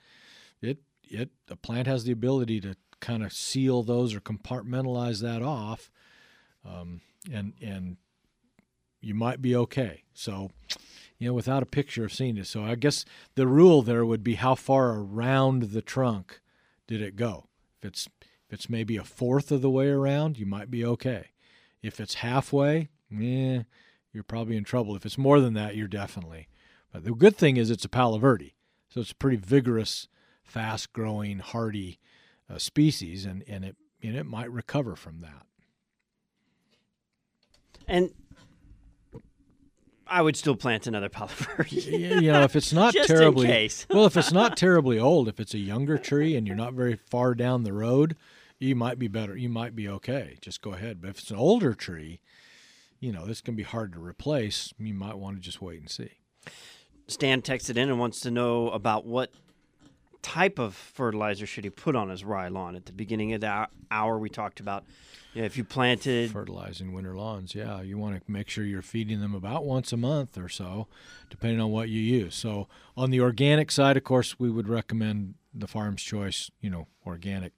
it 0.62 0.78
it 1.02 1.30
the 1.46 1.56
plant 1.56 1.86
has 1.86 2.04
the 2.04 2.12
ability 2.12 2.60
to 2.60 2.76
kind 3.00 3.22
of 3.22 3.32
seal 3.32 3.82
those 3.82 4.14
or 4.14 4.20
compartmentalize 4.20 5.20
that 5.22 5.42
off 5.42 5.90
um, 6.64 7.00
and 7.32 7.52
and 7.60 7.96
you 9.00 9.14
might 9.14 9.40
be 9.40 9.54
okay. 9.54 10.02
So, 10.12 10.50
you 11.18 11.28
know, 11.28 11.34
without 11.34 11.62
a 11.62 11.66
picture 11.66 12.04
of 12.04 12.12
seeing 12.12 12.36
it. 12.36 12.46
So 12.46 12.64
I 12.64 12.74
guess 12.74 13.04
the 13.34 13.46
rule 13.46 13.82
there 13.82 14.04
would 14.04 14.24
be 14.24 14.34
how 14.34 14.54
far 14.54 14.98
around 14.98 15.70
the 15.70 15.82
trunk 15.82 16.40
did 16.86 17.02
it 17.02 17.16
go. 17.16 17.48
If 17.78 17.84
it's 17.84 18.08
if 18.46 18.54
it's 18.54 18.70
maybe 18.70 18.96
a 18.96 19.04
fourth 19.04 19.52
of 19.52 19.62
the 19.62 19.70
way 19.70 19.88
around, 19.88 20.38
you 20.38 20.46
might 20.46 20.70
be 20.70 20.84
okay. 20.84 21.28
If 21.82 22.00
it's 22.00 22.14
halfway, 22.14 22.88
yeah, 23.10 23.62
you're 24.12 24.24
probably 24.24 24.56
in 24.56 24.64
trouble. 24.64 24.96
If 24.96 25.04
it's 25.04 25.18
more 25.18 25.40
than 25.40 25.54
that, 25.54 25.76
you're 25.76 25.86
definitely. 25.86 26.48
But 26.92 27.04
the 27.04 27.12
good 27.12 27.36
thing 27.36 27.58
is 27.58 27.70
it's 27.70 27.84
a 27.84 27.90
Palo 27.90 28.18
Verde, 28.18 28.54
so 28.88 29.02
it's 29.02 29.12
a 29.12 29.16
pretty 29.16 29.36
vigorous, 29.36 30.08
fast-growing, 30.42 31.40
hardy 31.40 31.98
uh, 32.48 32.58
species, 32.58 33.26
and 33.26 33.44
and 33.46 33.64
it 33.64 33.76
and 34.02 34.16
it 34.16 34.24
might 34.24 34.50
recover 34.50 34.96
from 34.96 35.20
that. 35.20 35.46
And 37.86 38.12
I 40.10 40.22
would 40.22 40.36
still 40.36 40.56
plant 40.56 40.86
another. 40.86 41.10
Y- 41.58 41.66
you 41.70 42.32
know, 42.32 42.42
if 42.42 42.56
it's 42.56 42.72
not 42.72 42.94
Just 42.94 43.08
terribly 43.08 43.46
case. 43.46 43.86
well, 43.90 44.06
if 44.06 44.16
it's 44.16 44.32
not 44.32 44.56
terribly 44.56 44.98
old, 44.98 45.28
if 45.28 45.38
it's 45.40 45.54
a 45.54 45.58
younger 45.58 45.98
tree 45.98 46.36
and 46.36 46.46
you're 46.46 46.56
not 46.56 46.72
very 46.74 46.98
far 47.10 47.34
down 47.34 47.64
the 47.64 47.72
road, 47.72 48.16
you 48.58 48.74
might 48.74 48.98
be 48.98 49.08
better. 49.08 49.36
You 49.36 49.48
might 49.48 49.76
be 49.76 49.88
okay. 49.88 50.36
Just 50.40 50.62
go 50.62 50.72
ahead. 50.72 51.00
But 51.00 51.10
if 51.10 51.18
it's 51.20 51.30
an 51.30 51.36
older 51.36 51.74
tree, 51.74 52.20
you 53.00 53.12
know, 53.12 53.26
this 53.26 53.40
can 53.40 53.54
be 53.54 53.62
hard 53.62 53.92
to 53.92 54.04
replace. 54.04 54.72
You 54.78 54.94
might 54.94 55.16
want 55.18 55.36
to 55.36 55.42
just 55.42 55.62
wait 55.62 55.80
and 55.80 55.90
see. 55.90 56.10
Stan 57.06 57.40
texted 57.42 57.76
in 57.76 57.88
and 57.88 57.98
wants 57.98 58.20
to 58.20 58.30
know 58.30 58.70
about 58.70 59.06
what 59.06 59.30
type 60.22 60.58
of 60.58 60.74
fertilizer 60.74 61.46
should 61.46 61.64
he 61.64 61.70
put 61.70 61.96
on 61.96 62.08
his 62.08 62.24
rye 62.24 62.48
lawn. 62.48 62.76
At 62.76 62.86
the 62.86 62.92
beginning 62.92 63.32
of 63.32 63.40
the 63.40 63.68
hour, 63.90 64.18
we 64.18 64.28
talked 64.28 64.60
about 64.60 64.84
you 65.34 65.42
know, 65.42 65.46
if 65.46 65.56
you 65.56 65.64
planted 65.64 66.30
Fertilizing 66.30 66.92
winter 66.92 67.14
lawns, 67.14 67.54
yeah, 67.54 67.80
you 67.82 67.98
want 67.98 68.24
to 68.24 68.30
make 68.30 68.48
sure 68.48 68.64
you're 68.64 68.82
feeding 68.82 69.20
them 69.20 69.34
about 69.34 69.64
once 69.64 69.92
a 69.92 69.96
month 69.96 70.38
or 70.38 70.48
so, 70.48 70.88
depending 71.30 71.60
on 71.60 71.70
what 71.70 71.88
you 71.88 72.00
use. 72.00 72.34
So 72.34 72.68
on 72.96 73.10
the 73.10 73.20
organic 73.20 73.70
side, 73.70 73.96
of 73.96 74.04
course, 74.04 74.38
we 74.38 74.50
would 74.50 74.68
recommend 74.68 75.34
the 75.54 75.68
Farm's 75.68 76.02
Choice, 76.02 76.50
you 76.60 76.70
know, 76.70 76.88
organic 77.06 77.52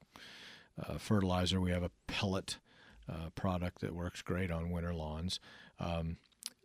uh, 0.82 0.98
fertilizer. 0.98 1.60
We 1.60 1.70
have 1.70 1.82
a 1.82 1.90
pellet 2.06 2.58
uh, 3.08 3.30
product 3.34 3.80
that 3.80 3.94
works 3.94 4.22
great 4.22 4.50
on 4.50 4.70
winter 4.70 4.94
lawns. 4.94 5.40
Um, 5.78 6.16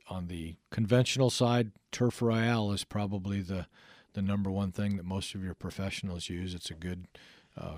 on 0.07 0.27
the 0.27 0.55
conventional 0.69 1.29
side, 1.29 1.71
Turf 1.91 2.21
Royale 2.21 2.71
is 2.71 2.83
probably 2.83 3.41
the 3.41 3.67
the 4.15 4.21
number 4.21 4.49
one 4.49 4.71
thing 4.71 4.97
that 4.97 5.05
most 5.05 5.35
of 5.35 5.43
your 5.43 5.53
professionals 5.53 6.29
use. 6.29 6.53
It's 6.55 6.71
a 6.71 6.73
good 6.73 7.07
uh, 7.55 7.77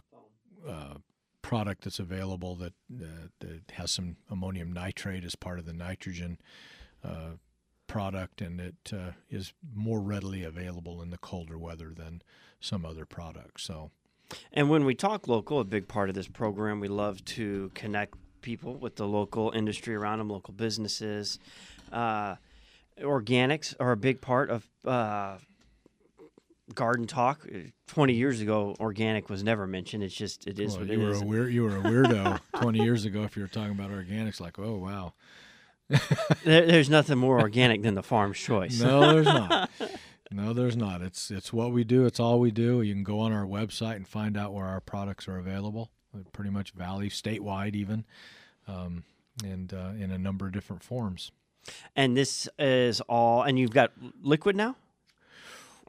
uh, 0.68 0.94
product 1.42 1.84
that's 1.84 2.00
available 2.00 2.56
that 2.56 2.74
uh, 2.94 3.28
that 3.40 3.72
has 3.74 3.92
some 3.92 4.18
ammonium 4.30 4.72
nitrate 4.72 5.26
as 5.26 5.36
part 5.36 5.60
of 5.60 5.66
the 5.66 5.74
nitrogen 5.74 6.38
uh, 7.04 7.32
product, 7.88 8.42
and 8.42 8.62
it 8.62 8.94
uh, 8.94 9.12
is 9.30 9.54
more 9.76 10.00
readily 10.00 10.44
available 10.44 11.02
in 11.02 11.10
the 11.10 11.18
colder 11.18 11.58
weather 11.58 11.94
than 11.96 12.22
some 12.60 12.86
other 12.86 13.06
products. 13.06 13.64
So. 13.64 13.92
And 14.52 14.70
when 14.70 14.84
we 14.84 14.94
talk 14.94 15.30
local, 15.30 15.62
a 15.62 15.64
big 15.64 15.88
part 15.88 16.10
of 16.10 16.16
this 16.16 16.28
program, 16.28 16.82
we 16.82 16.90
love 16.90 17.24
to 17.26 17.72
connect 17.74 18.16
people 18.42 18.76
with 18.76 18.98
the 18.98 19.08
local 19.08 19.52
industry 19.52 19.96
around 19.96 20.20
them, 20.20 20.30
local 20.30 20.54
businesses. 20.54 21.40
Uh, 21.94 22.36
organics 23.02 23.74
are 23.80 23.94
a 23.94 23.98
big 23.98 24.20
part 24.20 24.50
of 24.50 24.68
uh, 24.86 25.38
garden 26.74 27.08
talk. 27.08 27.46
Uh, 27.54 27.60
Twenty 27.88 28.14
years 28.14 28.42
ago, 28.42 28.76
organic 28.80 29.30
was 29.30 29.44
never 29.44 29.66
mentioned. 29.66 30.04
It's 30.04 30.14
just 30.16 30.46
it 30.48 30.60
is 30.60 30.72
Well, 30.78 30.82
what 30.86 30.88
you 30.90 31.02
it 31.02 31.04
were 31.06 31.12
is. 31.12 31.22
a 31.22 31.26
weird, 31.26 31.54
you 31.54 31.64
were 31.64 31.78
a 31.78 31.82
weirdo 31.82 32.40
20 32.60 32.80
years 32.84 33.06
ago 33.06 33.24
if 33.24 33.36
you 33.38 33.42
were 33.44 33.48
talking 33.48 33.72
about 33.72 33.90
organics. 33.92 34.40
Like, 34.42 34.60
oh 34.60 34.76
wow, 34.78 35.14
There, 36.44 36.66
there's 36.66 36.90
nothing 36.90 37.18
more 37.18 37.40
organic 37.40 37.82
than 37.84 37.94
the 37.96 38.04
farm's 38.04 38.38
choice. 38.38 38.80
no, 38.82 39.14
there's 39.14 39.26
not. 39.26 39.70
No, 40.30 40.52
there's 40.52 40.76
not. 40.76 41.02
It's 41.02 41.32
it's 41.32 41.54
what 41.54 41.72
we 41.72 41.86
do. 41.86 42.06
It's 42.06 42.20
all 42.20 42.42
we 42.42 42.52
do. 42.52 42.82
You 42.82 42.94
can 42.94 43.04
go 43.06 43.22
on 43.22 43.32
our 43.32 43.46
website 43.46 43.96
and 43.96 44.06
find 44.06 44.36
out 44.36 44.54
where 44.54 44.66
our 44.66 44.82
products 44.82 45.26
are 45.30 45.38
available. 45.38 45.90
Pretty 46.34 46.50
much 46.50 46.72
valley 46.72 47.10
statewide, 47.10 47.76
even, 47.76 48.04
um, 48.68 49.06
and 49.42 49.74
uh, 49.74 49.92
in 49.98 50.12
a 50.12 50.18
number 50.18 50.46
of 50.46 50.52
different 50.52 50.84
forms. 50.84 51.32
And 51.96 52.18
this 52.18 52.50
is 52.60 53.00
all. 53.08 53.44
And 53.44 53.58
you've 53.58 53.72
got 53.72 53.94
liquid 54.22 54.58
now. 54.58 54.76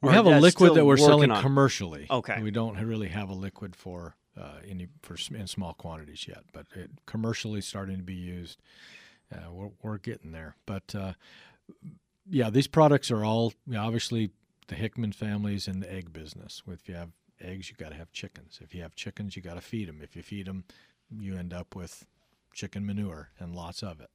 We 0.02 0.12
have 0.12 0.26
a 0.26 0.40
liquid 0.40 0.74
that 0.74 0.84
we're 0.84 0.96
selling 0.96 1.30
on? 1.30 1.42
commercially. 1.42 2.06
Okay. 2.10 2.40
We 2.40 2.50
don't 2.50 2.76
really 2.78 3.08
have 3.08 3.30
a 3.30 3.34
liquid 3.34 3.74
for 3.74 4.14
uh, 4.40 4.58
any 4.66 4.88
for 5.02 5.16
in 5.34 5.46
small 5.46 5.74
quantities 5.74 6.26
yet, 6.28 6.44
but 6.52 6.66
it 6.74 6.90
commercially 7.06 7.60
starting 7.60 7.96
to 7.96 8.02
be 8.02 8.14
used. 8.14 8.60
Uh, 9.32 9.52
we're, 9.52 9.70
we're 9.82 9.98
getting 9.98 10.32
there, 10.32 10.56
but 10.64 10.94
uh, 10.94 11.12
yeah, 12.30 12.48
these 12.48 12.66
products 12.66 13.10
are 13.10 13.24
all 13.24 13.52
you 13.66 13.74
know, 13.74 13.84
obviously 13.84 14.30
the 14.68 14.74
Hickman 14.74 15.12
families 15.12 15.68
in 15.68 15.80
the 15.80 15.92
egg 15.92 16.12
business. 16.12 16.62
If 16.66 16.88
you 16.88 16.94
have 16.94 17.10
eggs, 17.40 17.70
you 17.70 17.76
got 17.76 17.90
to 17.90 17.96
have 17.96 18.12
chickens. 18.12 18.60
If 18.62 18.74
you 18.74 18.82
have 18.82 18.94
chickens, 18.94 19.36
you 19.36 19.42
got 19.42 19.54
to 19.54 19.60
feed 19.60 19.88
them. 19.88 20.00
If 20.02 20.14
you 20.16 20.22
feed 20.22 20.46
them, 20.46 20.64
you 21.10 21.36
end 21.36 21.52
up 21.52 21.74
with 21.74 22.06
chicken 22.54 22.86
manure 22.86 23.30
and 23.38 23.54
lots 23.54 23.82
of 23.82 24.00
it. 24.00 24.10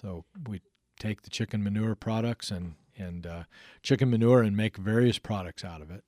So 0.00 0.24
we 0.48 0.60
take 0.98 1.22
the 1.22 1.30
chicken 1.30 1.62
manure 1.62 1.94
products 1.94 2.50
and 2.50 2.74
and 2.96 3.26
uh, 3.26 3.44
chicken 3.82 4.10
manure 4.10 4.42
and 4.42 4.56
make 4.56 4.76
various 4.76 5.18
products 5.18 5.64
out 5.64 5.82
of 5.82 5.90
it, 5.90 6.04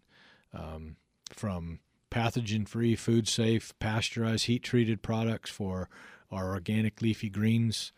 um, 0.53 0.97
from 1.31 1.81
pathogen-free, 2.11 2.97
food-safe, 2.97 3.75
pasteurized, 3.79 4.47
heat-treated 4.47 5.03
products 5.03 5.51
for 5.51 5.89
our 6.31 6.51
organic 6.51 7.01
leafy 7.03 7.29
greens 7.29 7.93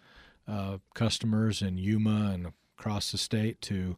uh, 0.49 0.79
customers 0.95 1.63
in 1.63 1.79
Yuma 1.79 2.31
and 2.33 2.53
across 2.79 3.13
the 3.13 3.19
state 3.19 3.61
to 3.61 3.97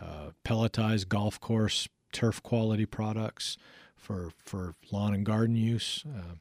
uh, 0.00 0.30
pelletized 0.44 1.08
golf 1.08 1.40
course 1.40 1.88
turf 2.12 2.42
quality 2.42 2.86
products 2.86 3.56
for 3.96 4.30
for 4.38 4.74
lawn 4.92 5.12
and 5.12 5.26
garden 5.26 5.56
use, 5.56 6.04
uh, 6.06 6.34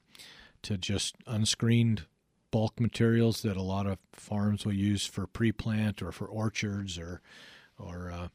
to 0.61 0.77
just 0.77 1.15
unscreened 1.25 2.05
bulk 2.51 2.79
materials 2.79 3.41
that 3.41 3.57
a 3.57 3.61
lot 3.61 3.87
of 3.87 3.97
farms 4.13 4.65
will 4.65 4.73
use 4.73 5.05
for 5.05 5.27
pre-plant 5.27 6.01
or 6.01 6.11
for 6.11 6.27
orchards 6.27 6.97
or 6.97 7.21
or 7.77 8.11
uh, 8.11 8.27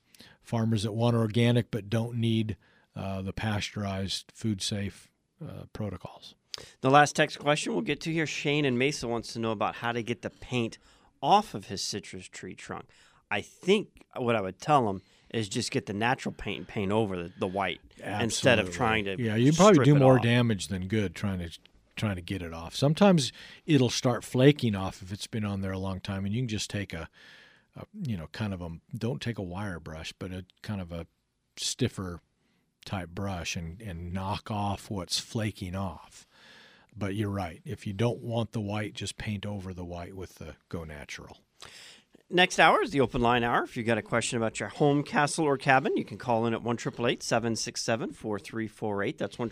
farmers 0.43 0.83
that 0.83 0.93
want 0.93 1.17
organic 1.17 1.71
but 1.71 1.89
don't 1.91 2.17
need 2.17 2.57
uh, 2.95 3.23
the 3.23 3.33
pasteurized, 3.33 4.33
food-safe 4.35 5.11
uh, 5.43 5.65
protocols. 5.73 6.35
The 6.83 6.91
last 6.91 7.17
text 7.17 7.39
question 7.39 7.73
we'll 7.73 7.83
get 7.83 8.01
to 8.03 8.13
here. 8.13 8.27
Shane 8.27 8.65
and 8.65 8.79
Mesa 8.79 9.09
wants 9.09 9.33
to 9.33 9.39
know 9.39 9.53
about 9.53 9.77
how 9.77 9.93
to 9.93 10.03
get 10.03 10.23
the 10.23 10.31
paint 10.31 10.79
off 11.23 11.55
of 11.55 11.67
his 11.67 11.83
citrus 11.83 12.29
tree 12.29 12.55
trunk. 12.55 12.87
I 13.31 13.41
think 13.41 13.89
what 14.17 14.37
I 14.37 14.43
would 14.43 14.61
tell 14.61 14.89
him 14.91 15.01
is 15.33 15.49
just 15.49 15.71
get 15.71 15.87
the 15.87 15.95
natural 15.95 16.35
paint 16.37 16.59
and 16.59 16.69
paint 16.69 16.93
over 16.93 17.17
the, 17.17 17.33
the 17.39 17.47
white 17.47 17.81
instead 18.21 18.59
of 18.59 18.71
trying 18.71 19.07
to. 19.07 19.17
Yeah, 19.19 19.37
you 19.37 19.53
probably 19.55 19.85
do 19.85 19.95
more 19.95 20.17
off. 20.17 20.23
damage 20.23 20.69
than 20.69 20.89
good 20.89 21.15
trying 21.15 21.39
to 21.39 21.51
trying 21.97 22.17
to 22.17 22.23
get 22.23 22.43
it 22.43 22.53
off. 22.53 22.75
Sometimes 22.77 23.33
it'll 23.65 23.91
start 23.91 24.25
flaking 24.25 24.75
off 24.75 25.01
if 25.03 25.13
it's 25.13 25.27
been 25.27 25.45
on 25.45 25.63
there 25.63 25.73
a 25.73 25.79
long 25.79 26.01
time, 26.01 26.27
and 26.27 26.35
you 26.35 26.43
can 26.43 26.49
just 26.49 26.69
take 26.69 26.93
a, 26.93 27.09
a 27.77 27.87
you 28.03 28.17
know, 28.17 28.29
kind 28.33 28.53
of 28.55 28.61
a 28.63 28.71
don't 28.97 29.21
take 29.21 29.39
a 29.39 29.43
wire 29.43 29.81
brush, 29.81 30.13
but 30.19 30.31
a 30.33 30.45
kind 30.63 30.81
of 30.81 30.93
a 30.93 31.07
stiffer 31.57 32.21
type 32.85 33.11
brush 33.11 33.57
and 33.57 33.81
and 33.81 34.13
knock 34.13 34.51
off 34.51 34.91
what's 34.91 35.19
flaking 35.19 35.75
off. 35.75 36.27
But 36.97 37.15
you're 37.15 37.31
right. 37.31 37.63
If 37.65 37.87
you 37.87 37.93
don't 37.95 38.21
want 38.21 38.53
the 38.53 38.61
white, 38.61 38.95
just 38.95 39.17
paint 39.17 39.47
over 39.47 39.73
the 39.73 39.85
white 39.85 40.15
with 40.15 40.35
the 40.35 40.57
Go 40.69 40.85
Natural. 40.85 41.39
Next 42.35 42.59
hour 42.59 42.81
is 42.81 42.93
the 42.93 43.03
open 43.03 43.21
line 43.21 43.45
hour. 43.45 43.63
If 43.63 43.77
you've 43.77 43.85
got 43.85 43.99
a 43.99 44.03
question 44.03 44.39
about 44.39 44.59
your 44.59 44.71
home, 44.71 45.03
castle, 45.03 45.45
or 45.45 45.59
cabin, 45.59 45.99
you 45.99 46.05
can 46.07 46.17
call 46.17 46.47
in 46.47 46.55
at 46.55 46.63
1 46.63 46.79
767 46.79 48.15
4348. 48.15 49.19
That's 49.19 49.39
1 49.39 49.51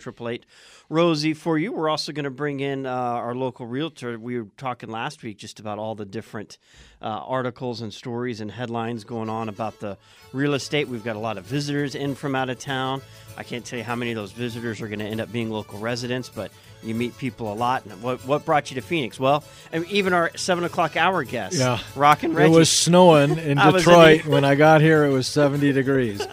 Rosie 0.89 1.35
for 1.35 1.59
you. 1.59 1.73
We're 1.73 1.89
also 1.89 2.11
going 2.11 2.23
to 2.23 2.31
bring 2.31 2.59
in 2.59 2.87
uh, 2.87 2.89
our 2.89 3.35
local 3.35 3.67
realtor. 3.67 4.17
We 4.17 4.39
were 4.39 4.47
talking 4.57 4.89
last 4.89 5.21
week 5.21 5.37
just 5.37 5.59
about 5.59 5.77
all 5.77 5.93
the 5.93 6.05
different 6.05 6.57
uh, 7.03 7.05
articles 7.05 7.81
and 7.81 7.93
stories 7.93 8.41
and 8.41 8.49
headlines 8.49 9.03
going 9.03 9.29
on 9.29 9.47
about 9.47 9.79
the 9.79 9.99
real 10.33 10.55
estate. 10.55 10.87
We've 10.87 11.03
got 11.03 11.15
a 11.15 11.19
lot 11.19 11.37
of 11.37 11.45
visitors 11.45 11.93
in 11.93 12.15
from 12.15 12.33
out 12.33 12.49
of 12.49 12.57
town. 12.57 13.03
I 13.37 13.43
can't 13.43 13.63
tell 13.63 13.77
you 13.77 13.85
how 13.85 13.95
many 13.95 14.09
of 14.09 14.15
those 14.15 14.31
visitors 14.31 14.81
are 14.81 14.87
going 14.87 14.97
to 14.97 15.05
end 15.05 15.21
up 15.21 15.31
being 15.31 15.51
local 15.51 15.77
residents, 15.77 16.29
but 16.29 16.51
you 16.83 16.95
meet 16.95 17.17
people 17.17 17.51
a 17.51 17.55
lot. 17.55 17.85
And 17.85 18.01
what, 18.01 18.25
what 18.25 18.45
brought 18.45 18.71
you 18.71 18.75
to 18.75 18.81
Phoenix? 18.81 19.19
Well, 19.19 19.43
and 19.71 19.85
even 19.87 20.13
our 20.13 20.31
7 20.35 20.63
o'clock 20.63 20.95
hour 20.97 21.23
guest, 21.23 21.57
Yeah. 21.57 21.79
Rock 21.95 22.23
and 22.23 22.37
It 22.37 22.49
was 22.49 22.69
snowing 22.69 23.37
in 23.37 23.57
I 23.57 23.69
was 23.69 23.83
in 23.85 23.89
Detroit 23.89 24.25
when 24.25 24.43
I 24.45 24.55
got 24.55 24.81
here. 24.81 25.05
It 25.05 25.11
was 25.11 25.27
70 25.27 25.71
degrees. 25.73 26.25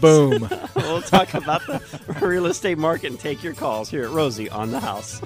Boom. 0.00 0.48
we'll 0.76 1.02
talk 1.02 1.34
about 1.34 1.66
the 1.66 1.80
real 2.20 2.46
estate 2.46 2.78
market 2.78 3.10
and 3.10 3.18
take 3.20 3.42
your 3.42 3.54
calls 3.54 3.88
here 3.88 4.04
at 4.04 4.10
Rosie 4.10 4.50
on 4.50 4.70
the 4.70 4.80
House. 4.80 5.20